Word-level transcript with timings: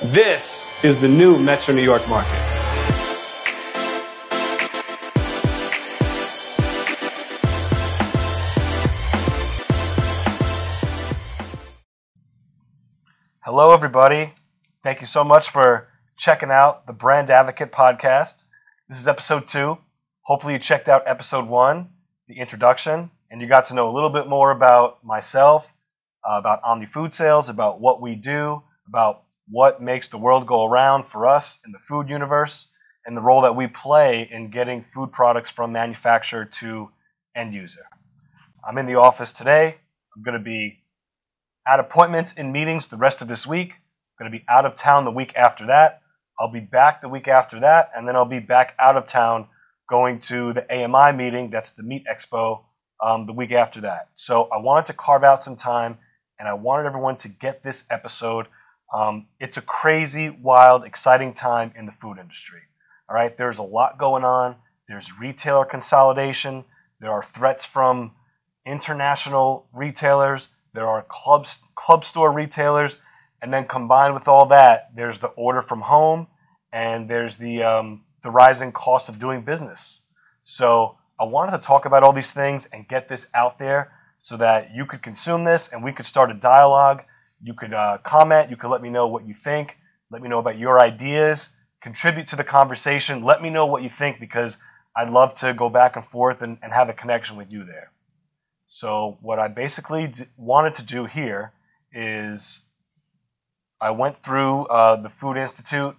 This 0.00 0.84
is 0.84 1.00
the 1.00 1.08
new 1.08 1.36
Metro 1.42 1.74
New 1.74 1.82
York 1.82 2.08
market. 2.08 2.30
Hello, 13.40 13.72
everybody. 13.72 14.32
Thank 14.84 15.00
you 15.00 15.08
so 15.08 15.24
much 15.24 15.50
for 15.50 15.88
checking 16.16 16.52
out 16.52 16.86
the 16.86 16.92
Brand 16.92 17.28
Advocate 17.28 17.72
podcast. 17.72 18.36
This 18.88 19.00
is 19.00 19.08
episode 19.08 19.48
two. 19.48 19.78
Hopefully, 20.22 20.52
you 20.52 20.60
checked 20.60 20.88
out 20.88 21.02
episode 21.08 21.48
one, 21.48 21.88
the 22.28 22.38
introduction, 22.38 23.10
and 23.32 23.40
you 23.40 23.48
got 23.48 23.64
to 23.64 23.74
know 23.74 23.88
a 23.88 23.90
little 23.90 24.10
bit 24.10 24.28
more 24.28 24.52
about 24.52 25.02
myself, 25.02 25.66
uh, 26.22 26.38
about 26.38 26.60
Omni 26.62 26.86
Food 26.86 27.12
Sales, 27.12 27.48
about 27.48 27.80
what 27.80 28.00
we 28.00 28.14
do, 28.14 28.62
about 28.86 29.24
what 29.50 29.80
makes 29.80 30.08
the 30.08 30.18
world 30.18 30.46
go 30.46 30.64
around 30.64 31.06
for 31.06 31.26
us 31.26 31.58
in 31.64 31.72
the 31.72 31.78
food 31.78 32.08
universe, 32.08 32.66
and 33.06 33.16
the 33.16 33.22
role 33.22 33.42
that 33.42 33.56
we 33.56 33.66
play 33.66 34.28
in 34.30 34.50
getting 34.50 34.82
food 34.82 35.12
products 35.12 35.50
from 35.50 35.72
manufacturer 35.72 36.44
to 36.44 36.90
end 37.34 37.54
user. 37.54 37.86
I'm 38.66 38.76
in 38.76 38.86
the 38.86 38.96
office 38.96 39.32
today. 39.32 39.76
I'm 40.14 40.22
going 40.22 40.36
to 40.36 40.44
be 40.44 40.80
at 41.66 41.80
appointments 41.80 42.32
in 42.34 42.52
meetings 42.52 42.88
the 42.88 42.96
rest 42.96 43.22
of 43.22 43.28
this 43.28 43.46
week. 43.46 43.72
I'm 43.72 44.26
going 44.26 44.32
to 44.32 44.38
be 44.38 44.44
out 44.48 44.66
of 44.66 44.74
town 44.76 45.04
the 45.04 45.10
week 45.10 45.34
after 45.36 45.66
that. 45.66 46.02
I'll 46.38 46.52
be 46.52 46.60
back 46.60 47.00
the 47.00 47.08
week 47.08 47.28
after 47.28 47.60
that, 47.60 47.90
and 47.96 48.06
then 48.06 48.14
I'll 48.14 48.24
be 48.24 48.40
back 48.40 48.74
out 48.78 48.96
of 48.96 49.06
town 49.06 49.48
going 49.88 50.20
to 50.20 50.52
the 50.52 50.66
AMI 50.72 51.16
meeting. 51.16 51.50
That's 51.50 51.72
the 51.72 51.82
Meat 51.82 52.04
Expo 52.12 52.60
um, 53.02 53.26
the 53.26 53.32
week 53.32 53.52
after 53.52 53.80
that. 53.82 54.08
So 54.16 54.48
I 54.52 54.58
wanted 54.58 54.86
to 54.86 54.92
carve 54.92 55.24
out 55.24 55.42
some 55.42 55.56
time, 55.56 55.98
and 56.38 56.46
I 56.48 56.54
wanted 56.54 56.86
everyone 56.86 57.16
to 57.18 57.28
get 57.28 57.62
this 57.62 57.84
episode 57.90 58.46
um, 58.92 59.26
it's 59.38 59.56
a 59.56 59.62
crazy, 59.62 60.30
wild, 60.30 60.84
exciting 60.84 61.34
time 61.34 61.72
in 61.76 61.86
the 61.86 61.92
food 61.92 62.18
industry. 62.18 62.60
All 63.08 63.14
right, 63.14 63.36
there's 63.36 63.58
a 63.58 63.62
lot 63.62 63.98
going 63.98 64.24
on. 64.24 64.56
There's 64.88 65.18
retailer 65.18 65.64
consolidation. 65.64 66.64
There 67.00 67.10
are 67.10 67.22
threats 67.22 67.64
from 67.64 68.12
international 68.66 69.66
retailers. 69.72 70.48
There 70.74 70.86
are 70.86 71.02
club 71.08 71.46
club 71.74 72.04
store 72.04 72.32
retailers, 72.32 72.96
and 73.42 73.52
then 73.52 73.66
combined 73.66 74.14
with 74.14 74.28
all 74.28 74.46
that, 74.46 74.94
there's 74.94 75.18
the 75.18 75.28
order 75.28 75.62
from 75.62 75.80
home, 75.80 76.26
and 76.72 77.08
there's 77.08 77.36
the 77.36 77.62
um, 77.62 78.02
the 78.22 78.30
rising 78.30 78.72
cost 78.72 79.08
of 79.08 79.18
doing 79.18 79.42
business. 79.42 80.00
So 80.44 80.96
I 81.20 81.24
wanted 81.24 81.52
to 81.52 81.58
talk 81.58 81.84
about 81.84 82.02
all 82.02 82.12
these 82.12 82.32
things 82.32 82.66
and 82.72 82.86
get 82.88 83.08
this 83.08 83.26
out 83.34 83.58
there 83.58 83.90
so 84.20 84.36
that 84.38 84.74
you 84.74 84.86
could 84.86 85.02
consume 85.02 85.44
this 85.44 85.68
and 85.68 85.84
we 85.84 85.92
could 85.92 86.06
start 86.06 86.30
a 86.30 86.34
dialogue 86.34 87.02
you 87.42 87.54
could 87.54 87.72
uh, 87.72 87.98
comment. 88.02 88.50
You 88.50 88.56
could 88.56 88.70
let 88.70 88.82
me 88.82 88.90
know 88.90 89.06
what 89.08 89.26
you 89.26 89.34
think. 89.34 89.76
Let 90.10 90.22
me 90.22 90.28
know 90.28 90.38
about 90.38 90.58
your 90.58 90.80
ideas. 90.80 91.48
Contribute 91.80 92.28
to 92.28 92.36
the 92.36 92.44
conversation. 92.44 93.22
Let 93.22 93.42
me 93.42 93.50
know 93.50 93.66
what 93.66 93.82
you 93.82 93.90
think 93.90 94.18
because 94.18 94.56
I'd 94.96 95.10
love 95.10 95.34
to 95.36 95.54
go 95.54 95.68
back 95.68 95.96
and 95.96 96.04
forth 96.04 96.42
and, 96.42 96.58
and 96.62 96.72
have 96.72 96.88
a 96.88 96.92
connection 96.92 97.36
with 97.36 97.52
you 97.52 97.64
there. 97.64 97.90
So, 98.66 99.16
what 99.22 99.38
I 99.38 99.48
basically 99.48 100.08
d- 100.08 100.24
wanted 100.36 100.74
to 100.76 100.82
do 100.82 101.06
here 101.06 101.52
is 101.92 102.60
I 103.80 103.92
went 103.92 104.22
through 104.22 104.66
uh, 104.66 104.96
the 104.96 105.08
Food 105.08 105.36
Institute 105.36 105.96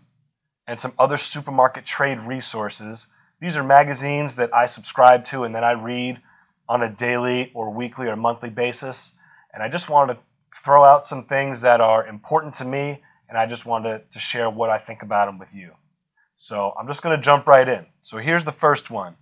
and 0.67 0.79
some 0.79 0.93
other 0.99 1.17
supermarket 1.17 1.85
trade 1.85 2.19
resources. 2.19 3.07
These 3.39 3.55
are 3.55 3.63
magazines 3.63 4.35
that 4.35 4.53
I 4.53 4.65
subscribe 4.67 5.25
to 5.27 5.43
and 5.45 5.55
that 5.55 5.63
I 5.63 5.71
read 5.71 6.19
on 6.67 6.83
a 6.83 6.89
daily 6.89 7.51
or 7.53 7.71
weekly 7.71 8.07
or 8.07 8.15
monthly 8.15 8.49
basis. 8.49 9.13
And 9.53 9.63
I 9.63 9.69
just 9.69 9.89
wanted 9.89 10.15
to 10.15 10.19
throw 10.63 10.83
out 10.83 11.07
some 11.07 11.25
things 11.25 11.61
that 11.61 11.81
are 11.81 12.05
important 12.05 12.55
to 12.55 12.65
me, 12.65 12.99
and 13.27 13.37
I 13.37 13.45
just 13.45 13.65
wanted 13.65 14.11
to 14.11 14.19
share 14.19 14.49
what 14.49 14.69
I 14.69 14.77
think 14.77 15.03
about 15.03 15.27
them 15.27 15.37
with 15.37 15.53
you. 15.53 15.71
So 16.37 16.73
I'm 16.79 16.87
just 16.87 17.01
going 17.01 17.15
to 17.15 17.21
jump 17.21 17.47
right 17.47 17.67
in. 17.67 17.85
So 18.01 18.17
here's 18.17 18.45
the 18.45 18.51
first 18.51 18.89
one. 18.89 19.15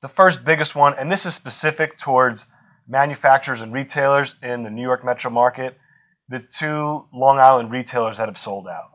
The 0.00 0.08
first 0.08 0.44
biggest 0.44 0.74
one, 0.74 0.94
and 0.94 1.10
this 1.10 1.24
is 1.24 1.34
specific 1.34 1.96
towards 1.98 2.46
manufacturers 2.88 3.60
and 3.60 3.72
retailers 3.72 4.34
in 4.42 4.64
the 4.64 4.70
New 4.70 4.82
York 4.82 5.04
metro 5.04 5.30
market, 5.30 5.78
the 6.28 6.40
two 6.40 7.04
Long 7.12 7.38
Island 7.38 7.70
retailers 7.70 8.16
that 8.18 8.28
have 8.28 8.38
sold 8.38 8.66
out. 8.66 8.90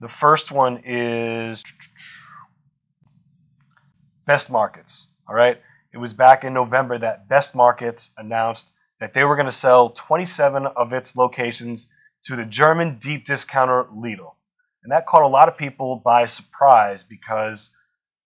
The 0.00 0.08
first 0.08 0.50
one 0.50 0.82
is 0.84 1.62
Best 4.26 4.50
Markets. 4.50 5.06
All 5.28 5.34
right. 5.34 5.60
It 5.92 5.98
was 5.98 6.12
back 6.12 6.44
in 6.44 6.54
November 6.54 6.98
that 6.98 7.28
Best 7.28 7.54
Markets 7.54 8.10
announced 8.16 8.68
that 9.02 9.14
they 9.14 9.24
were 9.24 9.34
going 9.34 9.46
to 9.46 9.52
sell 9.52 9.90
27 9.90 10.64
of 10.64 10.92
its 10.92 11.16
locations 11.16 11.88
to 12.24 12.36
the 12.36 12.44
German 12.44 12.98
deep 13.00 13.26
discounter 13.26 13.82
Lidl. 13.92 14.34
And 14.84 14.92
that 14.92 15.06
caught 15.06 15.22
a 15.22 15.26
lot 15.26 15.48
of 15.48 15.56
people 15.56 15.96
by 15.96 16.26
surprise 16.26 17.02
because 17.02 17.70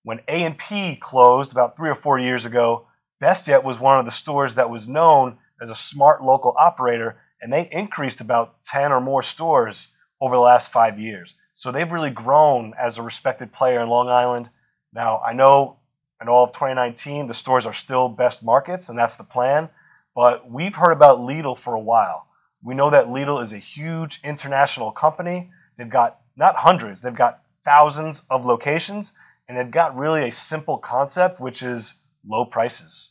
when 0.03 0.21
A&P 0.29 0.97
closed 0.97 1.51
about 1.51 1.79
three 1.79 1.89
or 1.89 1.95
four 1.95 2.19
years 2.19 2.45
ago, 2.45 2.87
Best 3.21 3.49
Yet 3.49 3.65
was 3.65 3.81
one 3.81 3.99
of 3.99 4.05
the 4.05 4.13
stores 4.13 4.57
that 4.57 4.69
was 4.69 4.87
known 4.87 5.39
as 5.63 5.71
a 5.71 5.75
smart 5.75 6.23
local 6.23 6.55
operator, 6.59 7.17
and 7.41 7.51
they 7.51 7.71
increased 7.73 8.21
about 8.21 8.63
10 8.65 8.93
or 8.93 9.01
more 9.01 9.23
stores 9.23 9.89
over 10.21 10.35
the 10.35 10.43
last 10.43 10.71
five 10.71 11.01
years. 11.01 11.33
So 11.55 11.73
they've 11.73 11.91
really 11.91 12.11
grown 12.11 12.75
as 12.79 12.99
a 12.99 13.03
respected 13.03 13.51
player 13.51 13.81
in 13.81 13.89
Long 13.89 14.11
Island. 14.11 14.51
Now, 14.93 15.23
I 15.25 15.33
know 15.33 15.79
in 16.21 16.29
all 16.29 16.45
of 16.45 16.53
2019, 16.53 17.29
the 17.29 17.33
stores 17.33 17.65
are 17.65 17.73
still 17.73 18.11
best 18.11 18.43
markets, 18.43 18.91
and 18.91 18.99
that's 18.99 19.17
the 19.17 19.25
plan. 19.25 19.71
But 20.17 20.51
we've 20.51 20.75
heard 20.75 20.93
about 20.93 21.19
Lidl 21.19 21.59
for 21.59 21.75
a 21.75 21.81
while. 21.81 22.27
We 22.65 22.75
know 22.75 22.89
that 22.89 23.09
Lidl 23.09 23.43
is 23.43 23.53
a 23.53 23.59
huge 23.59 24.19
international 24.25 24.91
company. 24.91 25.51
They've 25.77 25.91
got 25.91 26.17
not 26.39 26.57
hundreds, 26.57 27.03
they've 27.03 27.15
got 27.15 27.41
thousands 27.67 28.23
of 28.31 28.47
locations, 28.47 29.13
and 29.47 29.59
they've 29.59 29.71
got 29.71 29.95
really 29.95 30.27
a 30.27 30.33
simple 30.33 30.79
concept, 30.79 31.39
which 31.39 31.63
is 31.63 31.93
low 32.27 32.47
prices. 32.47 33.11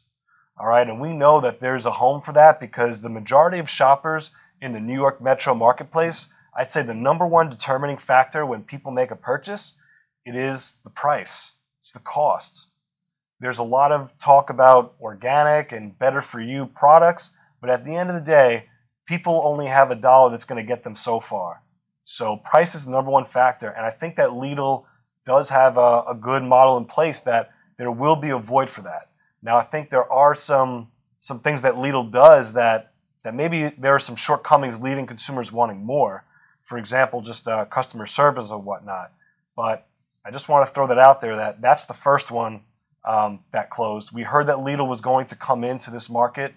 All 0.57 0.65
right, 0.65 0.87
and 0.87 0.99
we 0.99 1.13
know 1.13 1.39
that 1.41 1.59
there's 1.59 1.85
a 1.85 1.91
home 1.91 2.21
for 2.21 2.31
that 2.31 2.59
because 2.59 3.01
the 3.01 3.09
majority 3.09 3.59
of 3.59 3.69
shoppers 3.69 4.31
in 4.59 4.73
the 4.73 4.79
New 4.79 4.95
York 4.95 5.21
metro 5.21 5.53
marketplace, 5.53 6.25
I'd 6.57 6.71
say 6.71 6.81
the 6.81 6.95
number 6.95 7.27
one 7.27 7.51
determining 7.51 7.97
factor 7.97 8.47
when 8.47 8.63
people 8.63 8.91
make 8.91 9.11
a 9.11 9.15
purchase, 9.15 9.73
it 10.25 10.35
is 10.35 10.75
the 10.83 10.89
price. 10.89 11.51
It's 11.81 11.91
the 11.91 11.99
cost. 11.99 12.65
There's 13.39 13.59
a 13.59 13.63
lot 13.63 13.91
of 13.91 14.11
talk 14.19 14.49
about 14.49 14.93
organic 15.01 15.71
and 15.71 15.97
better 15.97 16.21
for 16.21 16.39
you 16.39 16.67
products, 16.67 17.31
but 17.61 17.69
at 17.69 17.83
the 17.83 17.95
end 17.95 18.09
of 18.09 18.15
the 18.15 18.21
day, 18.21 18.65
people 19.05 19.41
only 19.43 19.67
have 19.67 19.91
a 19.91 19.95
dollar 19.95 20.31
that's 20.31 20.45
going 20.45 20.61
to 20.61 20.67
get 20.67 20.83
them 20.83 20.95
so 20.95 21.19
far. 21.19 21.61
So 22.05 22.37
price 22.37 22.75
is 22.75 22.85
the 22.85 22.91
number 22.91 23.11
one 23.11 23.25
factor, 23.25 23.69
and 23.69 23.85
I 23.85 23.91
think 23.91 24.15
that 24.15 24.29
Lidl 24.29 24.85
does 25.25 25.49
have 25.49 25.77
a, 25.77 26.03
a 26.09 26.17
good 26.19 26.43
model 26.43 26.77
in 26.77 26.85
place 26.85 27.21
that 27.21 27.49
there 27.77 27.91
will 27.91 28.15
be 28.15 28.29
a 28.29 28.37
void 28.37 28.69
for 28.69 28.81
that. 28.83 29.09
Now 29.41 29.57
I 29.57 29.63
think 29.63 29.89
there 29.89 30.11
are 30.11 30.35
some 30.35 30.87
some 31.19 31.39
things 31.39 31.63
that 31.63 31.73
Lidl 31.73 32.11
does 32.11 32.53
that 32.53 32.91
that 33.23 33.33
maybe 33.33 33.69
there 33.69 33.95
are 33.95 33.99
some 33.99 34.15
shortcomings 34.15 34.79
leaving 34.79 35.07
consumers 35.07 35.51
wanting 35.51 35.83
more. 35.83 36.23
For 36.65 36.77
example, 36.77 37.21
just 37.21 37.47
uh, 37.47 37.65
customer 37.65 38.05
service 38.05 38.51
or 38.51 38.59
whatnot. 38.59 39.11
But 39.55 39.85
I 40.23 40.31
just 40.31 40.47
want 40.47 40.67
to 40.67 40.73
throw 40.73 40.87
that 40.87 40.99
out 40.99 41.21
there 41.21 41.37
that 41.37 41.61
that's 41.61 41.85
the 41.85 41.93
first 41.93 42.29
one 42.31 42.61
um, 43.05 43.39
that 43.51 43.69
closed. 43.69 44.11
We 44.11 44.23
heard 44.23 44.47
that 44.47 44.57
Lidl 44.57 44.87
was 44.87 45.01
going 45.01 45.27
to 45.27 45.35
come 45.35 45.63
into 45.63 45.91
this 45.91 46.09
market, 46.09 46.53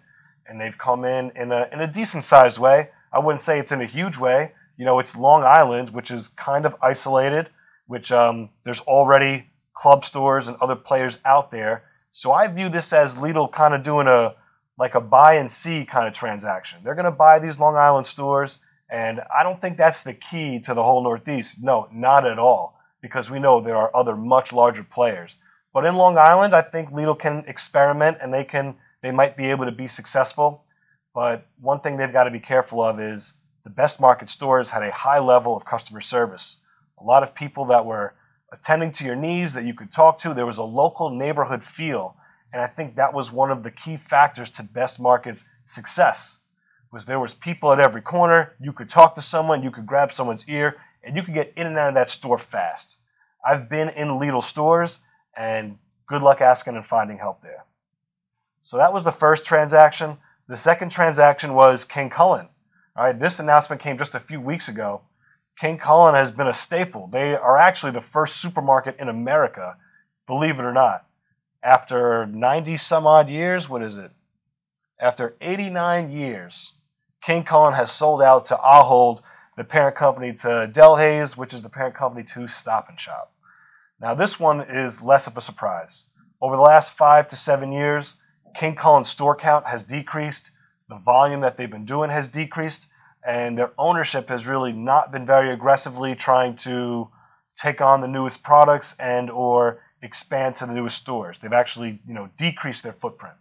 and 0.48 0.60
they've 0.60 0.76
come 0.76 1.04
in 1.04 1.30
in 1.36 1.52
a, 1.52 1.68
in 1.72 1.80
a 1.80 1.86
decent 1.86 2.24
sized 2.24 2.58
way. 2.58 2.88
I 3.12 3.18
wouldn't 3.18 3.42
say 3.42 3.58
it's 3.58 3.72
in 3.72 3.80
a 3.80 3.86
huge 3.86 4.18
way. 4.18 4.52
You 4.76 4.84
know, 4.84 4.98
it's 4.98 5.16
Long 5.16 5.44
Island, 5.44 5.90
which 5.90 6.10
is 6.10 6.28
kind 6.28 6.64
of 6.64 6.74
isolated, 6.82 7.48
which 7.86 8.12
um, 8.12 8.48
there's 8.64 8.80
already 8.80 9.46
club 9.74 10.04
stores 10.04 10.48
and 10.48 10.56
other 10.60 10.76
players 10.76 11.18
out 11.24 11.50
there. 11.50 11.82
So 12.12 12.32
I 12.32 12.46
view 12.48 12.68
this 12.68 12.92
as 12.92 13.14
Lidl 13.14 13.50
kind 13.50 13.74
of 13.74 13.82
doing 13.82 14.08
a 14.08 14.34
like 14.78 14.94
a 14.94 15.00
buy 15.00 15.34
and 15.34 15.50
see 15.50 15.84
kind 15.84 16.06
of 16.06 16.14
transaction. 16.14 16.78
They're 16.82 16.94
going 16.94 17.04
to 17.04 17.10
buy 17.10 17.40
these 17.40 17.58
Long 17.58 17.76
Island 17.76 18.06
stores, 18.06 18.58
and 18.88 19.20
I 19.36 19.42
don't 19.42 19.60
think 19.60 19.76
that's 19.76 20.04
the 20.04 20.14
key 20.14 20.60
to 20.60 20.74
the 20.74 20.82
whole 20.82 21.02
Northeast. 21.02 21.56
No, 21.60 21.88
not 21.92 22.24
at 22.24 22.38
all, 22.38 22.78
because 23.02 23.28
we 23.28 23.40
know 23.40 23.60
there 23.60 23.76
are 23.76 23.94
other 23.94 24.16
much 24.16 24.52
larger 24.52 24.84
players. 24.84 25.36
But 25.72 25.84
in 25.84 25.96
Long 25.96 26.18
Island, 26.18 26.54
I 26.54 26.62
think 26.62 26.90
Lidl 26.90 27.18
can 27.18 27.44
experiment 27.46 28.18
and 28.20 28.32
they 28.32 28.44
can 28.44 28.74
they 29.02 29.10
might 29.10 29.36
be 29.36 29.50
able 29.50 29.64
to 29.66 29.72
be 29.72 29.88
successful. 29.88 30.64
But 31.14 31.44
one 31.60 31.80
thing 31.80 31.96
they've 31.96 32.12
got 32.12 32.24
to 32.24 32.30
be 32.30 32.40
careful 32.40 32.82
of 32.82 33.00
is 33.00 33.32
the 33.64 33.70
best 33.70 34.00
market 34.00 34.30
stores 34.30 34.70
had 34.70 34.82
a 34.82 34.90
high 34.90 35.18
level 35.18 35.56
of 35.56 35.64
customer 35.64 36.00
service. 36.00 36.56
A 37.00 37.04
lot 37.04 37.22
of 37.22 37.34
people 37.34 37.66
that 37.66 37.86
were 37.86 38.14
attending 38.50 38.92
to 38.92 39.04
your 39.04 39.14
needs 39.14 39.54
that 39.54 39.64
you 39.64 39.74
could 39.74 39.92
talk 39.92 40.18
to. 40.18 40.34
There 40.34 40.46
was 40.46 40.58
a 40.58 40.62
local 40.64 41.10
neighborhood 41.10 41.62
feel. 41.62 42.16
And 42.52 42.62
I 42.62 42.66
think 42.66 42.96
that 42.96 43.12
was 43.12 43.30
one 43.30 43.50
of 43.50 43.62
the 43.62 43.70
key 43.70 43.96
factors 43.96 44.50
to 44.50 44.62
Best 44.62 44.98
Market's 44.98 45.44
success. 45.66 46.38
Was 46.90 47.04
there 47.04 47.20
was 47.20 47.34
people 47.34 47.72
at 47.72 47.80
every 47.80 48.00
corner. 48.00 48.52
You 48.58 48.72
could 48.72 48.88
talk 48.88 49.14
to 49.16 49.22
someone, 49.22 49.62
you 49.62 49.70
could 49.70 49.86
grab 49.86 50.12
someone's 50.12 50.48
ear, 50.48 50.76
and 51.04 51.14
you 51.14 51.22
could 51.22 51.34
get 51.34 51.52
in 51.56 51.66
and 51.66 51.76
out 51.76 51.88
of 51.88 51.94
that 51.94 52.10
store 52.10 52.38
fast. 52.38 52.96
I've 53.44 53.68
been 53.68 53.90
in 53.90 54.08
Lidl 54.08 54.42
stores 54.42 54.98
and 55.38 55.78
good 56.08 56.20
luck 56.20 56.40
asking 56.40 56.74
and 56.74 56.84
finding 56.84 57.16
help 57.16 57.40
there. 57.42 57.64
So 58.62 58.76
that 58.76 58.92
was 58.92 59.04
the 59.04 59.12
first 59.12 59.46
transaction. 59.46 60.16
The 60.48 60.56
second 60.56 60.90
transaction 60.90 61.54
was 61.54 61.84
King 61.84 62.10
Kullen. 62.10 62.48
All 62.96 63.04
right, 63.04 63.18
this 63.18 63.38
announcement 63.38 63.80
came 63.80 63.96
just 63.96 64.16
a 64.16 64.20
few 64.20 64.40
weeks 64.40 64.68
ago. 64.68 65.02
King 65.58 65.78
Kullen 65.78 66.14
has 66.14 66.32
been 66.32 66.48
a 66.48 66.54
staple. 66.54 67.06
They 67.06 67.34
are 67.36 67.56
actually 67.56 67.92
the 67.92 68.00
first 68.00 68.36
supermarket 68.36 68.96
in 68.98 69.08
America, 69.08 69.76
believe 70.26 70.58
it 70.58 70.64
or 70.64 70.72
not. 70.72 71.04
After 71.62 72.26
90 72.26 72.76
some 72.76 73.06
odd 73.06 73.28
years, 73.28 73.68
what 73.68 73.82
is 73.82 73.96
it? 73.96 74.10
After 75.00 75.34
89 75.40 76.10
years, 76.10 76.72
King 77.22 77.44
Kullen 77.44 77.74
has 77.74 77.92
sold 77.92 78.22
out 78.22 78.46
to 78.46 78.56
Ahold, 78.56 79.22
the 79.56 79.64
parent 79.64 79.96
company 79.96 80.32
to 80.32 80.70
Delhaize, 80.72 81.36
which 81.36 81.54
is 81.54 81.62
the 81.62 81.68
parent 81.68 81.94
company 81.94 82.24
to 82.34 82.48
Stop 82.48 82.88
and 82.88 82.98
Shop. 82.98 83.30
Now, 84.00 84.14
this 84.14 84.38
one 84.38 84.60
is 84.60 85.02
less 85.02 85.26
of 85.26 85.36
a 85.36 85.40
surprise. 85.40 86.04
Over 86.40 86.56
the 86.56 86.62
last 86.62 86.92
five 86.92 87.26
to 87.28 87.36
seven 87.36 87.72
years, 87.72 88.14
King 88.54 88.76
Kullen's 88.76 89.08
store 89.08 89.34
count 89.34 89.66
has 89.66 89.82
decreased, 89.82 90.50
the 90.88 90.96
volume 90.96 91.40
that 91.40 91.56
they've 91.56 91.70
been 91.70 91.84
doing 91.84 92.10
has 92.10 92.28
decreased, 92.28 92.86
and 93.26 93.58
their 93.58 93.72
ownership 93.76 94.28
has 94.28 94.46
really 94.46 94.72
not 94.72 95.10
been 95.10 95.26
very 95.26 95.52
aggressively 95.52 96.14
trying 96.14 96.56
to 96.56 97.08
take 97.56 97.80
on 97.80 98.00
the 98.00 98.08
newest 98.08 98.42
products 98.42 98.94
and 98.98 99.30
or 99.30 99.78
expand 100.00 100.56
to 100.56 100.66
the 100.66 100.72
newest 100.72 100.96
stores. 100.96 101.38
They've 101.40 101.52
actually, 101.52 101.98
you 102.06 102.14
know, 102.14 102.30
decreased 102.38 102.84
their 102.84 102.92
footprint. 102.92 103.34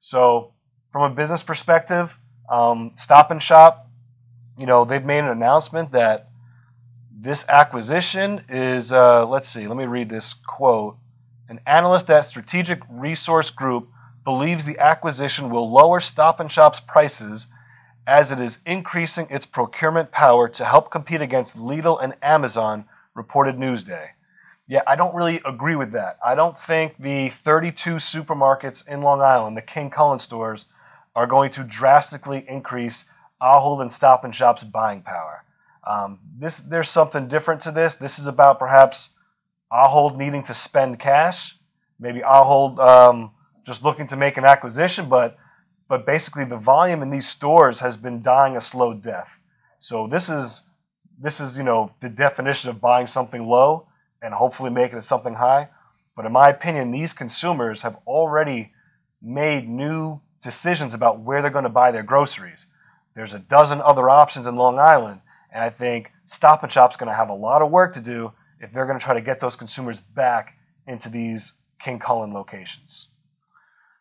So, 0.00 0.50
from 0.92 1.10
a 1.10 1.14
business 1.14 1.42
perspective, 1.42 2.12
um, 2.50 2.92
Stop 2.96 3.30
and 3.30 3.42
Shop, 3.42 3.86
you 4.58 4.66
know, 4.66 4.84
they've 4.84 5.04
made 5.04 5.20
an 5.20 5.28
announcement 5.28 5.92
that 5.92 6.26
this 7.22 7.44
acquisition 7.48 8.44
is, 8.48 8.90
uh, 8.90 9.24
let's 9.24 9.48
see, 9.48 9.68
let 9.68 9.76
me 9.76 9.84
read 9.84 10.08
this 10.08 10.34
quote. 10.34 10.96
An 11.48 11.60
analyst 11.66 12.10
at 12.10 12.26
Strategic 12.26 12.80
Resource 12.90 13.50
Group 13.50 13.88
believes 14.24 14.64
the 14.64 14.78
acquisition 14.80 15.48
will 15.48 15.70
lower 15.70 16.00
Stop 16.00 16.40
and 16.40 16.50
Shop's 16.50 16.80
prices 16.80 17.46
as 18.08 18.32
it 18.32 18.40
is 18.40 18.58
increasing 18.66 19.28
its 19.30 19.46
procurement 19.46 20.10
power 20.10 20.48
to 20.48 20.64
help 20.64 20.90
compete 20.90 21.22
against 21.22 21.56
Lidl 21.56 22.02
and 22.02 22.14
Amazon, 22.22 22.86
reported 23.14 23.56
Newsday. 23.56 24.08
Yeah, 24.66 24.82
I 24.84 24.96
don't 24.96 25.14
really 25.14 25.40
agree 25.44 25.76
with 25.76 25.92
that. 25.92 26.18
I 26.24 26.34
don't 26.34 26.58
think 26.58 26.96
the 26.98 27.30
32 27.44 27.96
supermarkets 27.96 28.86
in 28.88 29.00
Long 29.00 29.20
Island, 29.20 29.56
the 29.56 29.62
King 29.62 29.90
Kullen 29.90 30.20
stores, 30.20 30.64
are 31.14 31.28
going 31.28 31.52
to 31.52 31.62
drastically 31.62 32.44
increase 32.48 33.04
Ahold 33.40 33.80
and 33.80 33.92
Stop 33.92 34.24
and 34.24 34.34
Shop's 34.34 34.64
buying 34.64 35.02
power. 35.02 35.44
Um, 35.84 36.18
this 36.38 36.60
there's 36.60 36.90
something 36.90 37.28
different 37.28 37.62
to 37.62 37.72
this. 37.72 37.96
This 37.96 38.18
is 38.18 38.26
about 38.26 38.58
perhaps 38.58 39.10
Ahold 39.72 40.16
needing 40.16 40.42
to 40.44 40.54
spend 40.54 40.98
cash, 40.98 41.56
maybe 41.98 42.20
Ahold 42.20 42.78
um, 42.78 43.30
just 43.64 43.82
looking 43.82 44.06
to 44.08 44.16
make 44.16 44.36
an 44.36 44.44
acquisition, 44.44 45.08
but 45.08 45.36
but 45.88 46.06
basically 46.06 46.44
the 46.44 46.56
volume 46.56 47.02
in 47.02 47.10
these 47.10 47.28
stores 47.28 47.80
has 47.80 47.96
been 47.96 48.22
dying 48.22 48.56
a 48.56 48.60
slow 48.60 48.94
death. 48.94 49.28
So 49.80 50.06
this 50.06 50.30
is 50.30 50.62
this 51.20 51.40
is 51.40 51.58
you 51.58 51.64
know 51.64 51.90
the 52.00 52.08
definition 52.08 52.70
of 52.70 52.80
buying 52.80 53.06
something 53.06 53.44
low 53.44 53.86
and 54.22 54.32
hopefully 54.32 54.70
making 54.70 54.98
it 54.98 55.04
something 55.04 55.34
high. 55.34 55.68
But 56.16 56.26
in 56.26 56.32
my 56.32 56.50
opinion, 56.50 56.90
these 56.90 57.12
consumers 57.12 57.82
have 57.82 57.96
already 58.06 58.70
made 59.20 59.68
new 59.68 60.20
decisions 60.42 60.94
about 60.94 61.20
where 61.20 61.40
they're 61.40 61.50
going 61.50 61.64
to 61.64 61.70
buy 61.70 61.90
their 61.90 62.02
groceries. 62.02 62.66
There's 63.14 63.34
a 63.34 63.38
dozen 63.38 63.80
other 63.80 64.10
options 64.10 64.46
in 64.46 64.56
Long 64.56 64.78
Island, 64.78 65.20
and 65.52 65.62
I 65.62 65.70
think 65.70 66.10
Stop 66.26 66.62
and 66.62 66.72
Shop's 66.72 66.96
going 66.96 67.08
to 67.08 67.14
have 67.14 67.28
a 67.28 67.34
lot 67.34 67.62
of 67.62 67.70
work 67.70 67.94
to 67.94 68.00
do 68.00 68.32
if 68.60 68.72
they're 68.72 68.86
going 68.86 68.98
to 68.98 69.04
try 69.04 69.14
to 69.14 69.20
get 69.20 69.40
those 69.40 69.56
consumers 69.56 70.00
back 70.00 70.56
into 70.86 71.08
these 71.08 71.52
King 71.78 71.98
Kullen 71.98 72.32
locations. 72.32 73.08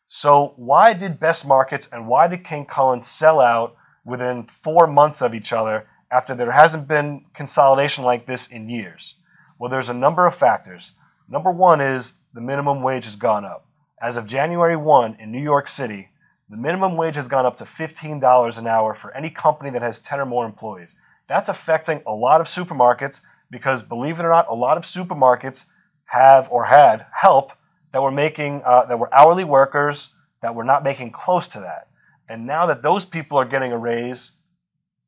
So, 0.07 0.53
why 0.56 0.94
did 0.94 1.19
Best 1.19 1.45
Markets 1.45 1.88
and 1.92 2.07
why 2.07 2.27
did 2.27 2.45
King 2.45 2.65
Kullen 2.65 3.03
sell 3.03 3.39
out 3.39 3.75
within 4.06 4.44
four 4.44 4.88
months 4.88 5.21
of 5.21 5.33
each 5.33 5.53
other 5.53 5.86
after 6.12 6.36
there 6.36 6.51
hasn't 6.51 6.88
been 6.88 7.24
consolidation 7.33 8.03
like 8.03 8.25
this 8.25 8.48
in 8.48 8.69
years? 8.69 9.15
Well, 9.57 9.69
there's 9.69 9.89
a 9.89 9.94
number 9.94 10.25
of 10.25 10.36
factors. 10.36 10.92
Number 11.30 11.51
one 11.51 11.81
is 11.81 12.15
the 12.33 12.42
minimum 12.42 12.81
wage 12.81 13.06
has 13.06 13.15
gone 13.15 13.45
up. 13.45 13.63
As 14.01 14.18
of 14.18 14.25
January 14.25 14.75
1 14.75 15.18
in 15.19 15.31
New 15.31 15.42
York 15.42 15.68
City, 15.68 16.09
the 16.50 16.57
minimum 16.57 16.98
wage 16.98 17.15
has 17.15 17.27
gone 17.27 17.45
up 17.45 17.57
to 17.57 17.63
$15 17.63 18.57
an 18.57 18.68
hour 18.68 18.94
for 18.94 19.15
any 19.15 19.30
company 19.30 19.69
that 19.69 19.81
has 19.81 20.00
10 20.00 20.19
or 20.19 20.25
more 20.25 20.45
employees. 20.45 20.95
That's 21.31 21.47
affecting 21.47 22.01
a 22.05 22.13
lot 22.13 22.41
of 22.41 22.47
supermarkets 22.47 23.21
because, 23.49 23.81
believe 23.81 24.19
it 24.19 24.25
or 24.25 24.29
not, 24.29 24.47
a 24.49 24.53
lot 24.53 24.75
of 24.75 24.83
supermarkets 24.83 25.63
have 26.07 26.51
or 26.51 26.65
had 26.65 27.05
help 27.13 27.53
that 27.93 28.01
were 28.01 28.11
making 28.11 28.61
uh, 28.65 28.83
that 28.87 28.99
were 28.99 29.13
hourly 29.13 29.45
workers 29.45 30.09
that 30.41 30.53
were 30.53 30.65
not 30.65 30.83
making 30.83 31.11
close 31.11 31.47
to 31.47 31.61
that. 31.61 31.87
And 32.27 32.45
now 32.45 32.65
that 32.65 32.81
those 32.81 33.05
people 33.05 33.37
are 33.37 33.45
getting 33.45 33.71
a 33.71 33.77
raise, 33.77 34.31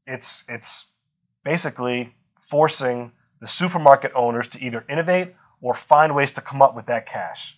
it's 0.08 0.46
it's 0.48 0.86
basically 1.44 2.14
forcing 2.50 3.12
the 3.42 3.48
supermarket 3.48 4.14
owners 4.16 4.48
to 4.48 4.64
either 4.64 4.86
innovate 4.88 5.36
or 5.62 5.74
find 5.74 6.16
ways 6.16 6.32
to 6.32 6.42
come 6.42 6.62
up 6.62 6.74
with 6.74 6.86
that 6.86 7.06
cash. 7.06 7.58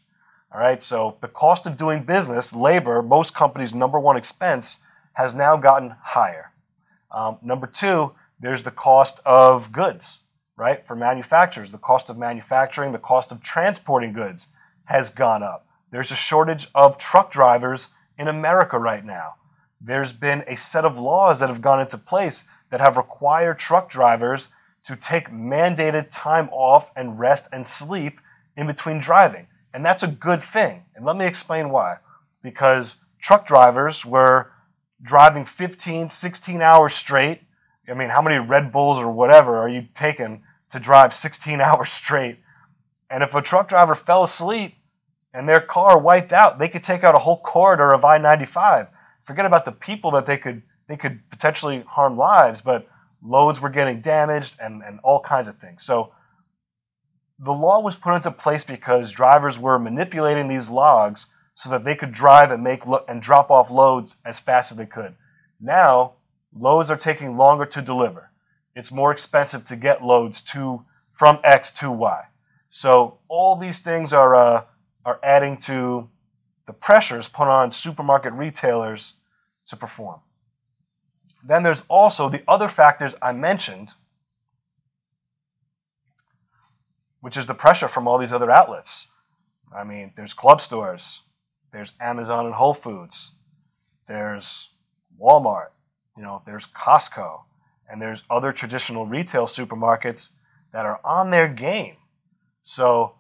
All 0.51 0.59
right, 0.59 0.81
so 0.81 1.17
the 1.21 1.27
cost 1.27 1.67
of 1.67 1.77
doing 1.77 2.01
business, 2.01 2.51
labor, 2.51 3.03
most 3.03 3.35
companies' 3.35 3.75
number 3.75 3.99
one 3.99 4.17
expense, 4.17 4.79
has 5.13 5.35
now 5.35 5.55
gotten 5.55 5.91
higher. 6.01 6.49
Um, 7.11 7.37
number 7.43 7.67
two, 7.67 8.11
there's 8.39 8.63
the 8.63 8.71
cost 8.71 9.19
of 9.25 9.71
goods, 9.71 10.19
right? 10.57 10.85
For 10.85 10.95
manufacturers, 10.95 11.71
the 11.71 11.77
cost 11.77 12.09
of 12.09 12.17
manufacturing, 12.17 12.91
the 12.91 12.99
cost 12.99 13.31
of 13.31 13.41
transporting 13.41 14.13
goods 14.13 14.47
has 14.85 15.09
gone 15.09 15.43
up. 15.43 15.65
There's 15.91 16.11
a 16.11 16.15
shortage 16.15 16.69
of 16.75 16.97
truck 16.97 17.31
drivers 17.31 17.87
in 18.17 18.27
America 18.27 18.77
right 18.77 19.03
now. 19.03 19.35
There's 19.81 20.13
been 20.13 20.43
a 20.47 20.55
set 20.55 20.85
of 20.85 20.97
laws 20.97 21.39
that 21.39 21.49
have 21.49 21.61
gone 21.61 21.81
into 21.81 21.97
place 21.97 22.43
that 22.69 22.79
have 22.79 22.97
required 22.97 23.59
truck 23.59 23.89
drivers 23.89 24.47
to 24.85 24.95
take 24.95 25.29
mandated 25.29 26.07
time 26.11 26.49
off 26.51 26.89
and 26.95 27.19
rest 27.19 27.45
and 27.51 27.67
sleep 27.67 28.19
in 28.57 28.67
between 28.67 28.99
driving. 28.99 29.47
And 29.73 29.83
that's 29.83 30.03
a 30.03 30.07
good 30.07 30.41
thing. 30.41 30.83
And 30.95 31.05
let 31.05 31.17
me 31.17 31.25
explain 31.25 31.69
why. 31.69 31.97
Because 32.41 32.95
truck 33.21 33.47
drivers 33.47 34.05
were 34.05 34.47
driving 35.03 35.45
15, 35.45 36.09
16 36.09 36.61
hours 36.61 36.93
straight. 36.93 37.41
I 37.89 37.93
mean, 37.93 38.09
how 38.09 38.21
many 38.21 38.37
Red 38.37 38.71
Bulls 38.71 38.97
or 38.97 39.09
whatever 39.09 39.57
are 39.57 39.69
you 39.69 39.85
taking 39.95 40.41
to 40.71 40.79
drive 40.79 41.13
16 41.13 41.61
hours 41.61 41.91
straight 41.91 42.37
and 43.09 43.23
if 43.23 43.35
a 43.35 43.41
truck 43.41 43.69
driver 43.69 43.95
fell 43.95 44.23
asleep 44.23 44.75
and 45.33 45.47
their 45.47 45.59
car 45.59 45.99
wiped 45.99 46.33
out, 46.33 46.59
they 46.59 46.69
could 46.69 46.83
take 46.83 47.03
out 47.03 47.15
a 47.15 47.19
whole 47.19 47.39
corridor 47.39 47.93
of 47.93 48.03
I-95. 48.03 48.87
Forget 49.25 49.45
about 49.45 49.65
the 49.65 49.71
people 49.71 50.11
that 50.11 50.25
they 50.25 50.37
could 50.37 50.61
they 50.87 50.97
could 50.97 51.19
potentially 51.31 51.81
harm 51.81 52.15
lives, 52.15 52.61
but 52.61 52.87
loads 53.23 53.59
were 53.59 53.69
getting 53.69 54.01
damaged 54.01 54.55
and, 54.61 54.83
and 54.83 54.99
all 55.01 55.19
kinds 55.19 55.47
of 55.47 55.57
things. 55.57 55.83
So 55.83 56.11
the 57.39 57.53
law 57.53 57.79
was 57.79 57.95
put 57.95 58.13
into 58.13 58.29
place 58.29 58.63
because 58.63 59.11
drivers 59.11 59.57
were 59.57 59.79
manipulating 59.79 60.47
these 60.47 60.69
logs 60.69 61.25
so 61.55 61.71
that 61.71 61.83
they 61.83 61.95
could 61.95 62.11
drive 62.11 62.51
and 62.51 62.63
make 62.63 62.85
lo- 62.85 63.03
and 63.07 63.19
drop 63.19 63.49
off 63.49 63.71
loads 63.71 64.15
as 64.23 64.39
fast 64.39 64.71
as 64.71 64.77
they 64.77 64.85
could. 64.85 65.15
Now 65.59 66.13
loads 66.57 66.89
are 66.89 66.97
taking 66.97 67.37
longer 67.37 67.65
to 67.65 67.81
deliver. 67.81 68.29
It's 68.75 68.91
more 68.91 69.11
expensive 69.11 69.65
to 69.65 69.75
get 69.75 70.03
loads 70.03 70.41
to 70.53 70.81
from 71.13 71.39
X 71.43 71.71
to 71.79 71.91
Y. 71.91 72.23
So 72.71 73.17
all 73.27 73.55
these 73.55 73.79
things 73.79 74.13
are 74.13 74.35
uh, 74.35 74.63
are 75.05 75.19
adding 75.23 75.57
to 75.57 76.09
the 76.65 76.73
pressures 76.73 77.27
put 77.27 77.47
on 77.47 77.71
supermarket 77.71 78.33
retailers 78.33 79.13
to 79.67 79.75
perform. 79.75 80.19
Then 81.43 81.63
there's 81.63 81.83
also 81.87 82.27
the 82.27 82.43
other 82.47 82.67
factors 82.67 83.13
I 83.21 83.31
mentioned, 83.33 83.93
which 87.21 87.37
is 87.37 87.45
the 87.45 87.53
pressure 87.53 87.87
from 87.87 88.07
all 88.07 88.17
these 88.17 88.33
other 88.33 88.49
outlets. 88.49 89.07
I 89.75 89.83
mean, 89.83 90.11
there's 90.15 90.33
club 90.33 90.59
stores, 90.59 91.21
there's 91.71 91.93
Amazon 91.99 92.45
and 92.45 92.55
Whole 92.55 92.73
Foods, 92.73 93.31
there's 94.07 94.69
Walmart, 95.21 95.69
you 96.15 96.23
know, 96.23 96.41
there's 96.45 96.67
Costco, 96.67 97.41
and 97.89 98.01
there's 98.01 98.23
other 98.29 98.51
traditional 98.51 99.05
retail 99.05 99.47
supermarkets 99.47 100.29
that 100.71 100.85
are 100.85 100.99
on 101.03 101.29
their 101.29 101.47
game 101.47 101.95
so 102.65 103.13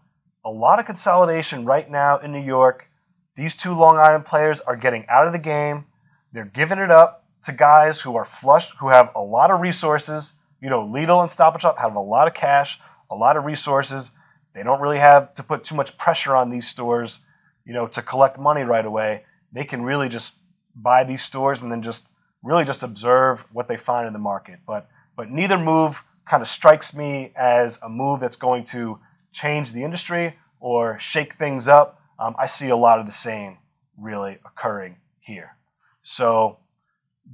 a 0.43 0.49
lot 0.49 0.79
of 0.79 0.87
consolidation 0.87 1.65
right 1.65 1.89
now 1.89 2.17
in 2.17 2.31
New 2.31 2.43
York. 2.43 2.87
These 3.35 3.55
two 3.55 3.73
Long 3.73 3.97
Island 3.97 4.25
players 4.25 4.59
are 4.59 4.75
getting 4.75 5.05
out 5.07 5.27
of 5.27 5.33
the 5.33 5.39
game. 5.39 5.85
They're 6.33 6.45
giving 6.45 6.79
it 6.79 6.89
up 6.89 7.23
to 7.43 7.51
guys 7.51 8.01
who 8.01 8.15
are 8.15 8.25
flush, 8.25 8.71
who 8.79 8.89
have 8.89 9.11
a 9.15 9.21
lot 9.21 9.51
of 9.51 9.61
resources. 9.61 10.33
You 10.61 10.71
know, 10.71 10.81
Lidl 10.83 11.21
and 11.21 11.31
Stop 11.31 11.53
and 11.53 11.61
Shop 11.61 11.77
have 11.77 11.95
a 11.95 11.99
lot 11.99 12.27
of 12.27 12.33
cash, 12.33 12.79
a 13.11 13.15
lot 13.15 13.37
of 13.37 13.45
resources. 13.45 14.09
They 14.53 14.63
don't 14.63 14.81
really 14.81 14.97
have 14.97 15.35
to 15.35 15.43
put 15.43 15.63
too 15.63 15.75
much 15.75 15.95
pressure 15.97 16.35
on 16.35 16.49
these 16.49 16.67
stores, 16.67 17.19
you 17.65 17.73
know, 17.73 17.85
to 17.87 18.01
collect 18.01 18.39
money 18.39 18.63
right 18.63 18.85
away. 18.85 19.23
They 19.53 19.63
can 19.63 19.83
really 19.83 20.09
just 20.09 20.33
buy 20.75 21.03
these 21.03 21.23
stores 21.23 21.61
and 21.61 21.71
then 21.71 21.83
just 21.83 22.03
really 22.45 22.63
just 22.63 22.83
observe 22.83 23.43
what 23.51 23.67
they 23.67 23.75
find 23.75 24.07
in 24.07 24.13
the 24.13 24.19
market. 24.19 24.59
But 24.65 24.87
but 25.17 25.29
neither 25.29 25.57
move 25.57 25.97
kind 26.25 26.41
of 26.41 26.47
strikes 26.47 26.93
me 26.93 27.31
as 27.35 27.79
a 27.81 27.89
move 27.89 28.19
that's 28.19 28.35
going 28.35 28.65
to 28.65 28.99
change 29.33 29.71
the 29.71 29.83
industry 29.83 30.35
or 30.59 30.97
shake 30.99 31.35
things 31.35 31.67
up. 31.67 31.99
Um, 32.19 32.35
I 32.39 32.47
see 32.47 32.69
a 32.69 32.75
lot 32.75 32.99
of 32.99 33.05
the 33.05 33.11
same 33.11 33.57
really 33.97 34.37
occurring 34.45 34.95
here. 35.21 35.55
So 36.03 36.57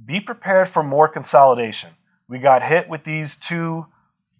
be 0.06 0.20
prepared 0.20 0.68
for 0.68 0.82
more 0.82 1.08
consolidation. 1.08 1.90
We 2.28 2.38
got 2.38 2.62
hit 2.62 2.88
with 2.88 3.04
these 3.04 3.36
two 3.36 3.86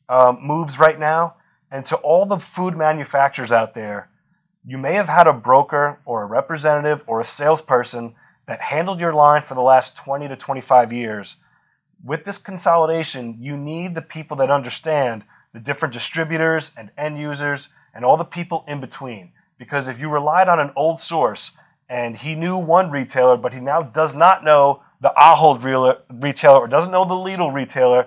um, 0.08 0.38
moves 0.42 0.78
right 0.78 0.98
now. 0.98 1.34
And 1.70 1.86
to 1.86 1.96
all 1.96 2.26
the 2.26 2.38
food 2.38 2.76
manufacturers 2.76 3.50
out 3.50 3.74
there, 3.74 4.08
you 4.64 4.78
may 4.78 4.94
have 4.94 5.08
had 5.08 5.26
a 5.26 5.32
broker 5.32 5.98
or 6.04 6.22
a 6.22 6.26
representative 6.26 7.02
or 7.06 7.20
a 7.20 7.24
salesperson 7.24 8.14
that 8.46 8.60
handled 8.60 9.00
your 9.00 9.12
line 9.12 9.42
for 9.42 9.54
the 9.54 9.62
last 9.62 9.96
20 9.96 10.28
to 10.28 10.36
25 10.36 10.92
years. 10.92 11.36
With 12.04 12.24
this 12.24 12.38
consolidation, 12.38 13.36
you 13.38 13.56
need 13.56 13.94
the 13.94 14.02
people 14.02 14.38
that 14.38 14.50
understand 14.50 15.24
the 15.52 15.60
different 15.60 15.94
distributors 15.94 16.70
and 16.76 16.90
end 16.98 17.18
users 17.18 17.68
and 17.94 18.04
all 18.04 18.16
the 18.16 18.24
people 18.24 18.64
in 18.66 18.80
between. 18.80 19.30
Because 19.58 19.86
if 19.86 20.00
you 20.00 20.08
relied 20.08 20.48
on 20.48 20.58
an 20.58 20.72
old 20.74 21.00
source 21.00 21.52
and 21.88 22.16
he 22.16 22.34
knew 22.34 22.56
one 22.56 22.90
retailer, 22.90 23.36
but 23.36 23.52
he 23.52 23.60
now 23.60 23.82
does 23.82 24.14
not 24.14 24.42
know 24.42 24.82
the 25.00 25.12
Ahold 25.16 25.62
retailer 26.10 26.58
or 26.58 26.66
doesn't 26.66 26.90
know 26.90 27.04
the 27.04 27.14
Lidl 27.14 27.52
retailer, 27.52 28.06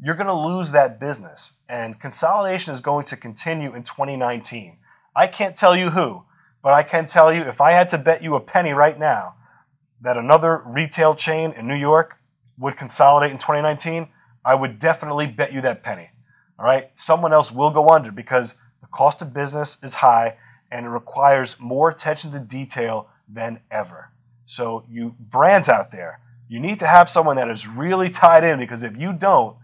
you're 0.00 0.16
going 0.16 0.26
to 0.26 0.34
lose 0.34 0.72
that 0.72 1.00
business. 1.00 1.52
And 1.68 1.98
consolidation 1.98 2.72
is 2.72 2.80
going 2.80 3.06
to 3.06 3.16
continue 3.16 3.74
in 3.74 3.82
2019. 3.82 4.76
I 5.14 5.26
can't 5.26 5.56
tell 5.56 5.76
you 5.76 5.90
who, 5.90 6.22
but 6.62 6.72
I 6.72 6.82
can 6.82 7.06
tell 7.06 7.32
you 7.32 7.42
if 7.42 7.60
I 7.60 7.72
had 7.72 7.88
to 7.90 7.98
bet 7.98 8.22
you 8.22 8.34
a 8.34 8.40
penny 8.40 8.72
right 8.72 8.98
now 8.98 9.34
that 10.02 10.16
another 10.16 10.62
retail 10.66 11.14
chain 11.14 11.52
in 11.52 11.66
New 11.66 11.76
York 11.76 12.16
would 12.58 12.76
consolidate 12.76 13.30
in 13.30 13.38
2019, 13.38 14.06
I 14.44 14.54
would 14.54 14.78
definitely 14.78 15.26
bet 15.26 15.52
you 15.52 15.60
that 15.62 15.82
penny. 15.82 16.10
All 16.58 16.64
right? 16.64 16.90
Someone 16.94 17.32
else 17.32 17.50
will 17.50 17.70
go 17.70 17.88
under 17.90 18.10
because 18.10 18.54
the 18.80 18.86
cost 18.88 19.22
of 19.22 19.32
business 19.32 19.76
is 19.82 19.94
high 19.94 20.34
and 20.70 20.86
it 20.86 20.90
requires 20.90 21.58
more 21.58 21.90
attention 21.90 22.32
to 22.32 22.38
detail 22.38 23.08
than 23.28 23.58
ever. 23.70 24.08
So, 24.46 24.84
you 24.90 25.14
brands 25.30 25.68
out 25.68 25.92
there, 25.92 26.18
you 26.48 26.60
need 26.60 26.80
to 26.80 26.86
have 26.86 27.08
someone 27.08 27.36
that 27.36 27.48
is 27.48 27.66
really 27.66 28.10
tied 28.10 28.44
in 28.44 28.58
because 28.58 28.82
if 28.82 28.96
you 28.96 29.12
don't, 29.12 29.56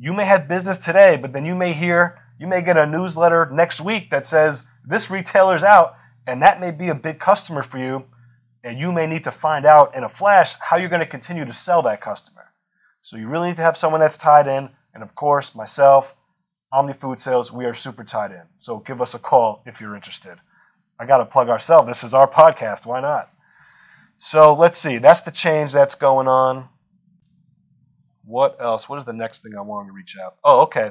you 0.00 0.12
may 0.12 0.24
have 0.24 0.46
business 0.46 0.78
today, 0.78 1.16
but 1.16 1.32
then 1.32 1.44
you 1.44 1.54
may 1.54 1.72
hear, 1.72 2.20
you 2.38 2.46
may 2.46 2.62
get 2.62 2.76
a 2.76 2.86
newsletter 2.86 3.46
next 3.46 3.80
week 3.80 4.10
that 4.10 4.26
says 4.26 4.62
this 4.86 5.10
retailer's 5.10 5.64
out, 5.64 5.96
and 6.26 6.42
that 6.42 6.60
may 6.60 6.70
be 6.70 6.88
a 6.88 6.94
big 6.94 7.18
customer 7.18 7.62
for 7.62 7.78
you, 7.78 8.04
and 8.68 8.78
you 8.78 8.92
may 8.92 9.06
need 9.06 9.24
to 9.24 9.32
find 9.32 9.64
out 9.64 9.96
in 9.96 10.04
a 10.04 10.08
flash 10.10 10.52
how 10.60 10.76
you're 10.76 10.90
going 10.90 11.00
to 11.00 11.06
continue 11.06 11.46
to 11.46 11.54
sell 11.54 11.80
that 11.80 12.02
customer. 12.02 12.44
So 13.02 13.16
you 13.16 13.26
really 13.26 13.48
need 13.48 13.56
to 13.56 13.62
have 13.62 13.78
someone 13.78 13.98
that's 13.98 14.18
tied 14.18 14.46
in, 14.46 14.68
and 14.92 15.02
of 15.02 15.14
course, 15.14 15.54
myself, 15.54 16.14
Omni 16.70 16.92
Food 16.92 17.18
Sales, 17.18 17.50
we 17.50 17.64
are 17.64 17.72
super 17.72 18.04
tied 18.04 18.30
in. 18.30 18.42
So 18.58 18.76
give 18.80 19.00
us 19.00 19.14
a 19.14 19.18
call 19.18 19.62
if 19.64 19.80
you're 19.80 19.96
interested. 19.96 20.36
I 21.00 21.06
got 21.06 21.18
to 21.18 21.24
plug 21.24 21.48
ourselves. 21.48 21.88
This 21.88 22.04
is 22.04 22.12
our 22.12 22.28
podcast. 22.28 22.84
Why 22.84 23.00
not? 23.00 23.30
So 24.18 24.52
let's 24.52 24.78
see. 24.78 24.98
That's 24.98 25.22
the 25.22 25.30
change 25.30 25.72
that's 25.72 25.94
going 25.94 26.28
on. 26.28 26.68
What 28.26 28.58
else? 28.60 28.86
What 28.86 28.98
is 28.98 29.06
the 29.06 29.14
next 29.14 29.42
thing 29.42 29.56
I 29.56 29.62
wanted 29.62 29.88
to 29.88 29.92
reach 29.94 30.14
out? 30.22 30.34
Oh, 30.44 30.60
okay. 30.62 30.90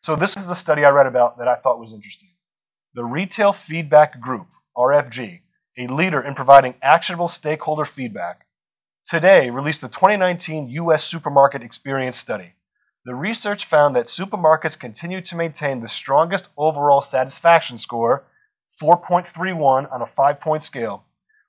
So 0.00 0.16
this 0.16 0.34
is 0.34 0.48
a 0.48 0.54
study 0.54 0.82
I 0.82 0.90
read 0.90 1.06
about 1.06 1.36
that 1.36 1.48
I 1.48 1.56
thought 1.56 1.78
was 1.78 1.92
interesting. 1.92 2.30
The 2.94 3.04
Retail 3.04 3.52
Feedback 3.52 4.18
Group, 4.18 4.46
RFG, 4.74 5.40
a 5.78 5.86
leader 5.86 6.20
in 6.20 6.34
providing 6.34 6.74
actionable 6.82 7.28
stakeholder 7.28 7.84
feedback, 7.84 8.46
today 9.06 9.50
released 9.50 9.80
the 9.80 9.88
2019 9.88 10.68
U.S. 10.68 11.04
Supermarket 11.04 11.62
Experience 11.62 12.18
Study. 12.18 12.52
The 13.04 13.14
research 13.14 13.66
found 13.66 13.96
that 13.96 14.08
supermarkets 14.08 14.78
continue 14.78 15.20
to 15.22 15.36
maintain 15.36 15.80
the 15.80 15.88
strongest 15.88 16.48
overall 16.56 17.00
satisfaction 17.00 17.78
score, 17.78 18.24
4.31 18.82 19.90
on 19.92 20.02
a 20.02 20.06
five 20.06 20.40
point 20.40 20.64
scale, 20.64 21.04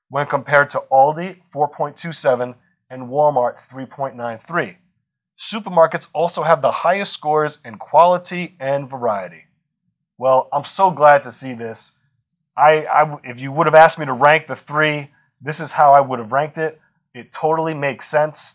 when 0.09 0.27
compared 0.27 0.69
to 0.69 0.83
Aldi, 0.91 1.37
4.27, 1.53 2.55
and 2.89 3.09
Walmart, 3.09 3.57
3.93 3.69 4.75
supermarkets 5.39 6.07
also 6.13 6.43
have 6.43 6.61
the 6.61 6.71
highest 6.71 7.13
scores 7.13 7.59
in 7.63 7.77
quality 7.77 8.55
and 8.59 8.89
variety. 8.89 9.45
Well, 10.17 10.49
I'm 10.51 10.65
so 10.65 10.91
glad 10.91 11.23
to 11.23 11.31
see 11.31 11.53
this. 11.53 11.93
I, 12.59 12.83
I, 12.85 13.19
if 13.23 13.39
you 13.39 13.51
would 13.53 13.67
have 13.67 13.75
asked 13.75 13.97
me 13.97 14.05
to 14.05 14.13
rank 14.13 14.47
the 14.47 14.55
three, 14.55 15.09
this 15.41 15.61
is 15.61 15.71
how 15.71 15.93
I 15.93 16.01
would 16.01 16.19
have 16.19 16.33
ranked 16.33 16.57
it. 16.57 16.79
It 17.13 17.31
totally 17.31 17.73
makes 17.73 18.09
sense 18.09 18.53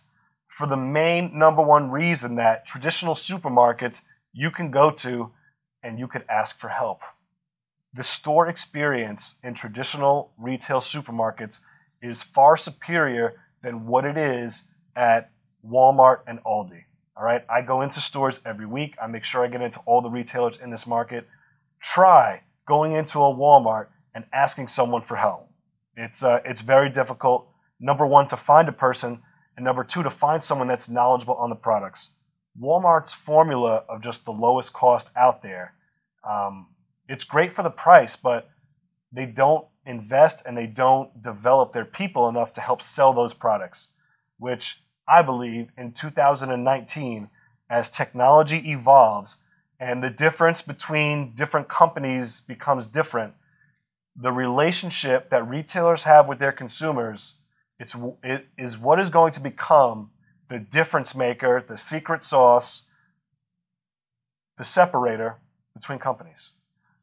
for 0.49 0.66
the 0.66 0.76
main 0.76 1.38
number 1.38 1.62
one 1.62 1.90
reason 1.90 2.34
that 2.34 2.66
traditional 2.66 3.14
supermarkets 3.14 4.00
you 4.34 4.50
can 4.50 4.70
go 4.70 4.90
to 4.90 5.30
and 5.82 5.99
you 5.99 6.06
could 6.06 6.25
ask 6.28 6.58
for 6.61 6.68
help. 6.68 7.00
The 7.94 8.02
store 8.02 8.49
experience 8.49 9.37
in 9.42 9.54
traditional 9.54 10.32
retail 10.38 10.80
supermarkets 10.80 11.61
is 12.02 12.23
far 12.23 12.56
superior 12.56 13.34
than 13.62 13.87
what 13.87 14.04
it 14.04 14.18
is 14.18 14.64
at 14.94 15.30
Walmart, 15.66 16.20
and 16.26 16.42
Aldi. 16.44 16.84
All 17.16 17.25
right, 17.25 17.42
I 17.49 17.62
go 17.62 17.80
into 17.80 18.00
stores 18.00 18.38
every 18.44 18.66
week. 18.66 18.96
I 19.00 19.06
make 19.06 19.25
sure 19.25 19.42
I 19.42 19.49
get 19.49 19.62
into 19.62 19.80
all 19.87 20.02
the 20.02 20.11
retailers 20.11 20.58
in 20.58 20.70
this 20.70 20.87
market. 20.87 21.26
Try 21.80 22.42
going 22.66 22.92
into 22.92 23.18
a 23.20 23.34
Walmart 23.34 23.87
and 24.14 24.25
asking 24.33 24.68
someone 24.68 25.02
for 25.02 25.16
help. 25.16 25.49
It's 25.97 26.23
uh, 26.23 26.40
it's 26.44 26.61
very 26.61 26.90
difficult. 26.90 27.47
Number 27.80 28.06
one, 28.06 28.28
to 28.28 28.37
find 28.37 28.68
a 28.68 28.73
person, 28.73 29.21
and 29.56 29.64
number 29.64 29.85
two, 29.85 30.02
to 30.02 30.11
find 30.11 30.42
someone 30.42 30.68
that's 30.68 30.88
knowledgeable 30.88 31.35
on 31.35 31.50
the 31.50 31.56
products. 31.56 32.11
Walmart's 32.61 33.12
formula 33.12 33.85
of 33.88 34.00
just 34.00 34.25
the 34.25 34.33
lowest 34.33 34.73
cost 34.73 35.09
out 35.16 35.42
there, 35.42 35.73
um, 36.28 36.66
it's 37.09 37.25
great 37.25 37.52
for 37.52 37.62
the 37.62 37.71
price, 37.71 38.16
but 38.16 38.49
they 39.12 39.26
don't 39.26 39.66
invest 39.87 40.42
and 40.47 40.56
they 40.56 40.66
don't 40.66 41.23
develop 41.23 41.73
their 41.73 41.85
people 41.85 42.28
enough 42.28 42.52
to 42.54 42.61
help 42.61 42.80
sell 42.80 43.12
those 43.12 43.35
products, 43.35 43.88
which 44.38 44.78
I 45.06 45.23
believe, 45.23 45.71
in 45.76 45.92
2019 45.92 47.28
as 47.68 47.90
technology 47.90 48.71
evolves 48.71 49.37
and 49.80 50.02
the 50.02 50.11
difference 50.11 50.62
between 50.62 51.33
different 51.35 51.68
companies 51.68 52.40
becomes 52.40 52.87
different. 52.87 53.35
The 54.16 54.33
relationship 54.33 55.30
that 55.30 55.49
retailers 55.49 56.04
have 56.04 56.28
with 56.28 56.38
their 56.38 56.52
consumers 56.52 57.35
it's, 57.78 57.97
it 58.23 58.47
is 58.56 58.78
what 58.78 59.00
is 59.00 59.11
going 59.11 59.33
to 59.33 59.40
become 59.40 60.11
the 60.49 60.59
difference 60.59 61.14
maker, 61.14 61.62
the 61.66 61.76
secret 61.76 62.25
sauce, 62.25 62.83
the 64.56 64.64
separator 64.64 65.37
between 65.75 65.99
companies. 65.99 66.50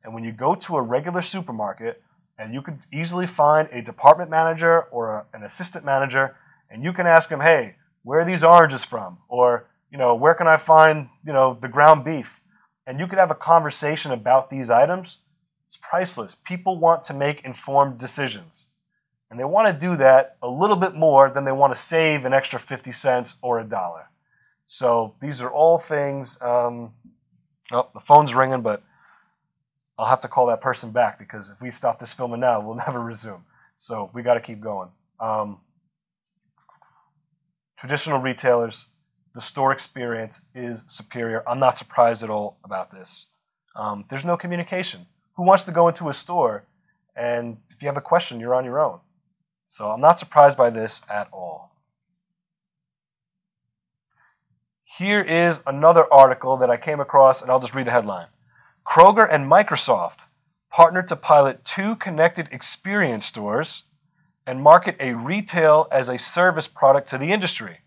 And 0.03 0.13
when 0.13 0.24
you 0.24 0.32
go 0.32 0.56
to 0.56 0.77
a 0.77 0.82
regular 0.82 1.22
supermarket, 1.22 2.01
and 2.38 2.53
you 2.53 2.62
could 2.62 2.80
easily 2.91 3.27
find 3.27 3.68
a 3.72 3.82
department 3.82 4.32
manager 4.32 4.84
or 4.84 5.12
a, 5.12 5.25
an 5.34 5.44
assistant 5.44 5.86
manager, 5.86 6.36
and 6.72 6.84
you 6.84 6.94
can 6.94 7.06
ask 7.06 7.30
them, 7.30 7.41
hey, 7.41 7.75
where 8.03 8.22
are 8.22 8.25
these 8.25 8.44
oranges 8.44 8.84
from? 8.84 9.18
Or, 9.27 9.65
you 9.91 9.98
know, 9.98 10.15
where 10.15 10.34
can 10.34 10.48
I 10.48 10.58
find, 10.58 11.10
you 11.24 11.34
know, 11.34 11.53
the 11.53 11.68
ground 11.68 12.03
beef? 12.03 12.39
And 12.88 13.00
you 13.00 13.06
could 13.06 13.20
have 13.20 13.30
a 13.30 13.36
conversation 13.36 14.12
about 14.12 14.50
these 14.50 14.70
items. 14.70 15.18
It's 15.72 15.78
priceless. 15.78 16.36
People 16.36 16.75
want 16.75 17.06
to 17.06 17.13
make 17.13 17.46
informed 17.46 17.98
decisions. 17.98 18.66
And 19.30 19.40
they 19.40 19.46
want 19.46 19.74
to 19.74 19.88
do 19.88 19.96
that 19.96 20.36
a 20.42 20.50
little 20.50 20.75
bit 20.75 20.96
more 20.96 21.30
than 21.30 21.46
they 21.46 21.54
want 21.54 21.74
to 21.74 21.80
save 21.80 22.25
an 22.25 22.34
extra 22.34 22.60
50 22.60 22.92
cents 22.92 23.36
or 23.42 23.58
a 23.58 23.63
dollar. 23.63 24.04
So 24.68 25.13
these 25.22 25.40
are 25.40 25.50
all 25.50 25.78
things. 25.78 26.38
Um, 26.42 26.92
oh, 27.72 27.88
the 27.94 28.01
phone's 28.01 28.34
ringing, 28.34 28.60
but 28.60 28.84
I'll 29.98 30.08
have 30.08 30.20
to 30.22 30.28
call 30.28 30.48
that 30.48 30.60
person 30.60 30.92
back 30.92 31.18
because 31.18 31.50
if 31.50 31.62
we 31.62 31.72
stop 31.72 32.00
this 32.00 32.12
filming 32.12 32.42
now, 32.42 32.60
we'll 32.60 32.75
never 32.88 33.00
resume. 33.00 33.42
So 33.78 34.10
we 34.13 34.24
got 34.24 34.34
to 34.34 34.42
keep 34.42 34.60
going. 34.60 34.90
Um, 35.22 35.58
traditional 37.78 38.20
retailers, 38.20 38.88
the 39.34 39.40
store 39.40 39.72
experience 39.72 40.42
is 40.54 40.84
superior. 40.90 41.48
I'm 41.48 41.60
not 41.60 41.78
surprised 41.78 42.24
at 42.24 42.30
all 42.30 42.58
about 42.66 42.92
this. 42.92 43.25
Um, 43.74 44.04
there's 44.10 44.25
no 44.25 44.36
communication. 44.36 45.06
Who 45.41 45.48
wants 45.48 45.63
to 45.63 45.71
go 45.71 45.88
into 45.88 46.07
a 46.07 46.13
store 46.13 46.65
and 47.15 47.57
if 47.71 47.81
you 47.81 47.88
have 47.88 47.98
a 47.98 48.01
question, 48.01 48.39
you're 48.39 48.53
on 48.53 48.63
your 48.63 48.79
own? 48.79 49.00
So 49.69 49.89
I'm 49.89 50.00
not 50.00 50.19
surprised 50.19 50.55
by 50.55 50.69
this 50.69 51.01
at 51.10 51.29
all. 51.33 51.71
Here 54.86 55.19
is 55.19 55.60
another 55.65 56.05
article 56.13 56.57
that 56.57 56.69
I 56.69 56.77
came 56.77 57.00
across, 57.00 57.41
and 57.41 57.50
I'll 57.50 57.60
just 57.60 57.74
read 57.74 57.88
the 57.88 57.91
headline. 57.91 58.27
Kroger 58.86 59.27
and 59.27 59.50
Microsoft 59.50 60.25
partnered 60.69 61.07
to 61.07 61.15
pilot 61.15 61.65
two 61.65 61.95
connected 61.95 62.48
experience 62.51 63.25
stores 63.25 63.81
and 64.45 64.62
market 64.62 64.95
a 65.00 65.13
retail 65.13 65.88
as 65.91 66.07
a 66.07 66.19
service 66.19 66.67
product 66.67 67.10
to 67.10 67.17
the 67.17 67.31
industry. 67.31 67.79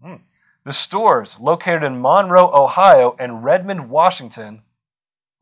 Hmm. 0.00 0.22
The 0.62 0.72
stores, 0.72 1.40
located 1.40 1.82
in 1.82 2.00
Monroe, 2.00 2.52
Ohio, 2.54 3.16
and 3.18 3.42
Redmond, 3.42 3.90
Washington, 3.90 4.62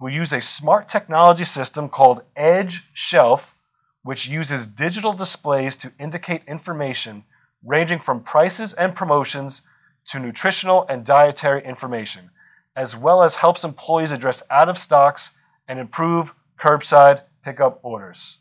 will 0.02 0.10
use 0.10 0.32
a 0.32 0.42
smart 0.42 0.88
technology 0.88 1.44
system 1.44 1.88
called 1.88 2.24
Edge 2.34 2.82
Shelf, 2.92 3.54
which 4.02 4.26
uses 4.26 4.66
digital 4.66 5.12
displays 5.12 5.76
to 5.76 5.92
indicate 6.00 6.42
information 6.48 7.22
ranging 7.64 8.00
from 8.00 8.20
prices 8.20 8.72
and 8.72 8.96
promotions 8.96 9.62
to 10.08 10.18
nutritional 10.18 10.84
and 10.88 11.04
dietary 11.04 11.64
information, 11.64 12.30
as 12.74 12.96
well 12.96 13.22
as 13.22 13.36
helps 13.36 13.62
employees 13.62 14.10
address 14.10 14.42
out 14.50 14.68
of 14.68 14.76
stocks 14.76 15.30
and 15.68 15.78
improve 15.78 16.32
curbside 16.58 17.20
pickup 17.44 17.78
orders. 17.84 18.38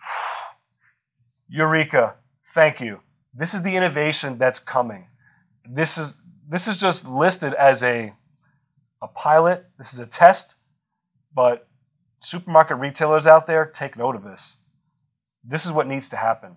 Eureka. 1.48 2.14
Thank 2.54 2.80
you. 2.80 3.00
This 3.34 3.52
is 3.52 3.62
the 3.62 3.74
innovation 3.74 4.38
that's 4.38 4.60
coming. 4.60 5.06
This 5.68 5.98
is 5.98 6.14
this 6.48 6.68
is 6.68 6.78
just 6.78 7.04
listed 7.04 7.52
as 7.54 7.82
a 7.82 8.12
a 9.02 9.08
pilot. 9.08 9.64
This 9.76 9.92
is 9.92 9.98
a 9.98 10.06
test, 10.06 10.54
but 11.38 11.68
supermarket 12.20 12.78
retailers 12.78 13.24
out 13.24 13.46
there, 13.46 13.64
take 13.64 13.96
note 13.96 14.16
of 14.16 14.24
this. 14.24 14.56
This 15.44 15.66
is 15.66 15.70
what 15.70 15.86
needs 15.86 16.08
to 16.08 16.16
happen. 16.16 16.56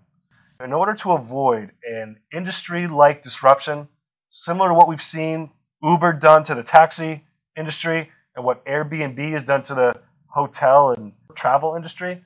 In 0.59 0.73
order 0.73 0.95
to 0.95 1.11
avoid 1.11 1.69
an 1.87 2.17
industry 2.33 2.87
like 2.87 3.21
disruption, 3.21 3.87
similar 4.31 4.69
to 4.69 4.73
what 4.73 4.87
we've 4.87 4.99
seen 4.99 5.51
Uber 5.83 6.13
done 6.13 6.43
to 6.45 6.55
the 6.55 6.63
taxi 6.63 7.23
industry 7.55 8.09
and 8.35 8.43
what 8.43 8.65
Airbnb 8.65 9.19
has 9.33 9.43
done 9.43 9.61
to 9.65 9.75
the 9.75 9.99
hotel 10.29 10.89
and 10.89 11.13
travel 11.35 11.75
industry, 11.75 12.19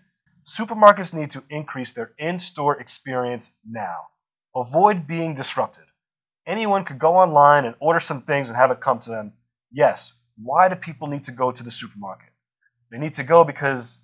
supermarkets 0.48 1.14
need 1.14 1.32
to 1.32 1.44
increase 1.50 1.92
their 1.92 2.14
in 2.18 2.40
store 2.40 2.80
experience 2.80 3.52
now. 3.70 3.98
Avoid 4.56 5.06
being 5.06 5.36
disrupted. 5.36 5.84
Anyone 6.48 6.86
could 6.86 7.00
go 7.00 7.18
online 7.18 7.66
and 7.66 7.76
order 7.82 8.00
some 8.00 8.22
things 8.22 8.48
and 8.48 8.56
have 8.56 8.72
it 8.72 8.80
come 8.80 9.00
to 9.00 9.10
them. 9.10 9.34
Yes, 9.74 10.14
why 10.42 10.70
do 10.70 10.76
people 10.76 11.10
need 11.10 11.26
to 11.26 11.34
go 11.34 11.52
to 11.52 11.62
the 11.62 11.70
supermarket? 11.70 12.30
They 12.96 13.02
need 13.02 13.16
to 13.16 13.26
go 13.26 13.44
because 13.44 13.98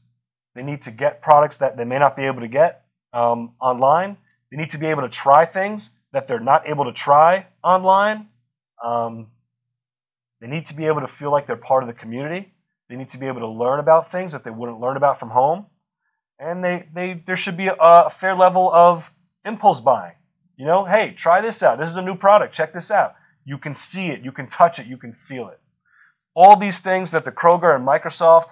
they 0.53 0.63
need 0.63 0.81
to 0.81 0.91
get 0.91 1.21
products 1.21 1.59
that 1.59 1.77
they 1.77 1.85
may 1.85 1.97
not 1.97 2.17
be 2.17 2.23
able 2.23 2.41
to 2.41 2.49
get 2.49 2.83
um, 3.13 3.53
online. 3.61 4.17
They 4.51 4.57
need 4.57 4.71
to 4.71 4.77
be 4.77 4.87
able 4.87 5.03
to 5.03 5.09
try 5.09 5.45
things 5.45 5.89
that 6.11 6.27
they're 6.27 6.41
not 6.41 6.67
able 6.67 6.83
to 6.83 6.91
try 6.91 7.45
online. 7.63 8.27
Um, 8.83 9.27
they 10.41 10.47
need 10.47 10.65
to 10.65 10.73
be 10.73 10.87
able 10.87 10.99
to 10.99 11.07
feel 11.07 11.31
like 11.31 11.47
they're 11.47 11.55
part 11.55 11.83
of 11.83 11.87
the 11.87 11.93
community. 11.93 12.49
They 12.89 12.97
need 12.97 13.11
to 13.11 13.17
be 13.17 13.27
able 13.27 13.39
to 13.39 13.47
learn 13.47 13.79
about 13.79 14.11
things 14.11 14.33
that 14.33 14.43
they 14.43 14.51
wouldn't 14.51 14.81
learn 14.81 14.97
about 14.97 15.21
from 15.21 15.29
home. 15.29 15.67
And 16.37 16.61
they, 16.61 16.85
they 16.93 17.13
there 17.13 17.37
should 17.37 17.55
be 17.55 17.67
a, 17.67 17.75
a 17.79 18.09
fair 18.09 18.35
level 18.35 18.69
of 18.73 19.09
impulse 19.45 19.79
buying. 19.79 20.15
You 20.57 20.65
know, 20.65 20.83
hey, 20.83 21.13
try 21.15 21.39
this 21.39 21.63
out. 21.63 21.77
This 21.77 21.89
is 21.89 21.95
a 21.95 22.01
new 22.01 22.15
product. 22.15 22.53
Check 22.53 22.73
this 22.73 22.91
out. 22.91 23.15
You 23.45 23.57
can 23.57 23.73
see 23.73 24.07
it, 24.07 24.19
you 24.19 24.33
can 24.33 24.47
touch 24.47 24.79
it, 24.79 24.85
you 24.85 24.97
can 24.97 25.13
feel 25.13 25.47
it. 25.47 25.61
All 26.33 26.57
these 26.57 26.81
things 26.81 27.11
that 27.11 27.23
the 27.23 27.31
Kroger 27.31 27.73
and 27.73 27.87
Microsoft 27.87 28.51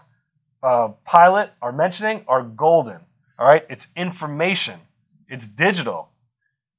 uh, 0.62 0.90
pilot 1.06 1.52
are 1.62 1.72
mentioning 1.72 2.24
are 2.28 2.44
golden. 2.44 3.00
All 3.38 3.48
right, 3.48 3.66
it's 3.70 3.88
information, 3.96 4.80
it's 5.28 5.46
digital, 5.46 6.10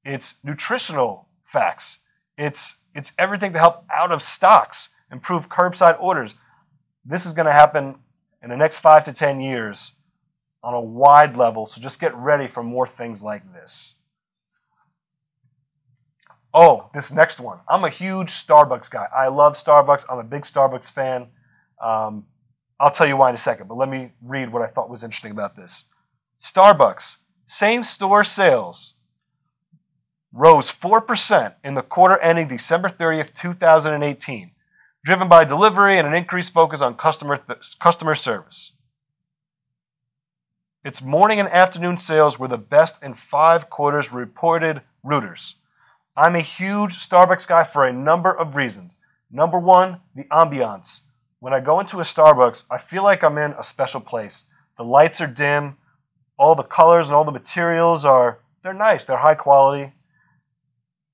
it's 0.05 0.35
nutritional 0.43 1.27
facts, 1.43 1.97
it's 2.37 2.75
it's 2.93 3.11
everything 3.17 3.53
to 3.53 3.59
help 3.59 3.83
out 3.91 4.11
of 4.11 4.21
stocks, 4.21 4.89
improve 5.11 5.49
curbside 5.49 6.01
orders. 6.01 6.33
This 7.05 7.25
is 7.25 7.33
going 7.33 7.45
to 7.47 7.53
happen 7.53 7.95
in 8.43 8.49
the 8.49 8.57
next 8.57 8.79
five 8.79 9.05
to 9.05 9.13
ten 9.13 9.41
years 9.41 9.91
on 10.63 10.73
a 10.73 10.81
wide 10.81 11.35
level. 11.35 11.65
So 11.65 11.81
just 11.81 11.99
get 11.99 12.13
ready 12.15 12.47
for 12.47 12.61
more 12.61 12.87
things 12.87 13.23
like 13.23 13.51
this. 13.53 13.93
Oh, 16.53 16.89
this 16.93 17.11
next 17.11 17.39
one. 17.39 17.59
I'm 17.67 17.85
a 17.85 17.89
huge 17.89 18.31
Starbucks 18.31 18.91
guy. 18.91 19.07
I 19.15 19.29
love 19.29 19.55
Starbucks. 19.55 20.03
I'm 20.09 20.19
a 20.19 20.23
big 20.23 20.43
Starbucks 20.43 20.91
fan. 20.91 21.27
Um, 21.81 22.25
I'll 22.81 22.89
tell 22.89 23.07
you 23.07 23.15
why 23.15 23.29
in 23.29 23.35
a 23.35 23.37
second, 23.37 23.67
but 23.67 23.77
let 23.77 23.89
me 23.89 24.09
read 24.23 24.51
what 24.51 24.63
I 24.63 24.67
thought 24.67 24.89
was 24.89 25.03
interesting 25.03 25.31
about 25.31 25.55
this. 25.55 25.83
Starbucks, 26.41 27.17
same 27.47 27.83
store 27.83 28.23
sales 28.23 28.93
rose 30.33 30.71
4% 30.71 31.53
in 31.63 31.75
the 31.75 31.83
quarter 31.83 32.17
ending 32.17 32.47
December 32.47 32.89
30th, 32.89 33.37
2018, 33.39 34.49
driven 35.05 35.29
by 35.29 35.43
delivery 35.43 35.99
and 35.99 36.07
an 36.07 36.15
increased 36.15 36.53
focus 36.53 36.81
on 36.81 36.95
customer, 36.95 37.37
th- 37.37 37.77
customer 37.79 38.15
service. 38.15 38.71
Its 40.83 41.03
morning 41.03 41.39
and 41.39 41.49
afternoon 41.49 41.99
sales 41.99 42.39
were 42.39 42.47
the 42.47 42.57
best 42.57 42.95
in 43.03 43.13
five 43.13 43.69
quarters, 43.69 44.11
reported 44.11 44.81
Reuters. 45.05 45.53
I'm 46.17 46.35
a 46.35 46.41
huge 46.41 46.97
Starbucks 47.07 47.47
guy 47.47 47.63
for 47.63 47.85
a 47.85 47.93
number 47.93 48.35
of 48.35 48.55
reasons. 48.55 48.95
Number 49.29 49.59
one, 49.59 49.99
the 50.15 50.23
ambiance. 50.23 51.01
When 51.41 51.55
I 51.55 51.59
go 51.59 51.79
into 51.79 51.99
a 51.99 52.03
Starbucks, 52.03 52.65
I 52.69 52.77
feel 52.77 53.01
like 53.01 53.23
I'm 53.23 53.39
in 53.39 53.53
a 53.53 53.63
special 53.63 53.99
place. 53.99 54.45
The 54.77 54.83
lights 54.83 55.21
are 55.21 55.27
dim, 55.27 55.75
all 56.37 56.53
the 56.53 56.61
colors 56.61 57.07
and 57.07 57.15
all 57.15 57.23
the 57.23 57.31
materials 57.31 58.05
are 58.05 58.37
they're 58.61 58.75
nice, 58.75 59.05
they're 59.05 59.17
high 59.17 59.33
quality. 59.33 59.91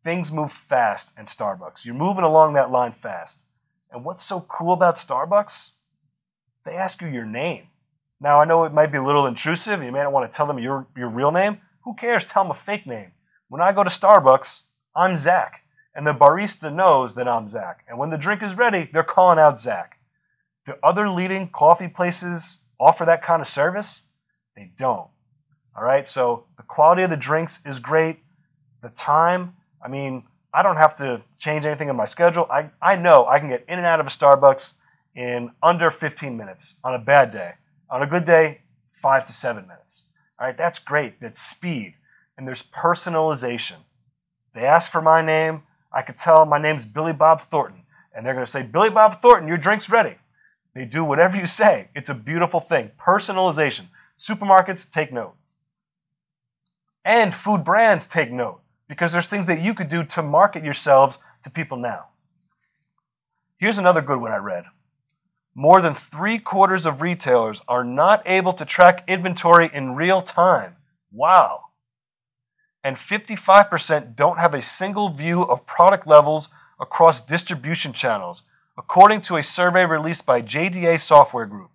Things 0.04 0.30
move 0.30 0.52
fast 0.52 1.14
in 1.18 1.28
Starbucks. 1.28 1.86
You're 1.86 1.96
moving 1.96 2.26
along 2.26 2.54
that 2.54 2.72
line 2.72 2.92
fast. 2.92 3.40
And 3.90 4.04
what's 4.04 4.26
so 4.26 4.42
cool 4.42 4.74
about 4.74 4.98
Starbucks? 4.98 5.72
They 6.66 6.74
ask 6.76 7.02
you 7.02 7.08
your 7.08 7.26
name. 7.26 7.64
Now 8.20 8.42
I 8.42 8.46
know 8.46 8.66
it 8.66 8.74
might 8.74 8.92
be 8.92 8.98
a 8.98 9.04
little 9.04 9.28
intrusive. 9.28 9.82
You 9.82 9.94
may 9.94 10.04
not 10.04 10.12
want 10.12 10.30
to 10.30 10.36
tell 10.36 10.46
them 10.46 10.60
your 10.60 10.86
your 10.98 11.08
real 11.08 11.32
name. 11.32 11.60
Who 11.86 11.94
cares? 11.94 12.26
Tell 12.26 12.44
them 12.44 12.52
a 12.52 12.66
fake 12.66 12.86
name. 12.86 13.12
When 13.48 13.62
I 13.62 13.72
go 13.72 13.82
to 13.82 13.90
Starbucks, 13.90 14.64
I'm 14.94 15.16
Zak. 15.16 15.62
And 15.96 16.06
the 16.06 16.14
barista 16.14 16.74
knows 16.74 17.16
that 17.16 17.30
I'm 17.30 17.48
Zak. 17.48 17.86
And 17.88 17.98
when 17.98 18.10
the 18.10 18.18
drink 18.18 18.44
is 18.44 18.56
ready, 18.56 18.90
they're 18.92 19.04
calling 19.04 19.40
out 19.40 19.62
Zak. 19.62 19.94
Do 20.68 20.74
other 20.84 21.10
leading 21.10 21.48
coffee 21.48 21.88
places 21.88 22.58
offer 22.78 23.06
that 23.06 23.24
kind 23.24 23.42
of 23.42 23.48
service? 23.48 24.04
They 24.58 24.70
don't. 24.78 25.08
All 25.78 25.84
right, 25.84 26.06
so 26.06 26.44
the 26.58 26.64
quality 26.64 27.04
of 27.04 27.10
the 27.10 27.16
drinks 27.16 27.60
is 27.66 27.80
great. 27.80 28.18
The 28.82 28.90
time, 28.90 29.54
I 29.82 29.88
mean, 29.88 30.24
I 30.54 30.64
don't 30.64 30.76
have 30.76 30.98
to 30.98 31.22
change 31.40 31.66
anything 31.66 31.88
in 31.88 31.96
my 31.96 32.04
schedule. 32.04 32.48
I, 32.52 32.70
I 32.82 32.98
know 32.98 33.26
I 33.26 33.40
can 33.40 33.48
get 33.48 33.64
in 33.70 33.78
and 33.78 33.88
out 33.88 34.02
of 34.02 34.08
a 34.08 34.10
Starbucks 34.10 34.74
in 35.16 35.52
under 35.64 35.90
15 35.90 36.36
minutes 36.36 36.74
on 36.84 36.94
a 36.96 37.00
bad 37.00 37.32
day. 37.32 37.54
On 37.90 38.04
a 38.04 38.08
good 38.08 38.26
day, 38.26 38.60
five 39.02 39.26
to 39.28 39.32
seven 39.32 39.66
minutes. 39.70 40.04
All 40.38 40.48
right, 40.48 40.58
that's 40.58 40.80
great. 40.80 41.22
That's 41.22 41.42
speed. 41.42 41.94
And 42.38 42.46
there's 42.46 42.64
personalization. 42.64 43.78
They 44.54 44.66
ask 44.66 44.92
for 44.92 45.02
my 45.02 45.22
name. 45.22 45.62
I 45.94 46.02
could 46.02 46.18
tell 46.18 46.46
my 46.46 46.58
name's 46.58 46.84
Billy 46.84 47.14
Bob 47.14 47.50
Thornton. 47.50 47.84
And 48.14 48.26
they're 48.26 48.34
going 48.34 48.46
to 48.46 48.52
say, 48.52 48.64
Billy 48.64 48.90
Bob 48.90 49.22
Thornton, 49.22 49.48
your 49.48 49.58
drink's 49.58 49.90
ready. 49.90 50.16
They 50.78 50.86
do 50.86 51.04
whatever 51.04 51.36
you 51.36 51.48
say. 51.48 51.88
It's 51.96 52.10
a 52.10 52.14
beautiful 52.14 52.60
thing. 52.60 52.92
Personalization. 53.00 53.86
Supermarkets, 54.20 54.90
take 54.90 55.12
note. 55.12 55.34
And 57.04 57.34
food 57.34 57.64
brands, 57.64 58.06
take 58.06 58.32
note. 58.32 58.62
Because 58.88 59.12
there's 59.12 59.26
things 59.26 59.48
that 59.48 59.62
you 59.62 59.74
could 59.74 59.90
do 59.90 60.04
to 60.04 60.22
market 60.22 60.64
yourselves 60.64 61.18
to 61.44 61.50
people 61.50 61.78
now. 61.78 62.06
Here's 63.58 63.80
another 63.80 64.02
good 64.02 64.22
one 64.22 64.32
I 64.32 64.38
read. 64.38 64.66
More 65.56 65.82
than 65.82 65.96
three 65.96 66.38
quarters 66.38 66.86
of 66.86 67.02
retailers 67.02 67.60
are 67.68 67.84
not 67.84 68.22
able 68.28 68.54
to 68.54 68.64
track 68.64 69.04
inventory 69.08 69.72
in 69.74 69.96
real 69.96 70.22
time. 70.22 70.76
Wow 71.12 71.64
and 72.88 72.96
55% 72.96 74.16
don't 74.16 74.38
have 74.38 74.54
a 74.54 74.62
single 74.62 75.10
view 75.10 75.42
of 75.42 75.66
product 75.66 76.08
levels 76.08 76.48
across 76.80 77.20
distribution 77.20 77.92
channels, 77.92 78.44
according 78.78 79.22
to 79.24 79.38
a 79.38 79.44
survey 79.44 79.86
released 79.86 80.26
by 80.26 80.42
JDA 80.42 81.02
Software 81.02 81.48
Group. 81.48 81.72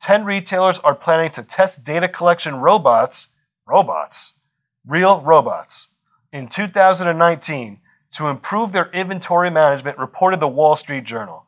10 0.00 0.24
retailers 0.24 0.78
are 0.80 0.94
planning 0.94 1.30
to 1.32 1.42
test 1.42 1.84
data 1.84 2.08
collection 2.08 2.56
robots, 2.56 3.28
robots, 3.66 4.32
real 4.86 5.20
robots, 5.20 5.88
in 6.32 6.48
2019 6.48 7.78
to 8.12 8.26
improve 8.26 8.72
their 8.72 8.90
inventory 8.90 9.50
management, 9.50 9.98
reported 9.98 10.40
the 10.40 10.48
Wall 10.48 10.74
Street 10.74 11.04
Journal. 11.04 11.44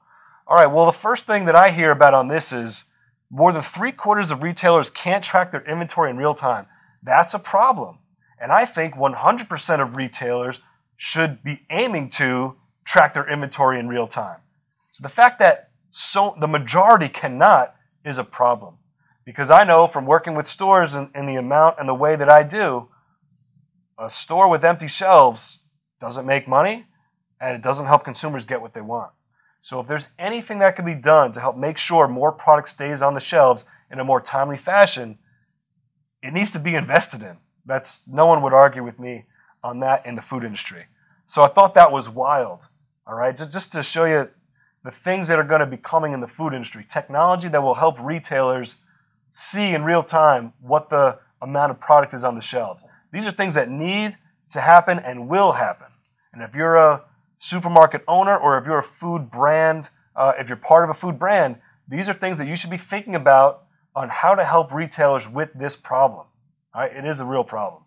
All 0.47 0.57
right, 0.57 0.71
well, 0.71 0.87
the 0.87 0.93
first 0.93 1.27
thing 1.27 1.47
that 1.47 1.57
I 1.57 1.71
hear 1.71 1.91
about 1.91 2.15
on 2.15 2.29
this 2.29 2.53
is 2.53 2.85
more 3.31 3.53
than 3.53 3.63
three 3.63 3.93
quarters 3.93 4.31
of 4.31 4.43
retailers 4.43 4.91
can't 4.91 5.25
track 5.25 5.51
their 5.51 5.63
inventory 5.63 6.11
in 6.11 6.17
real 6.17 6.35
time. 6.35 6.67
That's 7.03 7.35
a 7.35 7.39
problem. 7.39 7.99
And 8.41 8.53
I 8.53 8.67
think 8.67 8.95
100% 8.95 9.83
of 9.83 9.97
retailers 9.97 10.59
should 10.97 11.43
be 11.43 11.63
aiming 11.71 12.11
to 12.11 12.55
track 12.85 13.15
their 13.15 13.29
inventory 13.29 13.81
in 13.81 13.89
real 13.89 14.07
time. 14.07 14.42
So 14.93 15.03
the 15.03 15.09
fact 15.09 15.39
that 15.41 15.69
so 15.91 16.35
the 16.39 16.49
majority 16.49 17.09
cannot 17.09 17.75
is 18.05 18.19
a 18.19 18.25
problem. 18.25 18.77
Because 19.25 19.51
I 19.51 19.65
know 19.65 19.87
from 19.87 20.07
working 20.07 20.35
with 20.35 20.49
stores 20.49 20.95
and, 20.95 21.11
and 21.15 21.29
the 21.29 21.37
amount 21.37 21.79
and 21.79 21.89
the 21.89 21.95
way 21.95 22.17
that 22.17 22.29
I 22.29 22.43
do, 22.43 22.89
a 23.99 24.11
store 24.11 24.49
with 24.49 24.65
empty 24.65 24.89
shelves 24.89 25.59
doesn't 26.01 26.27
make 26.27 26.49
money 26.49 26.85
and 27.41 27.55
it 27.55 27.63
doesn't 27.63 27.87
help 27.87 28.05
consumers 28.05 28.45
get 28.45 28.61
what 28.61 28.75
they 28.75 28.81
want. 28.81 29.13
So 29.63 29.81
if 29.81 29.87
there's 29.87 30.09
anything 30.19 30.59
that 30.59 30.77
can 30.77 30.85
be 30.85 30.95
done 30.95 31.33
to 31.33 31.41
help 31.41 31.57
make 31.57 31.79
sure 31.79 32.09
more 32.09 32.33
product 32.33 32.69
stays 32.69 33.01
on 33.01 33.15
the 33.15 33.21
shelves 33.21 33.65
in 33.91 34.01
a 34.01 34.05
more 34.05 34.21
timely 34.21 34.57
fashion, 34.57 35.19
it 36.23 36.33
needs 36.33 36.51
to 36.53 36.59
be 36.59 36.75
invested 36.75 37.23
in. 37.23 37.37
That's 37.65 38.01
no 38.07 38.27
one 38.27 38.43
would 38.43 38.53
argue 38.53 38.83
with 38.83 38.99
me 38.99 39.25
on 39.63 39.81
that 39.81 40.05
in 40.05 40.17
the 40.17 40.23
food 40.23 40.43
industry. 40.43 40.87
So 41.29 41.43
I 41.43 41.49
thought 41.49 41.75
that 41.75 41.93
was 41.93 42.09
wild. 42.09 42.67
All 43.07 43.15
right, 43.15 43.37
just, 43.37 43.53
just 43.53 43.73
to 43.73 43.83
show 43.83 44.05
you 44.05 44.29
the 44.85 44.91
things 44.91 45.29
that 45.29 45.39
are 45.39 45.45
going 45.45 45.61
to 45.61 45.67
be 45.67 45.77
coming 45.77 46.13
in 46.13 46.21
the 46.21 46.27
food 46.27 46.53
industry, 46.53 46.85
technology 46.89 47.49
that 47.49 47.63
will 47.63 47.75
help 47.75 47.97
retailers 48.01 48.75
see 49.33 49.75
in 49.75 49.85
real 49.85 50.03
time 50.03 50.53
what 50.61 50.91
the 50.91 51.19
amount 51.41 51.71
of 51.71 51.81
product 51.81 52.15
is 52.15 52.25
on 52.25 52.35
the 52.35 52.41
shelves. 52.41 52.83
These 53.13 53.27
are 53.27 53.33
things 53.33 53.55
that 53.55 53.71
need 53.71 54.17
to 54.51 54.61
happen 54.61 54.99
and 54.99 55.29
will 55.29 55.53
happen. 55.53 55.87
And 56.33 56.43
if 56.43 56.55
you're 56.55 56.77
a 56.77 57.03
supermarket 57.39 58.03
owner 58.09 58.37
or 58.37 58.59
if 58.59 58.67
you're 58.67 58.79
a 58.79 58.85
food 58.85 59.31
brand, 59.31 59.89
uh, 60.17 60.33
if 60.39 60.49
you're 60.49 60.57
part 60.57 60.85
of 60.85 60.91
a 60.91 60.95
food 60.95 61.19
brand, 61.19 61.57
these 61.89 62.09
are 62.09 62.15
things 62.15 62.39
that 62.39 62.47
you 62.47 62.57
should 62.57 62.71
be 62.71 62.79
thinking 62.79 63.15
about 63.15 63.63
on 63.95 64.09
how 64.09 64.35
to 64.35 64.45
help 64.45 64.73
retailers 64.73 65.29
with 65.29 65.53
this 65.53 65.77
problem. 65.77 66.27
Right? 66.75 66.95
It 66.95 67.05
is 67.05 67.21
a 67.21 67.25
real 67.25 67.45
problem. 67.45 67.83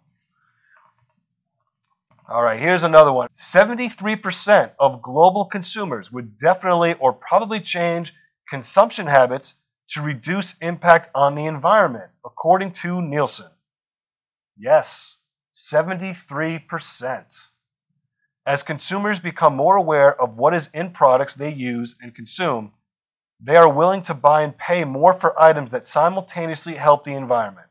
All 2.27 2.41
right, 2.41 2.59
here's 2.59 2.81
another 2.81 3.13
one 3.13 3.29
73% 3.37 4.71
of 4.79 5.03
global 5.03 5.45
consumers 5.45 6.11
would 6.11 6.39
definitely 6.39 6.95
or 6.99 7.13
probably 7.13 7.59
change 7.59 8.13
consumption 8.49 9.05
habits 9.05 9.53
to 9.89 10.01
reduce 10.01 10.55
impact 10.59 11.09
on 11.13 11.35
the 11.35 11.45
environment, 11.45 12.09
according 12.25 12.71
to 12.71 12.99
Nielsen. 12.99 13.51
Yes, 14.57 15.17
73%. 15.55 17.49
As 18.47 18.63
consumers 18.63 19.19
become 19.19 19.55
more 19.55 19.75
aware 19.75 20.19
of 20.19 20.35
what 20.35 20.55
is 20.55 20.69
in 20.73 20.91
products 20.91 21.35
they 21.35 21.51
use 21.51 21.95
and 22.01 22.15
consume, 22.15 22.73
they 23.39 23.55
are 23.55 23.71
willing 23.71 24.01
to 24.03 24.15
buy 24.15 24.41
and 24.41 24.57
pay 24.57 24.83
more 24.83 25.13
for 25.13 25.39
items 25.39 25.69
that 25.69 25.87
simultaneously 25.87 26.73
help 26.73 27.03
the 27.03 27.13
environment. 27.13 27.67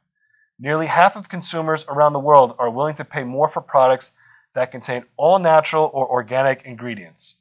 Nearly 0.61 0.87
half 0.87 1.17
of 1.17 1.29
consumers 1.29 1.85
around 1.89 2.13
the 2.13 2.21
world 2.21 2.55
are 2.61 2.71
willing 2.71 2.95
to 2.97 3.05
pay 3.05 3.25
more 3.25 3.49
for 3.49 3.61
products 3.61 4.13
that 4.55 4.71
contain 4.71 5.05
all 5.17 5.39
natural 5.39 5.91
or 5.93 6.09
organic 6.09 6.65
ingredients. 6.65 7.35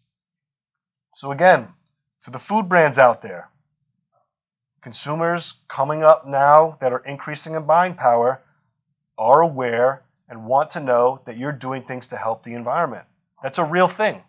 So, 1.15 1.31
again, 1.31 1.67
to 2.23 2.31
the 2.31 2.39
food 2.39 2.67
brands 2.67 2.97
out 2.97 3.21
there, 3.21 3.49
consumers 4.81 5.53
coming 5.67 6.03
up 6.03 6.27
now 6.27 6.77
that 6.81 6.91
are 6.91 7.05
increasing 7.05 7.55
in 7.55 7.65
buying 7.65 7.93
power 7.93 8.41
are 9.17 9.41
aware 9.41 10.01
and 10.27 10.45
want 10.45 10.71
to 10.71 10.79
know 10.79 11.21
that 11.25 11.37
you're 11.37 11.51
doing 11.51 11.83
things 11.83 12.07
to 12.07 12.17
help 12.17 12.43
the 12.43 12.53
environment. 12.53 13.05
That's 13.41 13.57
a 13.57 13.63
real 13.63 13.87
thing. 13.87 14.21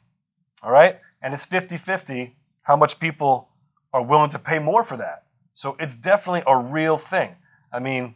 All 0.62 0.70
right? 0.70 0.98
And 1.22 1.32
it's 1.32 1.46
50 1.46 1.78
50 1.78 2.34
how 2.62 2.76
much 2.76 2.98
people 2.98 3.48
are 3.92 4.02
willing 4.02 4.30
to 4.30 4.38
pay 4.38 4.58
more 4.58 4.84
for 4.84 4.96
that. 4.96 5.22
So 5.54 5.76
it's 5.78 5.94
definitely 5.94 6.42
a 6.46 6.58
real 6.58 6.98
thing. 6.98 7.30
I 7.72 7.78
mean, 7.78 8.14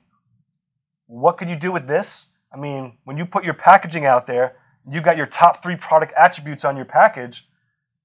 what 1.07 1.38
could 1.38 1.48
you 1.48 1.57
do 1.57 1.72
with 1.72 1.87
this? 1.87 2.26
I 2.52 2.56
mean, 2.56 2.94
when 3.04 3.16
you 3.16 3.26
put 3.26 3.44
your 3.44 3.54
packaging 3.54 4.06
out 4.06 4.26
there, 4.26 4.56
you've 4.90 5.04
got 5.04 5.16
your 5.16 5.26
top 5.26 5.62
three 5.62 5.76
product 5.76 6.12
attributes 6.16 6.64
on 6.64 6.76
your 6.76 6.87
package, 6.87 7.46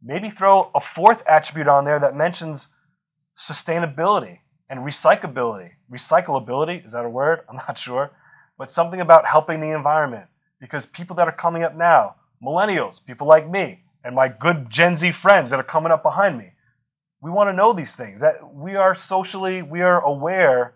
maybe 0.01 0.29
throw 0.29 0.69
a 0.75 0.81
fourth 0.81 1.23
attribute 1.27 1.67
on 1.67 1.85
there 1.85 1.99
that 1.99 2.15
mentions 2.15 2.67
sustainability 3.37 4.39
and 4.69 4.81
recyclability. 4.81 5.71
Recyclability, 5.91 6.85
is 6.85 6.91
that 6.91 7.05
a 7.05 7.09
word? 7.09 7.41
I'm 7.49 7.55
not 7.55 7.77
sure. 7.77 8.11
But 8.57 8.71
something 8.71 9.01
about 9.01 9.25
helping 9.25 9.61
the 9.61 9.71
environment. 9.71 10.25
Because 10.59 10.85
people 10.85 11.15
that 11.17 11.27
are 11.27 11.33
coming 11.33 11.63
up 11.63 11.75
now, 11.75 12.15
millennials, 12.41 13.05
people 13.05 13.27
like 13.27 13.49
me, 13.49 13.79
and 14.03 14.15
my 14.15 14.27
good 14.27 14.69
Gen 14.69 14.97
Z 14.97 15.11
friends 15.13 15.49
that 15.49 15.59
are 15.59 15.63
coming 15.63 15.91
up 15.91 16.03
behind 16.03 16.37
me, 16.37 16.51
we 17.21 17.31
want 17.31 17.49
to 17.49 17.53
know 17.53 17.73
these 17.73 17.95
things. 17.95 18.19
That 18.19 18.53
we 18.53 18.75
are 18.75 18.95
socially, 18.95 19.61
we 19.61 19.81
are 19.81 20.01
aware, 20.01 20.73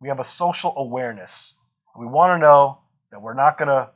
we 0.00 0.08
have 0.08 0.20
a 0.20 0.24
social 0.24 0.74
awareness. 0.76 1.54
We 1.96 2.06
want 2.06 2.36
to 2.36 2.38
know 2.38 2.78
that 3.14 3.20
we're 3.20 3.32
not 3.32 3.56
going 3.56 3.68
to 3.68 3.90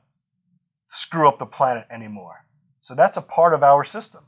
screw 0.87 1.27
up 1.27 1.41
the 1.41 1.45
planet 1.45 1.85
anymore. 1.91 2.45
So 2.81 2.95
that's 2.95 3.17
a 3.17 3.21
part 3.21 3.53
of 3.53 3.65
our 3.65 3.83
system. 3.83 4.23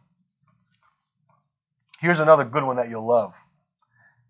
Here's 2.00 2.18
another 2.18 2.44
good 2.44 2.64
one 2.64 2.74
that 2.74 2.90
you'll 2.90 3.06
love. 3.06 3.34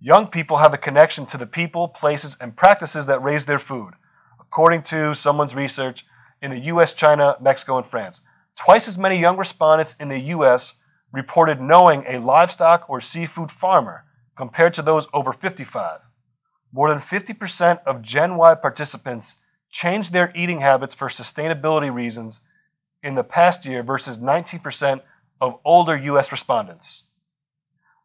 Young 0.03 0.27
people 0.27 0.59
have 0.59 0.75
a 0.75 0.79
connection 0.79 1.25
to 1.27 1.39
the 1.39 1.47
people, 1.47 1.89
places, 1.89 2.37
and 2.43 2.55
practices 2.55 3.07
that 3.07 3.23
raise 3.23 3.47
their 3.47 3.59
food, 3.59 3.95
according 4.39 4.83
to 4.83 5.15
someone's 5.15 5.55
research 5.55 6.05
in 6.43 6.51
the 6.51 6.61
US, 6.75 6.93
China, 6.93 7.37
Mexico, 7.41 7.79
and 7.79 7.87
France. 7.87 8.21
Twice 8.55 8.87
as 8.87 8.99
many 8.99 9.19
young 9.19 9.39
respondents 9.39 9.95
in 9.99 10.11
the 10.11 10.21
US 10.37 10.75
reported 11.11 11.59
knowing 11.59 12.05
a 12.07 12.21
livestock 12.21 12.85
or 12.87 13.01
seafood 13.01 13.51
farmer 13.51 14.05
compared 14.37 14.75
to 14.75 14.83
those 14.83 15.07
over 15.15 15.33
55. 15.33 16.01
More 16.71 16.91
than 16.91 16.99
50% 16.99 17.83
of 17.87 18.03
Gen 18.03 18.37
Y 18.37 18.55
participants 18.57 19.37
changed 19.71 20.13
their 20.13 20.33
eating 20.37 20.61
habits 20.61 20.95
for 20.95 21.09
sustainability 21.09 21.93
reasons 21.93 22.41
in 23.03 23.15
the 23.15 23.25
past 23.25 23.65
year 23.65 23.83
versus 23.83 24.19
19% 24.19 25.01
of 25.41 25.59
older 25.65 25.97
U.S. 25.97 26.31
respondents. 26.33 27.05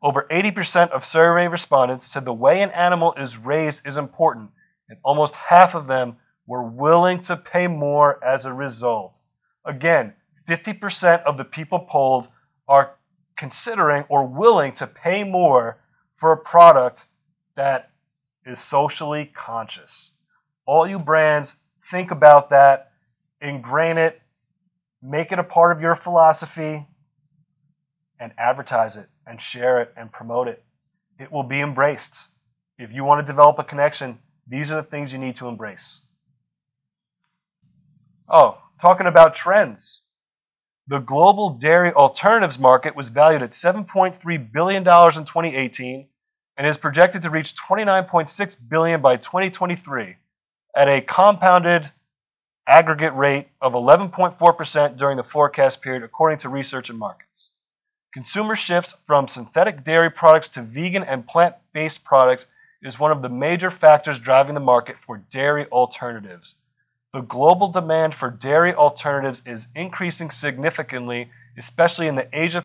Over 0.02 0.28
80% 0.30 0.92
of 0.92 1.06
survey 1.06 1.48
respondents 1.48 2.08
said 2.08 2.26
the 2.26 2.34
way 2.34 2.62
an 2.62 2.72
animal 2.72 3.14
is 3.14 3.38
raised 3.38 3.86
is 3.88 3.98
important, 3.98 4.52
and 4.88 5.00
almost 5.04 5.36
half 5.36 5.74
of 5.74 5.88
them 5.88 6.18
were 6.48 6.64
willing 6.64 7.24
to 7.24 7.36
pay 7.36 7.68
more 7.68 8.24
as 8.24 8.46
a 8.46 8.54
result. 8.54 9.20
Again, 9.66 10.14
50% 10.48 11.24
of 11.24 11.38
the 11.38 11.46
people 11.46 11.80
polled 11.80 12.28
are 12.68 12.92
considering 13.36 14.06
or 14.10 14.28
willing 14.28 14.74
to 14.74 14.88
pay 14.88 15.24
more 15.24 15.78
for 16.18 16.32
a 16.32 16.38
product 16.38 17.06
that 17.56 17.90
is 18.46 18.60
socially 18.60 19.26
conscious. 19.34 20.12
All 20.66 20.88
you 20.88 20.98
brands, 20.98 21.54
think 21.92 22.12
about 22.12 22.50
that, 22.50 22.92
ingrain 23.42 23.98
it, 23.98 24.20
make 25.02 25.32
it 25.32 25.40
a 25.40 25.44
part 25.44 25.72
of 25.76 25.82
your 25.82 25.96
philosophy, 25.96 26.86
and 28.20 28.32
advertise 28.38 28.96
it 28.96 29.08
and 29.28 29.40
share 29.40 29.82
it 29.82 29.94
and 29.96 30.12
promote 30.12 30.48
it. 30.48 30.64
It 31.20 31.32
will 31.32 31.44
be 31.44 31.62
embraced. 31.62 32.18
If 32.78 32.92
you 32.92 33.04
want 33.04 33.22
to 33.22 33.32
develop 33.32 33.60
a 33.60 33.64
connection, 33.64 34.18
these 34.48 34.72
are 34.72 34.76
the 34.76 34.84
things 34.84 35.14
you 35.14 35.20
need 35.20 35.36
to 35.38 35.48
embrace. 35.48 36.02
Oh, 38.28 38.58
talking 38.82 39.08
about 39.08 39.36
trends. 39.36 40.02
The 40.88 41.00
global 41.00 41.52
dairy 41.52 41.92
alternatives 41.94 42.60
market 42.60 42.96
was 42.96 43.10
valued 43.10 43.44
at 43.44 43.52
$7.3 43.52 44.52
billion 44.52 44.82
in 44.82 44.86
2018 44.86 46.08
and 46.58 46.68
is 46.68 46.78
projected 46.78 47.22
to 47.24 47.30
reach 47.30 47.56
29.6 47.56 48.58
billion 48.70 49.02
by 49.02 49.18
2023 49.18 50.16
at 50.76 50.88
a 50.88 51.02
compounded 51.02 51.92
aggregate 52.68 53.14
rate 53.14 53.48
of 53.62 53.74
11.4% 53.74 54.98
during 54.98 55.18
the 55.18 55.24
forecast 55.24 55.82
period 55.82 56.04
according 56.04 56.40
to 56.40 56.50
research 56.50 56.90
and 56.90 57.00
markets. 57.00 57.52
Consumer 58.14 58.56
shifts 58.56 58.96
from 59.06 59.28
synthetic 59.28 59.84
dairy 59.84 60.10
products 60.10 60.48
to 60.50 60.62
vegan 60.62 61.04
and 61.04 61.28
plant-based 61.28 62.04
products 62.04 62.46
is 62.82 63.00
one 63.00 63.12
of 63.12 63.22
the 63.22 63.30
major 63.30 63.70
factors 63.70 64.20
driving 64.20 64.54
the 64.54 64.60
market 64.60 64.96
for 65.06 65.18
dairy 65.18 65.66
alternatives. 65.68 66.56
The 67.14 67.22
global 67.22 67.70
demand 67.70 68.16
for 68.16 68.30
dairy 68.30 68.74
alternatives 68.74 69.42
is 69.46 69.68
increasing 69.76 70.32
significantly, 70.32 71.30
especially 71.58 72.08
in 72.08 72.16
the 72.16 72.28
Asia, 72.34 72.64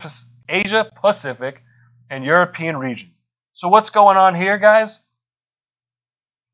Asia 0.49 0.91
Pacific 0.95 1.63
and 2.11 2.25
European 2.25 2.77
regions. 2.77 3.21
So 3.55 3.69
what's 3.69 3.91
going 3.91 4.17
on 4.17 4.35
here, 4.35 4.59
guys? 4.59 5.01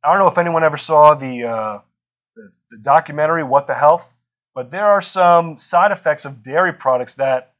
I 0.06 0.10
don't 0.10 0.20
know 0.20 0.28
if 0.28 0.38
anyone 0.38 0.62
ever 0.62 0.76
saw 0.76 1.14
the, 1.14 1.42
uh, 1.42 1.80
the, 2.36 2.50
the 2.70 2.78
documentary 2.78 3.42
"What 3.42 3.66
the 3.66 3.74
Health," 3.74 4.06
but 4.54 4.70
there 4.70 4.86
are 4.86 5.02
some 5.02 5.58
side 5.58 5.90
effects 5.90 6.24
of 6.24 6.44
dairy 6.44 6.72
products 6.72 7.16
that 7.16 7.50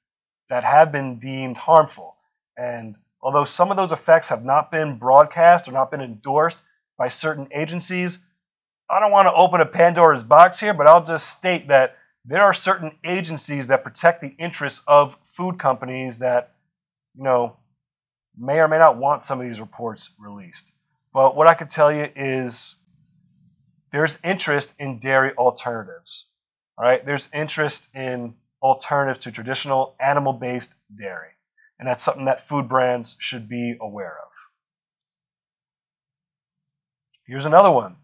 that 0.48 0.62
have 0.62 0.92
been 0.92 1.18
deemed 1.18 1.56
harmful. 1.56 2.14
And 2.56 2.94
although 3.20 3.44
some 3.44 3.72
of 3.72 3.76
those 3.76 3.90
effects 3.90 4.28
have 4.28 4.44
not 4.44 4.70
been 4.70 4.96
broadcast 4.96 5.66
or 5.66 5.72
not 5.72 5.90
been 5.90 6.00
endorsed 6.00 6.58
by 6.96 7.08
certain 7.08 7.48
agencies, 7.52 8.18
I 8.88 9.00
don't 9.00 9.10
want 9.10 9.24
to 9.24 9.32
open 9.32 9.60
a 9.60 9.66
Pandora's 9.66 10.22
box 10.22 10.60
here, 10.60 10.72
but 10.72 10.86
I'll 10.86 11.04
just 11.04 11.28
state 11.28 11.66
that 11.66 11.96
there 12.24 12.42
are 12.42 12.54
certain 12.54 12.92
agencies 13.04 13.66
that 13.66 13.82
protect 13.82 14.20
the 14.20 14.36
interests 14.38 14.82
of 14.86 15.16
food 15.36 15.58
companies 15.58 16.20
that, 16.20 16.52
you 17.16 17.24
know, 17.24 17.56
may 18.38 18.60
or 18.60 18.68
may 18.68 18.78
not 18.78 18.98
want 18.98 19.24
some 19.24 19.40
of 19.40 19.46
these 19.46 19.58
reports 19.58 20.10
released. 20.20 20.70
But 21.12 21.36
what 21.36 21.48
I 21.48 21.54
can 21.54 21.68
tell 21.68 21.92
you 21.92 22.08
is 22.14 22.74
there's 23.92 24.18
interest 24.22 24.72
in 24.78 24.98
dairy 24.98 25.32
alternatives. 25.36 26.26
All 26.78 26.84
right, 26.84 27.04
there's 27.04 27.28
interest 27.32 27.88
in 27.94 28.34
alternatives 28.62 29.20
to 29.24 29.32
traditional 29.32 29.94
animal 30.00 30.32
based 30.32 30.72
dairy. 30.94 31.30
And 31.78 31.88
that's 31.88 32.02
something 32.02 32.24
that 32.26 32.48
food 32.48 32.68
brands 32.68 33.14
should 33.18 33.48
be 33.48 33.76
aware 33.80 34.18
of. 34.22 34.32
Here's 37.26 37.46
another 37.46 37.70
one 37.70 37.96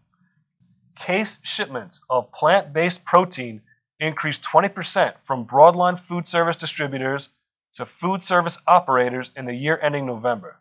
case 0.95 1.39
shipments 1.43 2.01
of 2.09 2.31
plant 2.31 2.71
based 2.71 3.03
protein 3.03 3.61
increased 3.99 4.43
20% 4.43 5.13
from 5.25 5.45
broadline 5.45 5.99
food 5.99 6.27
service 6.27 6.57
distributors 6.57 7.29
to 7.75 7.85
food 7.85 8.23
service 8.23 8.57
operators 8.67 9.31
in 9.35 9.45
the 9.45 9.53
year 9.53 9.79
ending 9.81 10.05
November. 10.05 10.57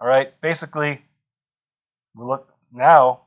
All 0.00 0.08
right, 0.08 0.32
basically, 0.40 1.02
look 2.16 2.48
now 2.72 3.20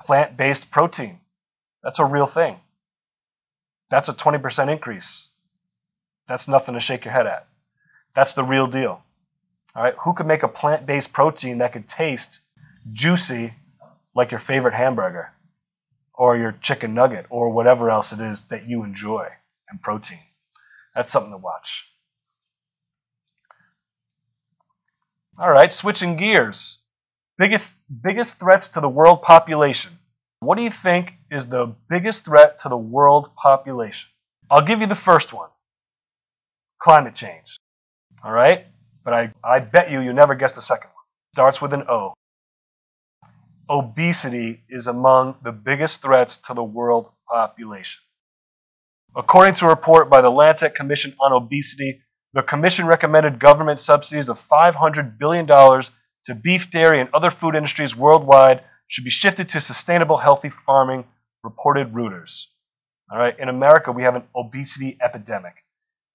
plant 0.00 0.36
based 0.36 0.70
protein. 0.70 1.18
That's 1.82 1.98
a 1.98 2.04
real 2.04 2.26
thing. 2.26 2.56
That's 3.90 4.08
a 4.08 4.14
20% 4.14 4.70
increase. 4.70 5.26
That's 6.28 6.46
nothing 6.46 6.74
to 6.74 6.80
shake 6.80 7.04
your 7.04 7.12
head 7.12 7.26
at. 7.26 7.46
That's 8.14 8.34
the 8.34 8.44
real 8.44 8.66
deal. 8.66 9.02
All 9.74 9.82
right, 9.82 9.94
who 10.04 10.14
could 10.14 10.26
make 10.26 10.42
a 10.42 10.48
plant 10.48 10.86
based 10.86 11.12
protein 11.12 11.58
that 11.58 11.72
could 11.72 11.88
taste 11.88 12.40
juicy 12.92 13.52
like 14.14 14.30
your 14.30 14.40
favorite 14.40 14.74
hamburger 14.74 15.32
or 16.14 16.36
your 16.36 16.52
chicken 16.52 16.94
nugget 16.94 17.26
or 17.30 17.50
whatever 17.50 17.90
else 17.90 18.12
it 18.12 18.20
is 18.20 18.42
that 18.42 18.68
you 18.68 18.84
enjoy 18.84 19.28
and 19.68 19.80
protein? 19.80 20.18
That's 20.94 21.12
something 21.12 21.32
to 21.32 21.38
watch. 21.38 21.86
All 25.38 25.50
right, 25.50 25.72
switching 25.72 26.16
gears. 26.16 26.78
Biggest, 27.40 27.72
biggest 28.02 28.38
threats 28.38 28.68
to 28.68 28.82
the 28.82 28.88
world 28.90 29.22
population. 29.22 29.92
What 30.40 30.58
do 30.58 30.62
you 30.62 30.70
think 30.70 31.14
is 31.30 31.46
the 31.46 31.74
biggest 31.88 32.26
threat 32.26 32.58
to 32.58 32.68
the 32.68 32.76
world 32.76 33.30
population? 33.34 34.10
I'll 34.50 34.60
give 34.60 34.82
you 34.82 34.86
the 34.86 34.94
first 34.94 35.32
one 35.32 35.48
climate 36.82 37.14
change. 37.14 37.56
All 38.22 38.32
right? 38.32 38.66
But 39.04 39.14
I, 39.14 39.32
I 39.42 39.60
bet 39.60 39.90
you 39.90 40.00
you 40.00 40.12
never 40.12 40.34
guess 40.34 40.52
the 40.52 40.60
second 40.60 40.90
one. 40.90 41.04
Starts 41.32 41.62
with 41.62 41.72
an 41.72 41.84
O. 41.88 42.12
Obesity 43.70 44.60
is 44.68 44.86
among 44.86 45.36
the 45.42 45.52
biggest 45.52 46.02
threats 46.02 46.36
to 46.36 46.52
the 46.52 46.64
world 46.64 47.08
population. 47.26 48.02
According 49.16 49.54
to 49.56 49.64
a 49.64 49.70
report 49.70 50.10
by 50.10 50.20
the 50.20 50.30
Lancet 50.30 50.74
Commission 50.74 51.14
on 51.18 51.32
Obesity, 51.32 52.02
the 52.34 52.42
Commission 52.42 52.86
recommended 52.86 53.38
government 53.38 53.80
subsidies 53.80 54.28
of 54.28 54.46
$500 54.46 55.16
billion 55.18 55.46
to 56.26 56.34
beef, 56.34 56.70
dairy, 56.70 57.00
and 57.00 57.08
other 57.12 57.30
food 57.30 57.54
industries 57.54 57.96
worldwide 57.96 58.62
should 58.88 59.04
be 59.04 59.10
shifted 59.10 59.48
to 59.48 59.60
sustainable, 59.60 60.18
healthy 60.18 60.50
farming, 60.50 61.04
reported 61.42 61.92
Reuters. 61.92 62.46
All 63.10 63.18
right, 63.18 63.38
in 63.38 63.48
America, 63.48 63.90
we 63.92 64.02
have 64.02 64.16
an 64.16 64.24
obesity 64.34 64.96
epidemic. 65.02 65.64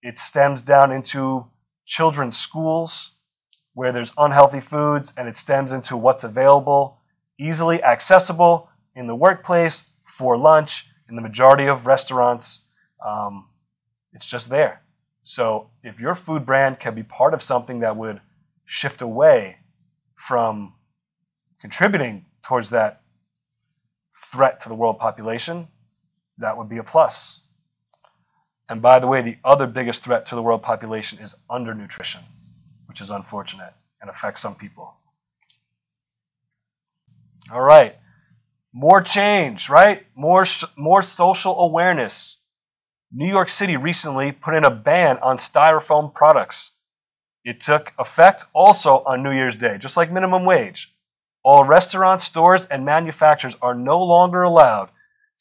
It 0.01 0.17
stems 0.17 0.61
down 0.61 0.91
into 0.91 1.45
children's 1.85 2.37
schools 2.37 3.11
where 3.73 3.91
there's 3.91 4.11
unhealthy 4.17 4.61
foods, 4.61 5.11
and 5.17 5.27
it 5.27 5.35
stems 5.35 5.71
into 5.71 5.97
what's 5.97 6.23
available, 6.23 6.97
easily 7.37 7.83
accessible 7.83 8.69
in 8.95 9.07
the 9.07 9.15
workplace, 9.15 9.83
for 10.17 10.37
lunch, 10.37 10.85
in 11.09 11.15
the 11.15 11.21
majority 11.21 11.67
of 11.67 11.85
restaurants. 11.85 12.61
Um, 13.05 13.45
it's 14.13 14.25
just 14.25 14.49
there. 14.49 14.81
So 15.25 15.67
if 15.83 15.99
your 15.99 16.15
food 16.15 16.45
brand 16.45 16.79
can 16.79 16.95
be 16.95 17.03
part 17.03 17.33
of 17.33 17.43
something 17.43 17.79
that 17.79 17.97
would 17.97 18.21
shift 18.65 19.01
away 19.01 19.57
from 20.15 20.73
contributing 21.62 22.25
towards 22.43 22.69
that 22.71 23.01
threat 24.32 24.62
to 24.62 24.69
the 24.69 24.75
world 24.75 24.99
population, 24.99 25.67
that 26.38 26.58
would 26.58 26.69
be 26.69 26.78
a 26.78 26.84
plus. 26.84 27.39
And 28.67 28.82
by 28.82 28.99
the 28.99 29.08
way, 29.08 29.21
the 29.21 29.38
other 29.43 29.67
biggest 29.67 30.04
threat 30.04 30.25
to 30.28 30.36
the 30.36 30.41
world 30.41 30.63
population 30.63 31.19
is 31.19 31.36
undernutrition, 31.49 32.21
which 32.88 33.01
is 33.01 33.10
unfortunate 33.10 33.73
and 34.01 34.10
affects 34.10 34.41
some 34.41 34.56
people. 34.56 34.93
All 37.51 37.62
right. 37.62 37.95
More 38.73 39.01
change, 39.01 39.69
right? 39.69 40.06
More, 40.15 40.45
more 40.75 41.01
social 41.01 41.60
awareness. 41.60 42.38
New 43.12 43.28
York 43.28 43.49
City 43.49 43.78
recently 43.78 44.32
put 44.32 44.56
in 44.56 44.65
a 44.65 44.71
ban 44.71 45.17
on 45.19 45.38
styrofoam 45.38 46.13
products. 46.13 46.71
It 47.45 47.62
took 47.62 47.93
effect 47.99 48.43
also 48.53 49.03
on 49.05 49.21
New 49.21 49.31
Year's 49.31 49.55
Day, 49.55 49.77
just 49.77 49.95
like 49.95 50.12
minimum 50.12 50.45
wage. 50.45 50.91
All 51.43 51.63
restaurants, 51.63 52.25
stores, 52.25 52.65
and 52.65 52.84
manufacturers 52.84 53.55
are 53.62 53.75
no 53.75 54.03
longer 54.03 54.41
allowed 54.41 54.89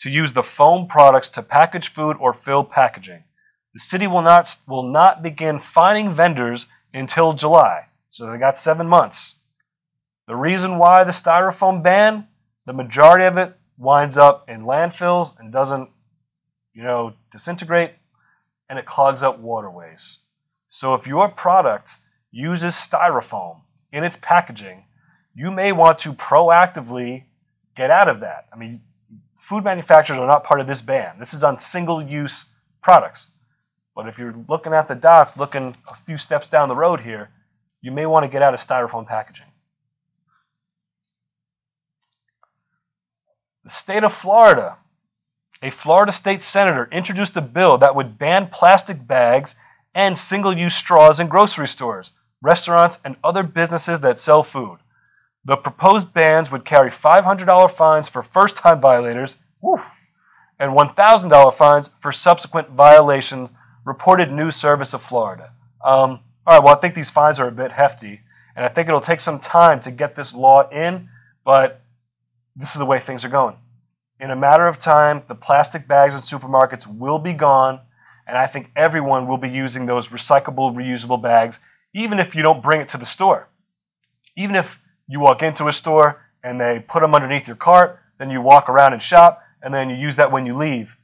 to 0.00 0.10
use 0.10 0.34
the 0.34 0.42
foam 0.42 0.86
products 0.86 1.30
to 1.30 1.42
package 1.42 1.88
food 1.88 2.18
or 2.20 2.34
fill 2.34 2.62
packaging. 2.62 3.24
The 3.72 3.80
city 3.80 4.06
will 4.06 4.20
not, 4.20 4.54
will 4.68 4.82
not 4.82 5.22
begin 5.22 5.58
fining 5.58 6.14
vendors 6.14 6.66
until 6.92 7.32
July, 7.32 7.86
so 8.10 8.30
they 8.30 8.36
got 8.36 8.58
seven 8.58 8.86
months. 8.86 9.36
The 10.26 10.36
reason 10.36 10.76
why 10.76 11.04
the 11.04 11.12
styrofoam 11.12 11.82
ban, 11.82 12.26
the 12.66 12.74
majority 12.74 13.24
of 13.24 13.38
it 13.38 13.56
winds 13.78 14.18
up 14.18 14.48
in 14.48 14.64
landfills 14.64 15.38
and 15.40 15.50
doesn't, 15.50 15.88
you 16.74 16.82
know, 16.82 17.14
disintegrate, 17.32 17.92
and 18.68 18.78
it 18.78 18.84
clogs 18.84 19.22
up 19.22 19.38
waterways. 19.38 20.18
So 20.74 20.94
if 20.94 21.06
your 21.06 21.28
product 21.28 21.92
uses 22.32 22.74
styrofoam 22.74 23.58
in 23.92 24.02
its 24.02 24.18
packaging, 24.20 24.82
you 25.32 25.52
may 25.52 25.70
want 25.70 26.00
to 26.00 26.12
proactively 26.12 27.22
get 27.76 27.92
out 27.92 28.08
of 28.08 28.18
that. 28.20 28.46
I 28.52 28.56
mean, 28.56 28.80
food 29.38 29.62
manufacturers 29.62 30.18
are 30.18 30.26
not 30.26 30.42
part 30.42 30.58
of 30.58 30.66
this 30.66 30.80
ban. 30.80 31.20
This 31.20 31.32
is 31.32 31.44
on 31.44 31.58
single 31.58 32.02
use 32.02 32.46
products. 32.82 33.28
But 33.94 34.08
if 34.08 34.18
you're 34.18 34.34
looking 34.48 34.72
at 34.72 34.88
the 34.88 34.96
docks, 34.96 35.36
looking 35.36 35.76
a 35.86 35.94
few 36.06 36.18
steps 36.18 36.48
down 36.48 36.68
the 36.68 36.74
road 36.74 37.02
here, 37.02 37.30
you 37.80 37.92
may 37.92 38.06
want 38.06 38.24
to 38.24 38.28
get 38.28 38.42
out 38.42 38.52
of 38.52 38.58
styrofoam 38.58 39.06
packaging. 39.06 39.46
The 43.62 43.70
state 43.70 44.02
of 44.02 44.12
Florida, 44.12 44.78
a 45.62 45.70
Florida 45.70 46.10
state 46.10 46.42
senator 46.42 46.88
introduced 46.90 47.36
a 47.36 47.40
bill 47.40 47.78
that 47.78 47.94
would 47.94 48.18
ban 48.18 48.48
plastic 48.48 49.06
bags 49.06 49.54
and 49.94 50.18
single 50.18 50.56
use 50.56 50.74
straws 50.74 51.20
in 51.20 51.28
grocery 51.28 51.68
stores, 51.68 52.10
restaurants, 52.42 52.98
and 53.04 53.16
other 53.22 53.42
businesses 53.42 54.00
that 54.00 54.20
sell 54.20 54.42
food. 54.42 54.78
The 55.44 55.56
proposed 55.56 56.12
bans 56.14 56.50
would 56.50 56.64
carry 56.64 56.90
$500 56.90 57.70
fines 57.70 58.08
for 58.08 58.22
first 58.22 58.56
time 58.56 58.80
violators 58.80 59.36
and 60.58 60.72
$1,000 60.72 61.54
fines 61.54 61.90
for 62.00 62.12
subsequent 62.12 62.70
violations, 62.70 63.50
reported 63.84 64.32
News 64.32 64.56
Service 64.56 64.94
of 64.94 65.02
Florida. 65.02 65.50
Um, 65.84 66.20
all 66.46 66.58
right, 66.58 66.62
well, 66.62 66.74
I 66.74 66.78
think 66.78 66.94
these 66.94 67.10
fines 67.10 67.38
are 67.38 67.48
a 67.48 67.52
bit 67.52 67.72
hefty, 67.72 68.20
and 68.56 68.64
I 68.64 68.68
think 68.68 68.88
it'll 68.88 69.00
take 69.00 69.20
some 69.20 69.40
time 69.40 69.80
to 69.80 69.90
get 69.90 70.14
this 70.16 70.34
law 70.34 70.68
in, 70.70 71.08
but 71.44 71.80
this 72.56 72.72
is 72.72 72.78
the 72.78 72.86
way 72.86 73.00
things 73.00 73.24
are 73.24 73.30
going. 73.30 73.56
In 74.20 74.30
a 74.30 74.36
matter 74.36 74.66
of 74.66 74.78
time, 74.78 75.22
the 75.28 75.34
plastic 75.34 75.86
bags 75.88 76.14
in 76.14 76.20
supermarkets 76.20 76.86
will 76.86 77.18
be 77.18 77.32
gone, 77.32 77.80
and 78.26 78.36
I 78.38 78.46
think 78.46 78.70
everyone 78.74 79.26
will 79.26 79.38
be 79.38 79.48
using 79.48 79.86
those 79.86 80.08
recyclable, 80.08 80.74
reusable 80.74 81.20
bags, 81.20 81.58
even 81.94 82.18
if 82.18 82.34
you 82.34 82.42
don't 82.42 82.62
bring 82.62 82.80
it 82.80 82.88
to 82.90 82.98
the 82.98 83.06
store. 83.06 83.48
Even 84.36 84.56
if 84.56 84.78
you 85.08 85.20
walk 85.20 85.42
into 85.42 85.68
a 85.68 85.72
store 85.72 86.20
and 86.42 86.60
they 86.60 86.82
put 86.86 87.00
them 87.00 87.14
underneath 87.14 87.46
your 87.46 87.56
cart, 87.56 87.98
then 88.18 88.30
you 88.30 88.40
walk 88.40 88.68
around 88.68 88.92
and 88.92 89.02
shop, 89.02 89.42
and 89.62 89.72
then 89.72 89.90
you 89.90 89.96
use 89.96 90.16
that 90.16 90.32
when 90.32 90.46
you 90.46 90.54
leave. 90.54 90.96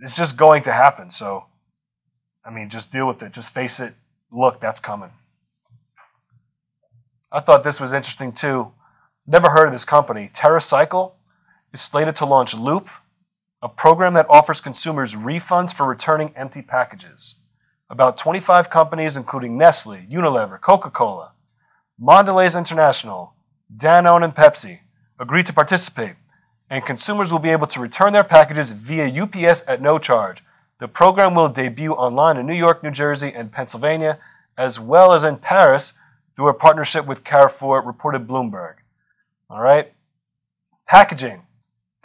It's 0.00 0.16
just 0.16 0.36
going 0.36 0.62
to 0.64 0.72
happen. 0.72 1.10
So, 1.10 1.44
I 2.44 2.50
mean, 2.50 2.68
just 2.70 2.92
deal 2.92 3.06
with 3.06 3.22
it. 3.22 3.32
Just 3.32 3.54
face 3.54 3.80
it. 3.80 3.94
Look, 4.30 4.60
that's 4.60 4.80
coming. 4.80 5.10
I 7.32 7.40
thought 7.40 7.64
this 7.64 7.80
was 7.80 7.92
interesting 7.92 8.32
too. 8.32 8.72
Never 9.26 9.50
heard 9.50 9.66
of 9.66 9.72
this 9.72 9.84
company. 9.84 10.30
TerraCycle 10.34 11.12
is 11.72 11.80
slated 11.80 12.16
to 12.16 12.26
launch 12.26 12.54
Loop, 12.54 12.88
a 13.62 13.68
program 13.68 14.14
that 14.14 14.28
offers 14.28 14.60
consumers 14.60 15.14
refunds 15.14 15.72
for 15.72 15.86
returning 15.86 16.32
empty 16.36 16.62
packages. 16.62 17.36
About 17.88 18.18
25 18.18 18.68
companies, 18.68 19.16
including 19.16 19.56
Nestle, 19.56 19.98
Unilever, 20.10 20.60
Coca 20.60 20.90
Cola, 20.90 21.32
Mondelez 22.00 22.56
International, 22.56 23.32
Danone, 23.74 24.24
and 24.24 24.34
Pepsi 24.34 24.80
agreed 25.18 25.46
to 25.46 25.52
participate, 25.52 26.14
and 26.68 26.84
consumers 26.84 27.32
will 27.32 27.38
be 27.38 27.50
able 27.50 27.66
to 27.68 27.80
return 27.80 28.12
their 28.12 28.24
packages 28.24 28.72
via 28.72 29.22
UPS 29.22 29.62
at 29.66 29.80
no 29.80 29.98
charge. 29.98 30.42
The 30.78 30.88
program 30.88 31.34
will 31.34 31.48
debut 31.48 31.92
online 31.92 32.36
in 32.36 32.46
New 32.46 32.54
York, 32.54 32.82
New 32.82 32.90
Jersey, 32.90 33.32
and 33.34 33.52
Pennsylvania, 33.52 34.18
as 34.58 34.78
well 34.78 35.14
as 35.14 35.24
in 35.24 35.38
Paris 35.38 35.94
through 36.34 36.48
a 36.48 36.54
partnership 36.54 37.06
with 37.06 37.24
Carrefour, 37.24 37.80
reported 37.80 38.26
Bloomberg. 38.26 38.74
All 39.48 39.62
right? 39.62 39.90
Packaging. 40.86 41.42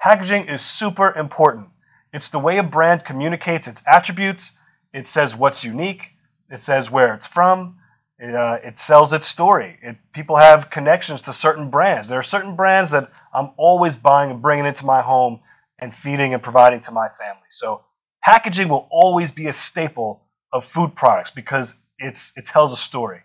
Packaging 0.02 0.48
is 0.48 0.64
super 0.64 1.14
important. 1.16 1.68
It's 2.12 2.30
the 2.30 2.40
way 2.40 2.58
a 2.58 2.64
brand 2.64 3.06
communicates 3.06 3.68
its 3.68 3.84
attributes. 3.86 4.52
It 4.94 5.08
says 5.08 5.36
what's 5.36 5.64
unique. 5.64 6.14
It 6.50 6.60
says 6.60 6.90
where 6.90 7.14
it's 7.14 7.28
from. 7.28 7.78
It, 8.18 8.34
uh, 8.34 8.58
it 8.64 8.80
sells 8.80 9.14
its 9.14 9.28
story. 9.28 9.78
It, 9.84 9.98
people 10.12 10.38
have 10.38 10.72
connections 10.72 11.22
to 11.24 11.34
certain 11.34 11.70
brands. 11.70 12.10
There 12.10 12.18
are 12.18 12.24
certain 12.24 12.56
brands 12.56 12.90
that 12.90 13.12
I'm 13.32 13.52
always 13.58 13.96
buying 13.96 14.32
and 14.32 14.42
bringing 14.42 14.66
into 14.66 14.86
my 14.86 15.02
home 15.04 15.40
and 15.78 15.94
feeding 15.94 16.34
and 16.34 16.42
providing 16.42 16.80
to 16.82 16.92
my 16.92 17.08
family. 17.08 17.48
So 17.52 17.84
packaging 18.24 18.70
will 18.70 18.88
always 18.90 19.32
be 19.32 19.48
a 19.50 19.54
staple 19.54 20.24
of 20.52 20.66
food 20.66 20.96
products 20.96 21.30
because 21.30 21.76
it's 22.00 22.34
it 22.36 22.48
tells 22.48 22.74
a 22.74 22.78
story. 22.78 23.22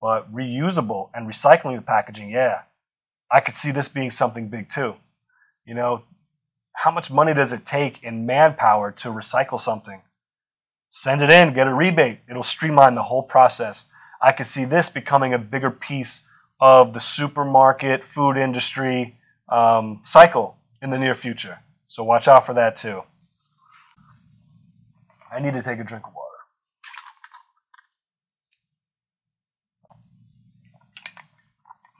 But 0.00 0.32
reusable 0.32 1.10
and 1.14 1.28
recycling 1.28 1.74
the 1.74 1.82
packaging, 1.82 2.30
yeah, 2.30 2.62
I 3.28 3.40
could 3.40 3.56
see 3.56 3.72
this 3.72 3.88
being 3.88 4.12
something 4.12 4.46
big 4.46 4.70
too. 4.70 4.94
You 5.66 5.74
know, 5.74 6.02
how 6.72 6.92
much 6.92 7.10
money 7.10 7.34
does 7.34 7.52
it 7.52 7.66
take 7.66 8.04
in 8.04 8.24
manpower 8.24 8.92
to 8.92 9.08
recycle 9.08 9.60
something? 9.60 10.00
Send 10.90 11.22
it 11.22 11.30
in, 11.30 11.54
get 11.54 11.66
a 11.66 11.74
rebate. 11.74 12.20
It'll 12.30 12.44
streamline 12.44 12.94
the 12.94 13.02
whole 13.02 13.22
process. 13.22 13.84
I 14.22 14.32
could 14.32 14.46
see 14.46 14.64
this 14.64 14.88
becoming 14.88 15.34
a 15.34 15.38
bigger 15.38 15.70
piece 15.70 16.20
of 16.60 16.94
the 16.94 17.00
supermarket 17.00 18.04
food 18.04 18.36
industry 18.36 19.14
um, 19.48 20.00
cycle 20.04 20.56
in 20.80 20.90
the 20.90 20.98
near 20.98 21.14
future. 21.14 21.58
So 21.88 22.04
watch 22.04 22.28
out 22.28 22.46
for 22.46 22.54
that 22.54 22.76
too. 22.76 23.02
I 25.32 25.40
need 25.40 25.54
to 25.54 25.62
take 25.62 25.80
a 25.80 25.84
drink 25.84 26.04
of 26.06 26.14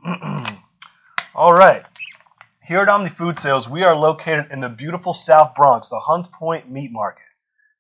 water. 0.04 0.58
All 1.34 1.52
right. 1.52 1.84
Here 2.66 2.80
at 2.80 2.88
Omni 2.88 3.10
Food 3.10 3.38
Sales, 3.38 3.70
we 3.70 3.84
are 3.84 3.94
located 3.94 4.50
in 4.50 4.58
the 4.58 4.68
beautiful 4.68 5.14
South 5.14 5.54
Bronx, 5.54 5.88
the 5.88 6.00
Hunts 6.00 6.26
Point 6.26 6.68
Meat 6.68 6.90
Market. 6.90 7.22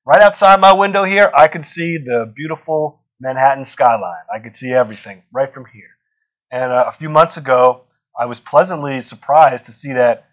Right 0.04 0.22
outside 0.22 0.60
my 0.60 0.72
window 0.72 1.02
here, 1.02 1.28
I 1.36 1.48
can 1.48 1.64
see 1.64 1.98
the 1.98 2.32
beautiful 2.36 3.00
Manhattan 3.18 3.64
skyline. 3.64 4.22
I 4.32 4.38
could 4.38 4.54
see 4.54 4.70
everything 4.72 5.24
right 5.32 5.52
from 5.52 5.64
here. 5.64 5.88
And 6.52 6.70
uh, 6.70 6.84
a 6.86 6.92
few 6.92 7.10
months 7.10 7.36
ago, 7.36 7.80
I 8.16 8.26
was 8.26 8.38
pleasantly 8.38 9.02
surprised 9.02 9.66
to 9.66 9.72
see 9.72 9.92
that 9.92 10.28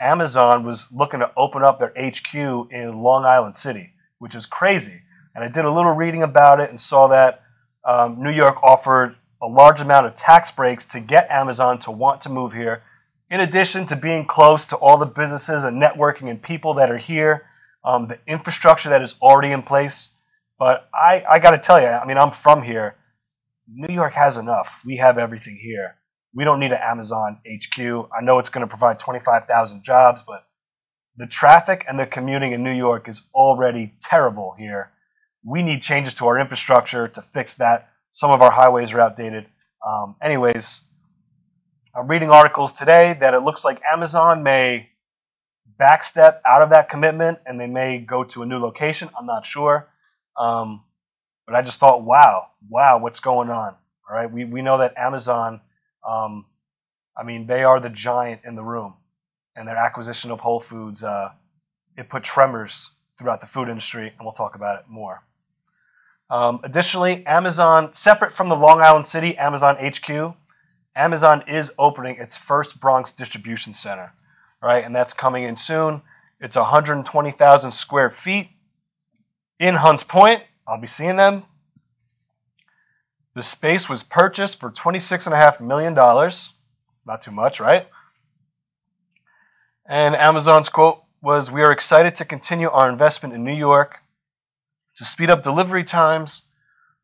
Amazon 0.00 0.66
was 0.66 0.88
looking 0.90 1.20
to 1.20 1.30
open 1.36 1.62
up 1.62 1.78
their 1.78 1.92
HQ 1.96 2.34
in 2.34 3.00
Long 3.00 3.24
Island 3.24 3.56
City, 3.56 3.90
which 4.18 4.34
is 4.34 4.44
crazy. 4.44 5.02
And 5.36 5.44
I 5.44 5.48
did 5.48 5.66
a 5.66 5.70
little 5.70 5.94
reading 5.94 6.24
about 6.24 6.58
it 6.58 6.70
and 6.70 6.80
saw 6.80 7.06
that 7.06 7.42
um, 7.84 8.20
New 8.20 8.32
York 8.32 8.60
offered 8.60 9.14
a 9.40 9.46
large 9.46 9.80
amount 9.80 10.06
of 10.08 10.16
tax 10.16 10.50
breaks 10.50 10.84
to 10.86 10.98
get 10.98 11.30
Amazon 11.30 11.78
to 11.78 11.92
want 11.92 12.22
to 12.22 12.28
move 12.28 12.52
here, 12.52 12.82
in 13.34 13.40
addition 13.40 13.84
to 13.84 13.96
being 13.96 14.24
close 14.24 14.64
to 14.66 14.76
all 14.76 14.96
the 14.96 15.06
businesses 15.06 15.64
and 15.64 15.82
networking 15.82 16.30
and 16.30 16.40
people 16.40 16.74
that 16.74 16.88
are 16.88 16.98
here, 16.98 17.44
um, 17.84 18.06
the 18.06 18.16
infrastructure 18.28 18.90
that 18.90 19.02
is 19.02 19.16
already 19.20 19.50
in 19.50 19.60
place. 19.60 20.08
But 20.56 20.88
I, 20.94 21.24
I 21.28 21.40
got 21.40 21.50
to 21.50 21.58
tell 21.58 21.80
you, 21.80 21.88
I 21.88 22.06
mean, 22.06 22.16
I'm 22.16 22.30
from 22.30 22.62
here. 22.62 22.94
New 23.66 23.92
York 23.92 24.12
has 24.12 24.36
enough. 24.36 24.68
We 24.84 24.98
have 24.98 25.18
everything 25.18 25.56
here. 25.60 25.96
We 26.32 26.44
don't 26.44 26.60
need 26.60 26.70
an 26.70 26.78
Amazon 26.80 27.38
HQ. 27.44 27.80
I 28.16 28.22
know 28.22 28.38
it's 28.38 28.50
going 28.50 28.64
to 28.64 28.68
provide 28.68 29.00
25,000 29.00 29.82
jobs, 29.82 30.22
but 30.24 30.44
the 31.16 31.26
traffic 31.26 31.84
and 31.88 31.98
the 31.98 32.06
commuting 32.06 32.52
in 32.52 32.62
New 32.62 32.70
York 32.70 33.08
is 33.08 33.20
already 33.34 33.94
terrible 34.00 34.54
here. 34.56 34.92
We 35.44 35.64
need 35.64 35.82
changes 35.82 36.14
to 36.14 36.26
our 36.28 36.38
infrastructure 36.38 37.08
to 37.08 37.22
fix 37.34 37.56
that. 37.56 37.88
Some 38.12 38.30
of 38.30 38.42
our 38.42 38.52
highways 38.52 38.92
are 38.92 39.00
outdated. 39.00 39.46
Um, 39.84 40.14
anyways, 40.22 40.82
I'm 41.96 42.08
reading 42.08 42.30
articles 42.30 42.72
today 42.72 43.16
that 43.20 43.34
it 43.34 43.44
looks 43.44 43.64
like 43.64 43.80
Amazon 43.88 44.42
may 44.42 44.88
backstep 45.78 46.40
out 46.44 46.60
of 46.60 46.70
that 46.70 46.88
commitment 46.88 47.38
and 47.46 47.60
they 47.60 47.68
may 47.68 47.98
go 47.98 48.24
to 48.24 48.42
a 48.42 48.46
new 48.46 48.58
location. 48.58 49.08
I'm 49.16 49.26
not 49.26 49.46
sure. 49.46 49.86
Um, 50.36 50.82
but 51.46 51.54
I 51.54 51.62
just 51.62 51.78
thought, 51.78 52.02
wow, 52.02 52.48
wow, 52.68 52.98
what's 52.98 53.20
going 53.20 53.48
on? 53.48 53.76
All 54.10 54.16
right, 54.16 54.28
we, 54.28 54.44
we 54.44 54.60
know 54.60 54.78
that 54.78 54.96
Amazon, 54.96 55.60
um, 56.04 56.44
I 57.16 57.22
mean, 57.22 57.46
they 57.46 57.62
are 57.62 57.78
the 57.78 57.90
giant 57.90 58.40
in 58.44 58.56
the 58.56 58.64
room, 58.64 58.94
and 59.54 59.68
their 59.68 59.76
acquisition 59.76 60.32
of 60.32 60.40
Whole 60.40 60.60
Foods, 60.60 61.04
uh, 61.04 61.30
it 61.96 62.08
put 62.08 62.24
tremors 62.24 62.90
throughout 63.18 63.40
the 63.40 63.46
food 63.46 63.68
industry, 63.68 64.08
and 64.08 64.18
we'll 64.20 64.32
talk 64.32 64.56
about 64.56 64.80
it 64.80 64.88
more. 64.88 65.22
Um, 66.28 66.58
additionally, 66.64 67.24
Amazon, 67.24 67.94
separate 67.94 68.32
from 68.32 68.48
the 68.48 68.56
Long 68.56 68.80
Island 68.80 69.06
City 69.06 69.38
Amazon 69.38 69.76
HQ, 69.76 70.34
Amazon 70.96 71.42
is 71.48 71.72
opening 71.78 72.16
its 72.16 72.36
first 72.36 72.80
Bronx 72.80 73.12
distribution 73.12 73.74
center, 73.74 74.12
right? 74.62 74.84
And 74.84 74.94
that's 74.94 75.12
coming 75.12 75.44
in 75.44 75.56
soon. 75.56 76.02
It's 76.40 76.56
120,000 76.56 77.72
square 77.72 78.10
feet 78.10 78.48
in 79.58 79.76
Hunts 79.76 80.04
Point. 80.04 80.42
I'll 80.66 80.80
be 80.80 80.86
seeing 80.86 81.16
them. 81.16 81.44
The 83.34 83.42
space 83.42 83.88
was 83.88 84.02
purchased 84.02 84.60
for 84.60 84.70
$26.5 84.70 85.60
million. 85.60 85.94
Not 85.94 87.22
too 87.22 87.32
much, 87.32 87.58
right? 87.58 87.88
And 89.86 90.14
Amazon's 90.14 90.68
quote 90.68 91.02
was 91.20 91.50
We 91.50 91.62
are 91.62 91.72
excited 91.72 92.14
to 92.16 92.24
continue 92.24 92.70
our 92.70 92.88
investment 92.88 93.34
in 93.34 93.44
New 93.44 93.54
York 93.54 93.98
to 94.96 95.04
speed 95.04 95.30
up 95.30 95.42
delivery 95.42 95.82
times 95.84 96.42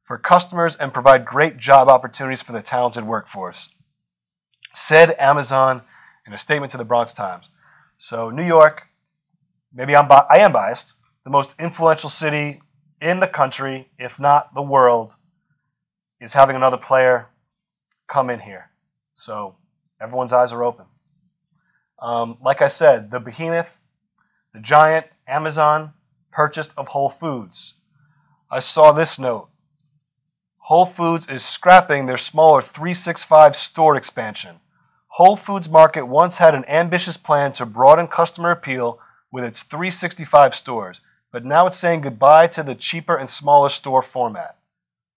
for 0.05 0.17
customers 0.17 0.77
and 0.77 0.93
provide 0.93 1.25
great 1.25 1.57
job 1.57 1.89
opportunities 1.89 2.43
for 2.43 2.53
the 2.53 2.63
talented 2.63 3.05
workforce, 3.05 3.69
said 4.75 5.17
Amazon 5.19 5.83
in 6.27 6.33
a 6.33 6.39
statement 6.39 6.73
to 6.73 6.79
the 6.79 6.85
Bronx 6.85 7.15
Times. 7.15 7.47
So, 7.99 8.31
New 8.31 8.47
York, 8.47 8.87
maybe 9.75 9.95
I'm 9.95 10.09
bi- 10.09 10.27
I 10.31 10.39
am 10.39 10.53
biased, 10.53 10.95
the 11.25 11.31
most 11.31 11.55
influential 11.59 12.11
city 12.11 12.61
in 13.01 13.21
the 13.21 13.27
country, 13.27 13.89
if 13.99 14.19
not 14.19 14.55
the 14.55 14.63
world, 14.63 15.15
is 16.21 16.33
having 16.33 16.57
another 16.57 16.77
player 16.77 17.29
come 18.09 18.31
in 18.31 18.41
here. 18.41 18.71
So 19.15 19.55
everyone's 20.01 20.33
eyes 20.33 20.53
are 20.53 20.65
open. 20.65 20.87
Um, 21.99 22.39
like 22.41 22.63
I 22.63 22.69
said, 22.69 23.11
the 23.11 23.21
behemoth, 23.21 23.79
the 24.55 24.61
giant 24.61 25.07
Amazon 25.29 25.93
purchased 26.33 26.73
of 26.77 26.89
Whole 26.89 27.11
Foods. 27.11 27.75
I 28.51 28.61
saw 28.61 28.93
this 28.93 29.19
note. 29.19 29.50
Whole 30.71 30.87
Foods 30.87 31.27
is 31.29 31.45
scrapping 31.45 32.07
their 32.07 32.17
smaller 32.17 32.63
365 32.63 33.57
store 33.57 33.97
expansion. 33.97 34.61
Whole 35.09 35.37
Foods 35.37 35.69
Market 35.69 36.07
once 36.07 36.37
had 36.37 36.55
an 36.55 36.65
ambitious 36.67 37.17
plan 37.17 37.51
to 37.55 37.67
broaden 37.67 38.07
customer 38.07 38.53
appeal 38.53 39.01
with 39.33 39.43
its 39.43 39.65
365 39.65 40.55
stores 40.55 41.01
but 41.33 41.45
now 41.45 41.67
it's 41.67 41.77
saying 41.77 42.03
goodbye 42.03 42.47
to 42.47 42.63
the 42.63 42.77
cheaper 42.77 43.17
and 43.17 43.29
smaller 43.29 43.69
store 43.69 44.01
format. 44.01 44.59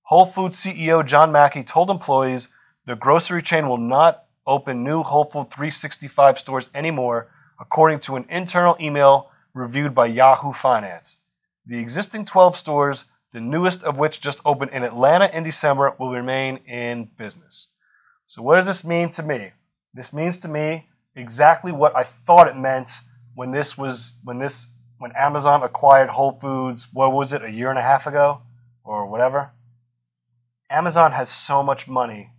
Whole 0.05 0.25
Foods 0.25 0.57
CEO 0.57 1.05
John 1.05 1.31
Mackey 1.31 1.61
told 1.61 1.91
employees 1.91 2.47
the 2.87 2.95
grocery 2.95 3.43
chain 3.43 3.69
will 3.69 3.77
not 3.77 4.23
open 4.47 4.83
new 4.83 5.03
Whole 5.03 5.25
Food 5.25 5.51
365 5.51 6.39
stores 6.39 6.67
anymore, 6.73 7.27
according 7.59 7.99
to 7.99 8.15
an 8.15 8.25
internal 8.27 8.75
email 8.81 9.29
reviewed 9.53 9.93
by 9.93 10.07
Yahoo 10.07 10.53
Finance. 10.53 11.17
The 11.67 11.79
existing 11.79 12.25
12 12.25 12.57
stores, 12.57 13.05
the 13.33 13.41
newest 13.41 13.83
of 13.83 13.97
which 13.97 14.21
just 14.21 14.39
opened 14.45 14.71
in 14.71 14.83
Atlanta 14.83 15.29
in 15.33 15.43
December, 15.43 15.93
will 15.99 16.11
remain 16.11 16.57
in 16.67 17.09
business. 17.17 17.67
So, 18.27 18.41
what 18.41 18.55
does 18.55 18.67
this 18.67 18.83
mean 18.83 19.09
to 19.11 19.23
me? 19.23 19.51
This 19.93 20.13
means 20.13 20.37
to 20.39 20.47
me 20.47 20.85
exactly 21.15 21.71
what 21.71 21.95
I 21.95 22.03
thought 22.03 22.47
it 22.47 22.55
meant 22.55 22.91
when 23.35 23.51
this 23.51 23.77
was 23.77 24.13
when 24.23 24.37
this 24.37 24.67
when 24.99 25.11
Amazon 25.13 25.63
acquired 25.63 26.09
Whole 26.09 26.31
Foods, 26.31 26.87
what 26.93 27.11
was 27.11 27.33
it, 27.33 27.43
a 27.43 27.51
year 27.51 27.69
and 27.69 27.79
a 27.79 27.83
half 27.83 28.07
ago 28.07 28.39
or 28.83 29.07
whatever? 29.07 29.49
Amazon 30.69 31.11
has 31.11 31.29
so 31.29 31.61
much 31.61 31.87
money. 31.87 32.29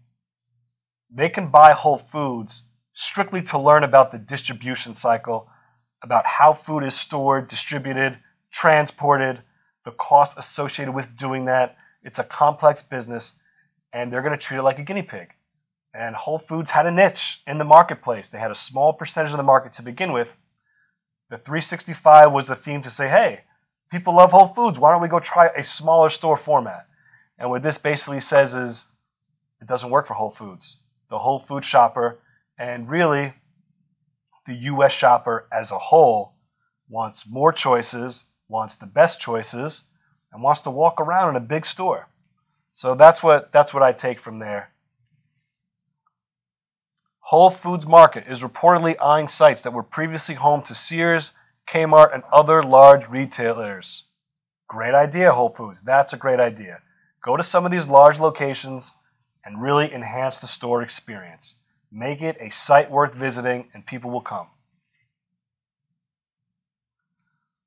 They 1.11 1.29
can 1.29 1.49
buy 1.49 1.73
Whole 1.73 1.99
Foods 1.99 2.63
strictly 2.95 3.43
to 3.43 3.59
learn 3.59 3.85
about 3.85 4.13
the 4.13 4.19
distribution 4.19 4.95
cycle, 4.95 5.49
about 6.03 6.25
how 6.25 6.53
food 6.53 6.85
is 6.85 6.95
stored, 6.95 7.49
distributed, 7.49 8.17
transported, 8.51 9.41
the 9.85 9.93
costs 9.93 10.37
associated 10.39 10.93
with 10.93 11.17
doing 11.17 11.47
that. 11.47 11.77
It's 12.03 12.19
a 12.19 12.25
complex 12.25 12.83
business, 12.83 13.33
and 13.93 14.13
they're 14.13 14.23
going 14.23 14.39
to 14.39 14.43
treat 14.43 14.59
it 14.59 14.63
like 14.63 14.79
a 14.79 14.83
guinea 14.83 15.03
pig. 15.03 15.29
And 15.95 16.17
Whole 16.17 16.39
Foods 16.39 16.71
had 16.71 16.87
a 16.87 16.91
niche 16.91 17.41
in 17.47 17.59
the 17.59 17.65
marketplace. 17.65 18.29
They 18.29 18.39
had 18.39 18.51
a 18.51 18.57
small 18.57 18.93
percentage 18.93 19.33
of 19.33 19.37
the 19.37 19.45
market 19.45 19.75
to 19.75 19.83
begin 19.83 20.13
with, 20.13 20.29
the 21.31 21.39
365 21.39 22.33
was 22.33 22.51
a 22.51 22.57
theme 22.57 22.83
to 22.83 22.91
say, 22.91 23.09
hey, 23.09 23.41
people 23.91 24.15
love 24.15 24.31
Whole 24.31 24.49
Foods. 24.49 24.79
Why 24.79 24.93
don't 24.93 25.03
we 25.03 25.09
go 25.09 25.21
try 25.21 25.49
a 25.49 25.65
smaller 25.65 26.11
store 26.11 26.37
format? 26.37 26.87
And 27.39 27.51
what 27.51 27.63
this 27.63 27.79
basically 27.79 28.21
says 28.21 28.55
is 28.55 28.85
it 29.61 29.67
doesn't 29.67 29.91
work 29.91 30.07
for 30.07 30.15
Whole 30.15 30.31
Foods. 30.31 30.77
The 31.11 31.19
Whole 31.19 31.39
Food 31.39 31.65
shopper, 31.65 32.19
and 32.59 32.89
really 32.89 33.33
the 34.47 34.55
US 34.55 34.93
shopper 34.93 35.47
as 35.51 35.71
a 35.71 35.79
whole, 35.79 36.35
wants 36.89 37.27
more 37.27 37.53
choices, 37.53 38.25
wants 38.49 38.75
the 38.75 38.87
best 38.87 39.21
choices, 39.21 39.83
and 40.33 40.43
wants 40.43 40.61
to 40.63 40.71
walk 40.71 41.01
around 41.01 41.31
in 41.31 41.37
a 41.37 41.47
big 41.47 41.65
store. 41.65 42.09
So 42.73 42.95
that's 42.95 43.23
what 43.23 43.53
that's 43.53 43.73
what 43.73 43.83
I 43.83 43.93
take 43.93 44.19
from 44.19 44.39
there. 44.41 44.71
Whole 47.21 47.51
Foods 47.51 47.87
Market 47.87 48.25
is 48.29 48.43
reportedly 48.43 49.01
eyeing 49.01 49.29
sites 49.29 49.63
that 49.63 49.73
were 49.73 49.83
previously 49.83 50.35
home 50.35 50.63
to 50.63 50.75
Sears, 50.75 51.33
Kmart, 51.67 52.13
and 52.13 52.23
other 52.31 52.63
large 52.63 53.09
retailers. 53.09 54.05
Great 54.69 54.95
idea, 54.95 55.33
Whole 55.33 55.49
Foods. 55.49 55.83
That's 55.83 56.13
a 56.13 56.19
great 56.19 56.41
idea. 56.41 56.81
Go 57.23 57.37
to 57.37 57.43
some 57.43 57.65
of 57.65 57.73
these 57.73 57.87
large 57.87 58.19
locations 58.19 58.93
and 59.45 59.63
really 59.63 59.93
enhance 59.93 60.39
the 60.39 60.47
store 60.47 60.83
experience. 60.83 61.55
Make 61.91 62.21
it 62.21 62.37
a 62.41 62.51
site 62.51 62.91
worth 62.91 63.15
visiting, 63.15 63.69
and 63.73 63.87
people 63.87 64.11
will 64.11 64.21
come. 64.21 64.49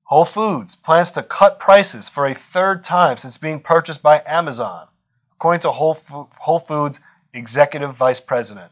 Whole 0.07 0.23
Foods 0.23 0.73
plans 0.73 1.11
to 1.11 1.23
cut 1.23 1.59
prices 1.59 2.07
for 2.07 2.25
a 2.25 2.33
third 2.33 2.81
time 2.81 3.17
since 3.17 3.37
being 3.37 3.59
purchased 3.59 4.01
by 4.01 4.23
Amazon, 4.25 4.87
according 5.33 5.59
to 5.61 5.71
Whole, 5.73 5.99
Whole 6.09 6.61
Foods 6.61 7.01
executive 7.33 7.93
vice 7.93 8.21
president. 8.21 8.71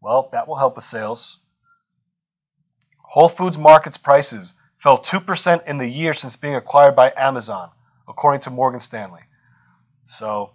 Well, 0.00 0.30
that 0.32 0.48
will 0.48 0.56
help 0.56 0.76
with 0.76 0.86
sales. 0.86 1.36
Whole 3.02 3.28
Foods 3.28 3.58
Market's 3.58 3.98
prices 3.98 4.54
fell 4.82 4.98
2% 4.98 5.66
in 5.66 5.76
the 5.76 5.88
year 5.88 6.14
since 6.14 6.36
being 6.36 6.54
acquired 6.56 6.96
by 6.96 7.12
Amazon, 7.18 7.68
according 8.08 8.40
to 8.40 8.50
Morgan 8.50 8.80
Stanley. 8.80 9.20
So, 10.08 10.52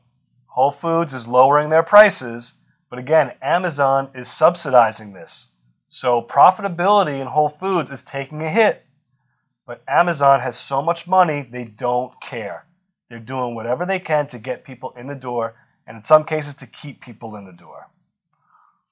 Whole 0.47 0.72
Foods 0.72 1.13
is 1.13 1.28
lowering 1.28 1.70
their 1.70 1.84
prices, 1.84 2.53
but 2.89 2.97
again, 2.97 3.34
Amazon 3.39 4.09
is 4.15 4.28
subsidizing 4.28 5.13
this. 5.13 5.45
So, 5.89 6.24
profitability 6.24 7.22
in 7.22 7.28
Whole 7.28 7.49
Foods 7.49 7.91
is 7.91 8.01
taking 8.01 8.41
a 8.41 8.49
hit. 8.49 8.84
But 9.68 9.84
Amazon 9.86 10.39
has 10.39 10.57
so 10.57 10.82
much 10.82 11.07
money, 11.07 11.41
they 11.41 11.65
don't 11.65 12.13
care. 12.22 12.63
They're 13.09 13.20
doing 13.20 13.53
whatever 13.53 13.86
they 13.86 13.99
can 13.99 14.28
to 14.28 14.39
get 14.39 14.63
people 14.63 14.93
in 14.97 15.07
the 15.07 15.15
door, 15.15 15.55
and 15.86 15.97
in 15.97 16.03
some 16.05 16.24
cases, 16.24 16.55
to 16.55 16.68
keep 16.68 17.01
people 17.01 17.36
in 17.36 17.45
the 17.45 17.51
door. 17.51 17.88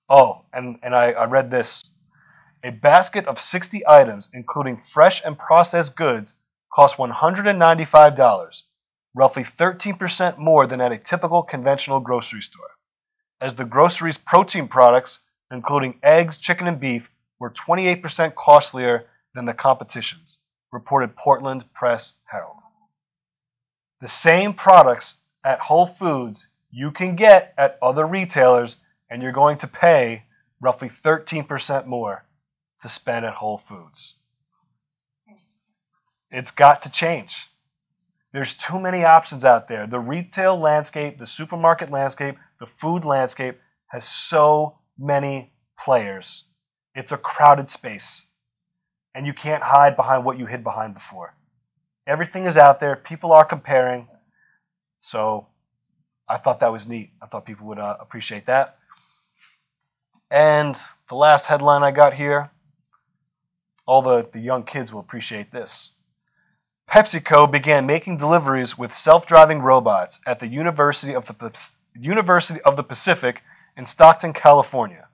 Oh, 0.09 0.41
and, 0.53 0.77
and 0.83 0.93
I, 0.93 1.13
I 1.13 1.25
read 1.25 1.49
this. 1.49 1.89
A 2.63 2.71
basket 2.71 3.25
of 3.25 3.39
60 3.39 3.87
items, 3.87 4.27
including 4.33 4.81
fresh 4.93 5.23
and 5.23 5.39
processed 5.39 5.95
goods, 5.95 6.33
costs 6.73 6.97
$195, 6.97 8.61
roughly 9.15 9.43
13% 9.43 10.37
more 10.37 10.67
than 10.67 10.81
at 10.81 10.91
a 10.91 10.97
typical 10.97 11.41
conventional 11.41 12.01
grocery 12.01 12.41
store. 12.41 12.71
As 13.39 13.55
the 13.55 13.65
grocery's 13.65 14.17
protein 14.17 14.67
products, 14.67 15.19
including 15.49 15.99
eggs, 16.03 16.37
chicken, 16.37 16.67
and 16.67 16.79
beef, 16.79 17.09
were 17.39 17.49
28% 17.49 18.35
costlier 18.35 19.05
than 19.33 19.45
the 19.45 19.53
competition's, 19.53 20.37
reported 20.75 21.15
Portland 21.15 21.63
Press 21.73 22.13
Herald. 22.25 22.57
The 24.01 24.07
same 24.09 24.53
products 24.53 25.15
at 25.43 25.59
Whole 25.59 25.87
Foods 25.87 26.47
you 26.69 26.91
can 26.91 27.15
get 27.15 27.53
at 27.57 27.79
other 27.81 28.05
retailers, 28.05 28.75
and 29.09 29.23
you're 29.23 29.31
going 29.31 29.57
to 29.59 29.67
pay 29.67 30.23
roughly 30.59 30.89
13% 30.89 31.85
more 31.85 32.25
to 32.81 32.89
spend 32.89 33.25
at 33.25 33.35
Whole 33.35 33.57
Foods. 33.57 34.15
It's 36.29 36.51
got 36.51 36.83
to 36.83 36.91
change. 36.91 37.47
There's 38.33 38.53
too 38.53 38.77
many 38.77 39.05
options 39.05 39.45
out 39.45 39.69
there. 39.69 39.87
The 39.87 39.99
retail 39.99 40.59
landscape, 40.59 41.17
the 41.17 41.25
supermarket 41.25 41.89
landscape, 41.89 42.35
the 42.59 42.67
food 42.67 43.05
landscape 43.05 43.57
has 43.87 44.03
so 44.03 44.75
many 44.99 45.49
players. 45.79 46.43
It's 46.93 47.13
a 47.13 47.17
crowded 47.17 47.69
space. 47.69 48.25
And 49.15 49.25
you 49.25 49.33
can't 49.33 49.63
hide 49.63 49.95
behind 49.95 50.25
what 50.25 50.37
you 50.37 50.45
hid 50.45 50.63
behind 50.63 50.93
before. 50.93 51.33
Everything 52.05 52.45
is 52.45 52.57
out 52.57 52.79
there. 52.79 52.95
People 52.95 53.31
are 53.31 53.45
comparing. 53.45 54.07
So 54.99 55.47
I 56.29 56.37
thought 56.37 56.59
that 56.59 56.71
was 56.71 56.87
neat. 56.87 57.09
I 57.21 57.25
thought 57.25 57.45
people 57.45 57.65
would 57.67 57.79
uh, 57.79 57.97
appreciate 57.99 58.45
that. 58.45 58.77
And 60.29 60.77
the 61.09 61.15
last 61.15 61.47
headline 61.47 61.81
I 61.81 61.91
got 61.91 62.13
here 62.13 62.51
all 63.85 64.01
the, 64.01 64.27
the 64.31 64.39
young 64.39 64.63
kids 64.63 64.91
will 64.91 64.99
appreciate 64.99 65.51
this. 65.51 65.91
PepsiCo 66.89 67.51
began 67.51 67.85
making 67.85 68.17
deliveries 68.17 68.77
with 68.77 68.95
self-driving 68.95 69.59
robots 69.59 70.19
at 70.25 70.39
the 70.39 70.47
University 70.47 71.15
of 71.15 71.25
the, 71.25 71.69
University 71.99 72.61
of 72.61 72.75
the 72.75 72.83
Pacific 72.83 73.41
in 73.77 73.85
Stockton, 73.85 74.33
California. 74.33 75.07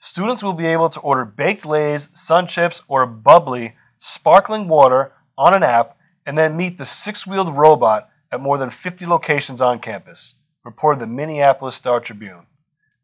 Students 0.00 0.42
will 0.42 0.52
be 0.52 0.66
able 0.66 0.90
to 0.90 1.00
order 1.00 1.24
baked 1.24 1.66
lays, 1.66 2.06
SunChips, 2.08 2.82
or 2.88 3.04
bubly, 3.06 3.74
sparkling 4.00 4.68
water 4.68 5.12
on 5.36 5.54
an 5.54 5.62
app 5.62 5.96
and 6.24 6.36
then 6.36 6.56
meet 6.56 6.78
the 6.78 6.86
six-wheeled 6.86 7.56
robot 7.56 8.08
at 8.30 8.40
more 8.40 8.58
than 8.58 8.70
50 8.70 9.06
locations 9.06 9.60
on 9.60 9.78
campus, 9.78 10.34
reported 10.64 11.00
the 11.00 11.06
Minneapolis 11.06 11.74
Star 11.74 12.00
Tribune. 12.00 12.46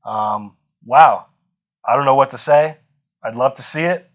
Um, 0.04 0.52
wow. 0.84 1.26
I 1.86 1.96
don't 1.96 2.04
know 2.04 2.14
what 2.14 2.30
to 2.30 2.38
say. 2.38 2.76
I'd 3.22 3.34
love 3.36 3.56
to 3.56 3.62
see 3.62 3.82
it. 3.82 4.08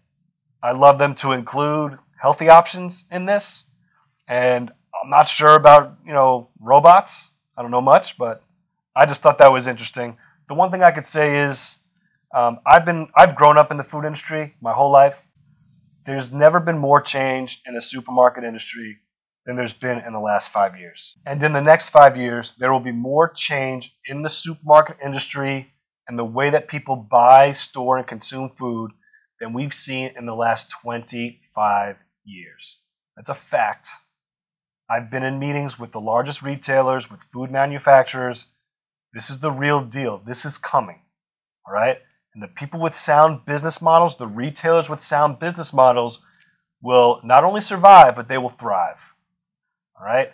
I'd 0.62 0.76
love 0.76 0.98
them 0.98 1.14
to 1.16 1.32
include 1.32 1.98
healthy 2.20 2.48
options 2.48 3.04
in 3.10 3.26
this. 3.26 3.64
And 4.28 4.70
I'm 5.02 5.10
not 5.10 5.28
sure 5.28 5.54
about, 5.54 5.94
you 6.06 6.12
know, 6.12 6.48
robots. 6.60 7.30
I 7.56 7.62
don't 7.62 7.70
know 7.70 7.80
much, 7.80 8.16
but 8.16 8.42
I 8.94 9.06
just 9.06 9.22
thought 9.22 9.38
that 9.38 9.52
was 9.52 9.66
interesting. 9.66 10.16
The 10.48 10.54
one 10.54 10.70
thing 10.70 10.82
I 10.82 10.90
could 10.90 11.06
say 11.06 11.40
is 11.40 11.76
um, 12.32 12.60
I've 12.66 12.84
been 12.84 13.08
I've 13.16 13.36
grown 13.36 13.58
up 13.58 13.70
in 13.70 13.76
the 13.76 13.84
food 13.84 14.04
industry 14.04 14.54
my 14.60 14.72
whole 14.72 14.90
life. 14.90 15.16
There's 16.06 16.32
never 16.32 16.60
been 16.60 16.78
more 16.78 17.00
change 17.00 17.60
in 17.66 17.74
the 17.74 17.82
supermarket 17.82 18.44
industry 18.44 18.98
than 19.46 19.56
there's 19.56 19.72
been 19.72 19.98
in 19.98 20.12
the 20.12 20.20
last 20.20 20.50
five 20.50 20.78
years. 20.78 21.16
And 21.26 21.42
in 21.42 21.52
the 21.52 21.60
next 21.60 21.90
five 21.90 22.16
years, 22.16 22.54
there 22.58 22.72
will 22.72 22.80
be 22.80 22.92
more 22.92 23.28
change 23.28 23.94
in 24.06 24.22
the 24.22 24.28
supermarket 24.28 24.98
industry 25.04 25.70
and 26.08 26.18
the 26.18 26.24
way 26.24 26.50
that 26.50 26.68
people 26.68 26.96
buy, 26.96 27.52
store, 27.52 27.96
and 27.96 28.06
consume 28.06 28.50
food 28.50 28.92
than 29.40 29.52
we've 29.52 29.74
seen 29.74 30.12
in 30.16 30.26
the 30.26 30.34
last 30.34 30.70
25 30.82 31.96
years. 32.24 32.76
That's 33.16 33.28
a 33.28 33.34
fact. 33.34 33.88
I've 34.88 35.10
been 35.10 35.22
in 35.22 35.38
meetings 35.38 35.78
with 35.78 35.92
the 35.92 36.00
largest 36.00 36.42
retailers, 36.42 37.10
with 37.10 37.20
food 37.32 37.50
manufacturers. 37.50 38.46
This 39.14 39.30
is 39.30 39.38
the 39.40 39.52
real 39.52 39.82
deal. 39.82 40.18
This 40.18 40.44
is 40.44 40.58
coming. 40.58 41.00
All 41.66 41.72
right? 41.72 41.98
And 42.34 42.42
the 42.42 42.48
people 42.48 42.80
with 42.80 42.96
sound 42.96 43.44
business 43.44 43.82
models, 43.82 44.16
the 44.16 44.26
retailers 44.26 44.88
with 44.88 45.02
sound 45.02 45.38
business 45.38 45.72
models, 45.72 46.20
will 46.82 47.20
not 47.24 47.44
only 47.44 47.60
survive, 47.60 48.14
but 48.14 48.28
they 48.28 48.38
will 48.38 48.50
thrive. 48.50 48.96
All 49.98 50.06
right? 50.06 50.32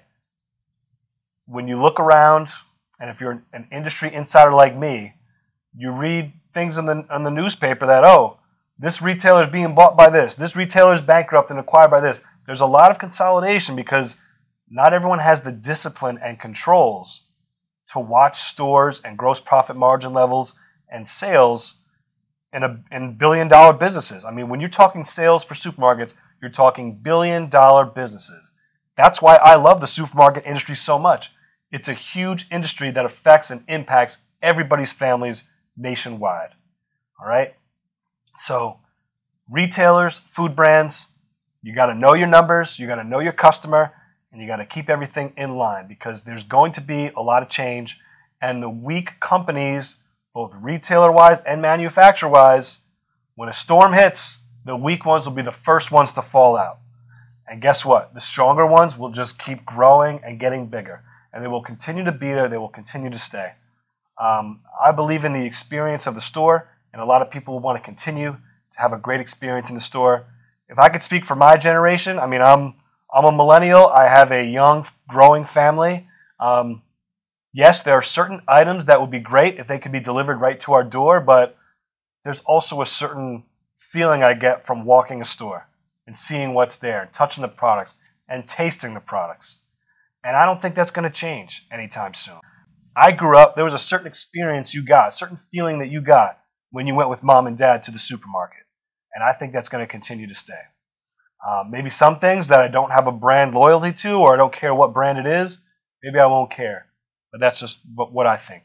When 1.47 1.69
you 1.69 1.81
look 1.81 1.99
around, 1.99 2.49
and 3.01 3.11
if 3.11 3.21
you're 3.21 3.43
an 3.53 3.67
industry 3.73 4.13
insider 4.13 4.53
like 4.53 4.77
me, 4.77 5.15
you 5.77 5.91
read 5.91 6.33
things 6.53 6.77
in 6.77 6.87
the, 6.87 7.07
in 7.15 7.23
the 7.23 7.31
newspaper 7.31 7.87
that, 7.87 8.05
oh, 8.05 8.39
this 8.79 9.01
retailer 9.01 9.43
is 9.43 9.49
being 9.49 9.75
bought 9.75 9.97
by 9.97 10.11
this, 10.11 10.35
this 10.35 10.55
retailer 10.55 10.95
is 10.95 11.01
bankrupt 11.01 11.51
and 11.51 11.59
acquired 11.59 11.91
by 11.91 12.01
this. 12.01 12.21
There's 12.47 12.61
a 12.61 12.67
lot 12.67 12.91
of 12.91 12.99
consolidation 12.99 13.75
because 13.75 14.17
not 14.71 14.93
everyone 14.93 15.19
has 15.19 15.41
the 15.41 15.53
discipline 15.53 16.19
and 16.23 16.39
controls 16.39 17.23
to 17.93 18.01
watch 18.01 18.41
stores 18.41 19.01
and 19.05 19.17
gross 19.17 19.41
profit 19.41 19.77
margin 19.77 20.13
levels 20.13 20.53
and 20.91 21.09
sales 21.09 21.75
in 22.57 23.03
a 23.03 23.09
billion 23.09 23.49
dollar 23.49 23.73
businesses. 23.73 24.25
I 24.25 24.31
mean, 24.31 24.49
when 24.49 24.61
you're 24.61 24.69
talking 24.69 25.05
sales 25.05 25.45
for 25.45 25.55
supermarkets, 25.55 26.13
you're 26.41 26.51
talking 26.51 26.93
billion 26.93 27.49
dollar 27.49 27.85
businesses. 27.85 28.51
That's 28.97 29.21
why 29.21 29.37
I 29.37 29.57
love 29.57 29.81
the 29.81 29.87
supermarket 29.87 30.47
industry 30.47 30.75
so 30.75 30.99
much. 30.99 31.31
It's 31.71 31.89
a 31.89 31.95
huge 31.95 32.47
industry 32.51 32.91
that 32.93 33.05
affects 33.05 33.51
and 33.51 33.63
impacts 33.69 34.19
everybody's 34.43 34.93
families 34.93 35.45
nationwide. 35.77 36.51
All 37.21 37.29
right? 37.29 37.53
So, 38.39 38.79
retailers, 39.51 40.19
food 40.19 40.57
brands, 40.57 41.07
you 41.63 41.75
got 41.75 41.87
to 41.87 41.95
know 41.95 42.15
your 42.15 42.27
numbers, 42.27 42.79
you 42.79 42.87
got 42.87 42.97
to 42.97 43.05
know 43.05 43.19
your 43.19 43.33
customer, 43.33 43.93
and 44.33 44.41
you 44.41 44.47
got 44.47 44.57
to 44.57 44.67
keep 44.67 44.89
everything 44.89 45.33
in 45.37 45.57
line 45.57 45.89
because 45.89 46.23
there's 46.23 46.45
going 46.45 46.73
to 46.73 46.81
be 46.81 47.11
a 47.17 47.23
lot 47.23 47.43
of 47.43 47.49
change. 47.49 47.99
And 48.41 48.63
the 48.63 48.71
weak 48.71 49.19
companies, 49.19 49.97
both 50.37 50.55
retailer 50.61 51.11
wise 51.11 51.39
and 51.47 51.63
manufacturer 51.63 52.29
wise, 52.29 52.77
when 53.37 53.49
a 53.49 53.55
storm 53.55 53.95
hits, 53.95 54.37
the 54.67 54.77
weak 54.77 55.07
ones 55.07 55.25
will 55.25 55.33
be 55.33 55.41
the 55.41 55.51
first 55.51 55.91
ones 55.91 56.13
to 56.13 56.21
fall 56.21 56.59
out. 56.59 56.77
And 57.49 57.63
guess 57.63 57.87
what? 57.87 58.13
The 58.13 58.21
stronger 58.21 58.67
ones 58.67 58.99
will 58.99 59.09
just 59.09 59.39
keep 59.39 59.65
growing 59.65 60.21
and 60.23 60.39
getting 60.39 60.67
bigger. 60.67 61.01
And 61.33 61.43
they 61.43 61.49
will 61.49 61.63
continue 61.63 62.05
to 62.05 62.13
be 62.13 62.35
there, 62.35 62.51
they 62.51 62.59
will 62.59 62.69
continue 62.69 63.09
to 63.09 63.19
stay. 63.19 63.53
Um, 64.21 64.61
I 64.79 64.93
believe 64.93 65.25
in 65.25 65.33
the 65.33 65.47
experience 65.47 66.07
of 66.07 66.15
the 66.15 66.21
store, 66.21 66.69
and 66.93 67.01
a 67.01 67.07
lot 67.07 67.23
of 67.23 67.31
people 67.31 67.59
want 67.59 67.79
to 67.79 67.83
continue 67.83 68.33
to 68.73 68.79
have 68.79 68.93
a 68.93 68.99
great 68.99 69.21
experience 69.21 69.71
in 69.71 69.75
the 69.75 69.81
store. 69.81 70.25
If 70.69 70.79
I 70.79 70.91
could 70.91 71.03
speak 71.03 71.25
for 71.25 71.35
my 71.35 71.57
generation, 71.57 72.19
I 72.19 72.27
mean, 72.27 72.43
I'm 72.43 72.75
I'm 73.11 73.25
a 73.25 73.33
millennial. 73.33 73.87
I 73.87 74.09
have 74.09 74.33
a 74.33 74.45
young, 74.45 74.87
growing 75.09 75.47
family. 75.47 76.05
Um, 76.39 76.83
yes, 77.57 77.83
there 77.83 77.95
are 77.95 78.03
certain 78.03 78.43
items 78.47 78.85
that 78.85 79.01
would 79.01 79.11
be 79.11 79.19
great 79.19 79.59
if 79.59 79.67
they 79.67 79.79
could 79.79 79.91
be 79.91 79.99
delivered 79.99 80.41
right 80.41 80.61
to 80.61 80.75
our 80.75 80.85
door, 80.85 81.21
but 81.21 81.57
there's 82.23 82.41
also 82.41 82.83
a 82.83 82.87
certain 82.87 83.45
feeling 83.79 84.23
I 84.23 84.35
get 84.35 84.67
from 84.67 84.85
walking 84.85 85.23
a 85.23 85.25
store 85.25 85.67
and 86.07 86.19
seeing 86.19 86.53
what's 86.53 86.77
there, 86.77 87.09
touching 87.13 87.41
the 87.41 87.49
products, 87.49 87.95
and 88.29 88.47
tasting 88.47 88.93
the 88.93 89.01
products. 89.01 89.57
And 90.23 90.37
I 90.37 90.45
don't 90.45 90.61
think 90.61 90.75
that's 90.75 90.91
going 90.91 91.11
to 91.11 91.19
change 91.19 91.65
anytime 91.73 92.13
soon. 92.13 92.41
I 92.95 93.13
grew 93.13 93.39
up, 93.39 93.55
there 93.55 93.65
was 93.65 93.75
a 93.75 93.79
certain 93.79 94.07
experience 94.07 94.75
you 94.75 94.85
got, 94.85 95.15
a 95.15 95.17
certain 95.17 95.39
feeling 95.51 95.79
that 95.79 95.89
you 95.89 96.03
got 96.03 96.39
when 96.73 96.87
you 96.87 96.95
went 96.95 97.11
with 97.11 97.23
mom 97.23 97.47
and 97.47 97.57
dad 97.57 97.83
to 97.85 97.91
the 97.91 97.99
supermarket. 97.99 98.65
And 99.15 99.25
I 99.25 99.33
think 99.33 99.53
that's 99.53 99.71
going 99.71 99.83
to 99.83 99.91
continue 99.91 100.27
to 100.27 100.35
stay. 100.35 100.61
Um, 101.47 101.71
maybe 101.71 101.89
some 101.89 102.19
things 102.19 102.49
that 102.49 102.61
I 102.61 102.69
don't 102.69 102.91
have 102.91 103.07
a 103.07 103.13
brand 103.13 103.55
loyalty 103.55 103.93
to, 104.03 104.15
or 104.17 104.35
I 104.35 104.37
don't 104.37 104.53
care 104.53 104.75
what 104.75 104.93
brand 104.93 105.19
it 105.19 105.27
is, 105.27 105.59
maybe 106.03 106.19
I 106.19 106.27
won't 106.27 106.51
care. 106.51 106.87
But 107.37 107.41
that's 107.41 107.61
just 107.61 107.81
what 107.95 108.27
I 108.27 108.39
think. 108.39 108.63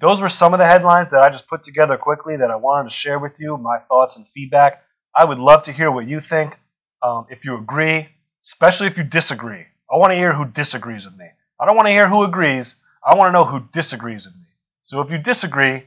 Those 0.00 0.20
were 0.20 0.28
some 0.28 0.52
of 0.52 0.58
the 0.58 0.66
headlines 0.66 1.12
that 1.12 1.22
I 1.22 1.30
just 1.30 1.46
put 1.46 1.64
together 1.64 1.96
quickly 1.96 2.36
that 2.36 2.50
I 2.50 2.56
wanted 2.56 2.90
to 2.90 2.94
share 2.94 3.18
with 3.18 3.40
you, 3.40 3.56
my 3.56 3.78
thoughts 3.78 4.18
and 4.18 4.28
feedback. 4.28 4.82
I 5.16 5.24
would 5.24 5.38
love 5.38 5.62
to 5.62 5.72
hear 5.72 5.90
what 5.90 6.06
you 6.06 6.20
think. 6.20 6.58
Um, 7.02 7.24
if 7.30 7.42
you 7.46 7.56
agree, 7.56 8.08
especially 8.44 8.86
if 8.88 8.98
you 8.98 9.02
disagree. 9.02 9.64
I 9.90 9.96
want 9.96 10.10
to 10.10 10.14
hear 10.14 10.34
who 10.34 10.44
disagrees 10.44 11.06
with 11.06 11.16
me. 11.16 11.24
I 11.58 11.64
don't 11.64 11.74
want 11.74 11.86
to 11.86 11.92
hear 11.92 12.06
who 12.06 12.22
agrees. 12.22 12.74
I 13.02 13.14
want 13.14 13.28
to 13.28 13.32
know 13.32 13.44
who 13.44 13.60
disagrees 13.72 14.26
with 14.26 14.34
me. 14.34 14.42
So 14.82 15.00
if 15.00 15.10
you 15.10 15.16
disagree, 15.16 15.84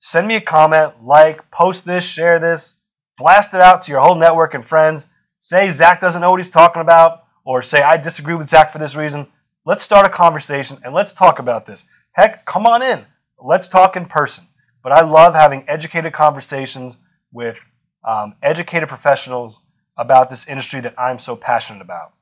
send 0.00 0.26
me 0.26 0.36
a 0.36 0.40
comment, 0.40 1.04
like, 1.04 1.50
post 1.50 1.84
this, 1.84 2.04
share 2.04 2.38
this, 2.38 2.76
blast 3.18 3.52
it 3.52 3.60
out 3.60 3.82
to 3.82 3.92
your 3.92 4.00
whole 4.00 4.14
network 4.14 4.54
and 4.54 4.66
friends 4.66 5.06
say 5.40 5.70
Zak 5.70 6.00
doesn't 6.00 6.22
know 6.22 6.30
what 6.30 6.40
he's 6.40 6.48
talking 6.48 6.80
about, 6.80 7.24
or 7.44 7.60
say 7.60 7.82
I 7.82 7.98
disagree 7.98 8.34
with 8.34 8.48
Zak 8.48 8.72
for 8.72 8.78
this 8.78 8.94
reason. 8.94 9.26
Let's 9.66 9.82
start 9.82 10.04
a 10.04 10.10
conversation 10.10 10.78
and 10.84 10.92
let's 10.92 11.14
talk 11.14 11.38
about 11.38 11.64
this. 11.64 11.84
Heck, 12.12 12.44
come 12.44 12.66
on 12.66 12.82
in. 12.82 13.04
Let's 13.42 13.66
talk 13.66 13.96
in 13.96 14.04
person. 14.04 14.44
But 14.82 14.92
I 14.92 15.00
love 15.00 15.34
having 15.34 15.64
educated 15.66 16.12
conversations 16.12 16.96
with 17.32 17.56
um, 18.04 18.34
educated 18.42 18.90
professionals 18.90 19.60
about 19.96 20.28
this 20.28 20.46
industry 20.46 20.80
that 20.82 20.94
I'm 20.98 21.18
so 21.18 21.34
passionate 21.34 21.80
about. 21.80 22.12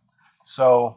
So 0.44 0.96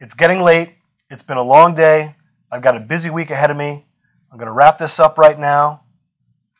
it's 0.00 0.12
getting 0.12 0.40
late. 0.40 0.74
It's 1.10 1.22
been 1.22 1.38
a 1.38 1.42
long 1.42 1.74
day. 1.74 2.14
I've 2.52 2.62
got 2.62 2.76
a 2.76 2.80
busy 2.80 3.08
week 3.08 3.30
ahead 3.30 3.50
of 3.50 3.56
me. 3.56 3.84
I'm 4.30 4.38
going 4.38 4.46
to 4.48 4.52
wrap 4.52 4.76
this 4.76 5.00
up 5.00 5.16
right 5.16 5.38
now. 5.38 5.80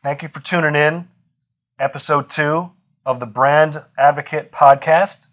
Thank 0.03 0.23
you 0.23 0.29
for 0.29 0.41
tuning 0.41 0.75
in. 0.75 1.09
Episode 1.79 2.31
two 2.31 2.71
of 3.05 3.21
the 3.21 3.27
Brand 3.27 3.83
Advocate 3.99 4.51
podcast. 4.51 5.27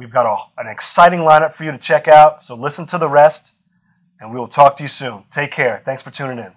We've 0.00 0.10
got 0.10 0.24
a, 0.24 0.62
an 0.62 0.66
exciting 0.66 1.20
lineup 1.20 1.52
for 1.52 1.64
you 1.64 1.72
to 1.72 1.76
check 1.76 2.08
out, 2.08 2.42
so 2.42 2.54
listen 2.54 2.86
to 2.86 2.96
the 2.96 3.06
rest, 3.06 3.52
and 4.18 4.32
we 4.32 4.40
will 4.40 4.48
talk 4.48 4.78
to 4.78 4.82
you 4.82 4.88
soon. 4.88 5.24
Take 5.30 5.52
care. 5.52 5.82
Thanks 5.84 6.00
for 6.00 6.10
tuning 6.10 6.38
in. 6.38 6.52